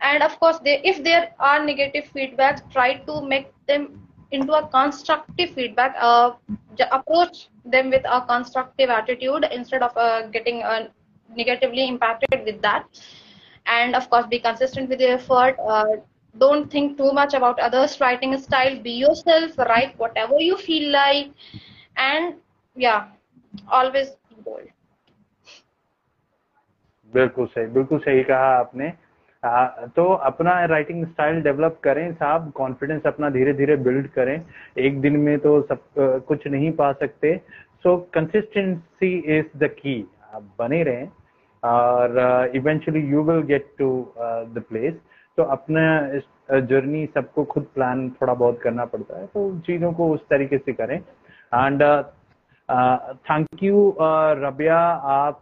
and 0.01 0.23
of 0.23 0.37
course 0.37 0.61
they 0.61 0.75
if 0.85 1.01
there 1.01 1.29
are 1.41 1.63
negative 1.63 2.01
feedbacks 2.13 2.63
try 2.71 2.93
to 3.07 3.21
make 3.27 3.51
them 3.67 3.87
into 4.32 4.52
a 4.52 4.66
constructive 4.68 5.50
feedback 5.50 5.94
uh, 6.00 6.32
approach 6.92 7.48
them 7.64 7.90
with 7.90 8.04
a 8.04 8.20
constructive 8.22 8.90
attitude 8.90 9.46
instead 9.50 9.82
of 9.82 9.96
uh, 9.96 10.26
getting 10.28 10.62
uh, 10.62 10.88
negatively 11.36 11.88
impacted 11.88 12.44
with 12.44 12.60
that 12.62 12.86
and 13.66 13.94
of 13.94 14.08
course 14.10 14.26
be 14.26 14.38
consistent 14.38 14.88
with 14.88 15.00
your 15.00 15.12
effort 15.12 15.56
uh, 15.66 15.84
don't 16.38 16.70
think 16.70 16.96
too 16.96 17.12
much 17.12 17.34
about 17.34 17.58
others 17.58 18.00
writing 18.00 18.36
style 18.38 18.78
be 18.82 18.92
yourself 18.92 19.56
write 19.58 19.98
whatever 19.98 20.38
you 20.38 20.56
feel 20.56 20.90
like 20.92 21.30
and 21.96 22.34
yeah 22.76 23.08
always 23.70 24.10
be 24.30 24.42
bold 24.44 24.68
बिल्कुल 27.12 27.46
सही 27.46 27.66
बिल्कुल 27.74 27.98
सही 27.98 28.22
कहा 28.22 28.48
आपने 28.58 28.88
तो 29.45 30.03
अपना 30.25 30.53
writing 30.65 31.05
style 31.05 31.41
develop 31.43 31.79
करें 31.83 32.13
साहब 32.13 32.51
कॉन्फिडेंस 32.55 33.07
अपना 33.07 33.29
धीरे 33.29 33.53
धीरे 33.53 33.75
बिल्ड 33.77 34.07
करें। 34.09 34.41
एक 34.77 34.99
दिन 35.01 35.17
में 35.19 35.37
तो 35.39 35.61
सब 35.63 35.79
कुछ 36.27 36.47
नहीं 36.47 36.71
पा 36.73 36.91
सकते। 36.93 37.35
सो 37.83 37.97
कंसिस्टेंसी 38.13 39.11
इज़ 39.37 39.57
द 39.57 39.67
की 39.71 39.95
आप 40.33 40.43
बने 40.59 40.81
रहें 40.83 41.07
और 41.63 42.51
eventually 42.55 43.01
you 43.07 43.23
will 43.23 43.41
get 43.47 43.65
to 43.79 43.89
the 44.17 44.63
place 44.69 44.93
तो 45.37 45.43
अपना 45.55 46.59
जर्नी 46.61 47.05
सबको 47.15 47.43
खुद 47.45 47.65
प्लान 47.75 48.09
थोड़ा 48.11 48.33
बहुत 48.33 48.59
करना 48.61 48.85
पड़ता 48.85 49.19
है। 49.19 49.25
तो 49.25 49.59
चीज़ों 49.67 49.91
को 49.93 50.09
उस 50.11 50.25
तरीके 50.29 50.57
से 50.57 50.73
करें। 50.73 50.95
And 50.95 51.83
thank 53.29 53.63
you 53.63 53.95
Rabia. 54.39 54.79
आप 55.15 55.41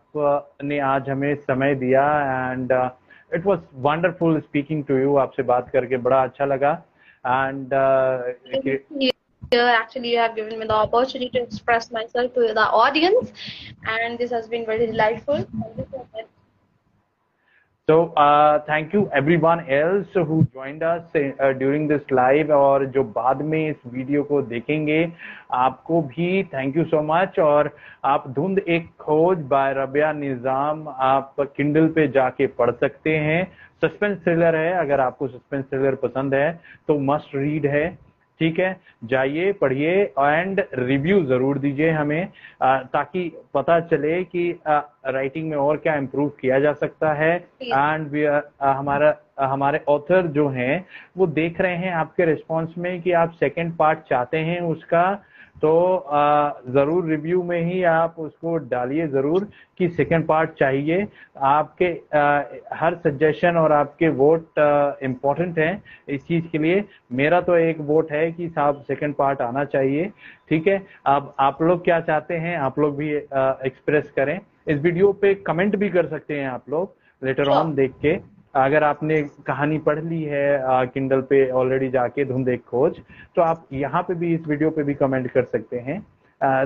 ने 0.63 0.79
आज 0.87 1.09
हमें 1.09 1.33
समय 1.37 1.75
दिया। 1.75 2.03
And 2.51 2.71
it 3.34 3.46
was 3.46 3.58
wonderful 3.86 4.40
speaking 4.40 4.84
to 4.84 4.96
you 4.98 5.16
आपसे 5.26 5.42
बात 5.52 5.70
करके 5.72 5.96
बड़ा 6.08 6.22
अच्छा 6.22 6.44
लगा 6.54 6.72
and 7.26 7.74
actually 9.52 10.12
you 10.12 10.18
have 10.18 10.32
given 10.36 10.58
me 10.60 10.66
the 10.68 10.76
opportunity 10.76 11.26
to 11.34 11.42
express 11.42 11.84
myself 11.96 12.32
to 12.38 12.46
the 12.54 12.64
audience 12.78 13.28
and 13.96 14.22
this 14.22 14.32
has 14.36 14.48
been 14.54 14.66
very 14.70 14.88
delightful 14.92 15.44
thank 15.52 16.24
you 16.24 16.29
So 17.91 18.13
uh, 18.15 18.59
thank 18.67 18.93
you 18.93 18.99
everyone 19.13 19.61
else 19.67 20.11
who 20.13 20.35
joined 20.53 20.83
us 20.83 21.15
uh, 21.15 21.51
during 21.53 21.87
और 22.51 22.85
जो 22.85 23.03
बाद 23.03 23.41
में 23.41 23.69
इस 23.69 23.75
video 23.93 24.23
को 24.23 24.41
देखेंगे 24.41 24.99
आपको 25.53 26.01
भी 26.01 26.43
thank 26.43 26.77
you 26.77 26.83
so 26.83 27.01
much 27.01 27.39
और 27.39 27.69
आप 28.05 28.29
धुंध 28.29 28.59
एक 28.59 28.87
खोज 28.99 29.37
बाय 29.47 29.73
रबिया 29.77 30.11
निज़ाम 30.13 30.87
आप 30.89 31.35
किंडल 31.57 31.87
पे 31.87 32.07
जाके 32.07 32.47
पढ़ 32.59 32.71
सकते 32.71 33.17
हैं। 33.17 33.43
सस्पेंस 33.83 34.17
थ्रिलर 34.23 34.55
है 34.55 34.71
अगर 34.73 34.99
आपको 34.99 35.27
सस्पेंस 35.27 35.65
थ्रिलर 35.65 35.95
पसंद 35.95 36.33
है 36.33 36.51
तो 36.87 36.99
मस्ट 36.99 37.35
रीड 37.35 37.65
है। 37.65 38.10
ठीक 38.41 38.59
है, 38.59 38.69
जाइए, 39.03 39.51
पढ़िए 39.53 39.91
एंड 40.19 40.61
रिव्यू 40.73 41.23
ज़रूर 41.25 41.57
दीजिए 41.59 41.89
हमें 41.91 42.27
ताकि 42.63 43.21
पता 43.53 43.79
चले 43.79 44.23
कि 44.25 44.45
राइटिंग 44.67 45.49
में 45.49 45.57
और 45.57 45.77
क्या 45.77 45.95
इम्प्रूव 45.95 46.29
किया 46.41 46.59
जा 46.59 46.71
सकता 46.73 47.13
है 47.13 47.35
एंड 47.63 48.15
हमारा 48.61 49.15
हमारे 49.41 49.83
ऑथर 49.87 50.27
जो 50.27 50.47
हैं, 50.49 50.85
वो 51.17 51.27
देख 51.27 51.61
रहे 51.61 51.75
हैं 51.75 51.91
आपके 51.93 52.25
रिस्पॉन्स 52.25 52.77
में 52.77 53.01
कि 53.01 53.11
आप 53.21 53.31
सेकंड 53.39 53.75
पार्ट 53.77 53.99
चाहते 54.09 54.37
हैं 54.39 54.59
उसका 54.61 55.03
तो 55.61 55.71
ज़रूर 56.69 57.05
रिव्यू 57.05 57.41
में 57.43 57.61
ही 57.63 57.81
आप 57.85 58.15
उसको 58.19 58.55
डालिए 58.69 59.07
ज़रूर 59.07 59.47
कि 59.77 59.89
सेकंड 59.89 60.25
पार्ट 60.27 60.51
चाहिए। 60.59 61.07
आपके 61.37 61.85
हर 62.75 62.95
सजेशन 63.03 63.57
और 63.57 63.71
आपके 63.71 64.09
वोट 64.11 64.59
इम्पोर्टेंट 65.03 65.59
हैं। 65.59 65.83
इस 66.09 66.25
चीज़ 66.27 66.47
के 66.51 66.57
लिए 66.57 66.83
मेरा 67.13 67.41
तो 67.41 67.55
एक 67.57 67.79
वोट 67.81 68.11
है 68.11 68.31
कि 68.31 68.49
साहब 68.49 68.83
सेकंड 68.87 69.15
पार्ट 69.15 69.41
आना 69.41 69.63
चाहिए। 69.67 70.11
ठीक 70.49 70.67
है? 70.67 70.81
अब 71.07 71.33
आप 71.39 71.61
लोग 71.61 71.83
क्या 71.83 71.99
चाहते 72.01 72.33
हैं 72.35 72.57
आप 72.59 72.79
लोग 72.79 72.97
भी 72.97 73.09
एक्सप्रेस 73.11 74.11
करें। 74.15 74.39
इस 74.67 74.79
वीडियो 74.79 75.11
पे 75.13 75.33
कमेंट 75.37 75.75
भी 75.75 75.89
कर 75.89 76.07
सकते 76.07 76.39
हैं 76.39 76.47
आप 76.49 76.69
लोग 76.69 76.95
लेटर 77.21 77.49
ऑन 77.51 77.73
देख 77.75 77.93
के। 78.01 78.15
अगर 78.53 78.83
आपने 78.83 79.21
कहानी 79.47 79.77
पढ़ 79.79 79.99
ली 80.03 80.21
है 80.23 80.85
किंडल 80.87 81.21
पे 81.29 81.49
ऑलरेडी 81.51 81.89
जाके 81.89 82.25
धुंध 82.25 82.49
एक 82.49 82.63
खोज 82.65 82.99
तो 83.35 83.41
आप 83.41 83.65
यहाँ 83.73 84.01
पे 84.03 84.13
भी 84.15 84.33
इस 84.35 84.47
वीडियो 84.47 84.69
पे 84.69 84.83
भी 84.83 84.93
कमेंट 84.95 85.31
कर 85.31 85.43
सकते 85.45 85.79
हैं। 85.79 85.99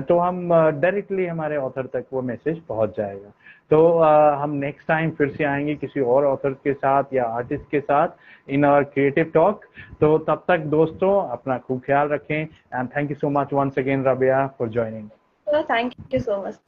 तो 0.02 0.18
हम 0.18 0.48
डायरेक्टली 0.80 1.26
हमारे 1.26 1.56
ऑथर 1.58 1.86
तक 1.86 2.04
वो 2.12 2.22
मैसेज 2.22 2.60
पहुँच 2.68 2.96
जाएगा। 2.96 3.32
तो 3.70 3.98
हम 4.38 4.50
नेक्स्ट 4.56 4.88
टाइम 4.88 5.10
फिर 5.10 5.28
से 5.28 5.44
आएँगे 5.44 5.74
किसी 5.74 6.00
और 6.02 6.26
ऑथर 6.26 6.52
के 6.64 6.72
साथ 6.74 7.14
या 7.14 7.24
आर्टिस्ट 7.26 7.70
के 7.70 7.80
साथ 7.80 8.08
इन 8.48 8.64
आवर 8.64 8.84
क्रिएटिव 8.84 9.30
टॉक 9.34 9.64
तो 10.00 10.16
तब 10.20 10.44
तक 10.48 10.58
दोस्तों, 10.68 11.12
अपना 11.28 11.58
खूब 11.58 11.80
ख्याल 11.86 12.08
रखें। 12.08 12.40
And 12.40 12.88
thank 12.88 13.10
you 13.10 13.16
so 13.16 13.30
much 13.30 13.52
once 13.52 13.78
again 13.78 14.04
Rabia 14.04 14.46
for 14.58 14.68
joining 14.68 15.08
thank 15.70 15.92
you 16.14 16.20
so 16.20 16.42
much 16.46 16.58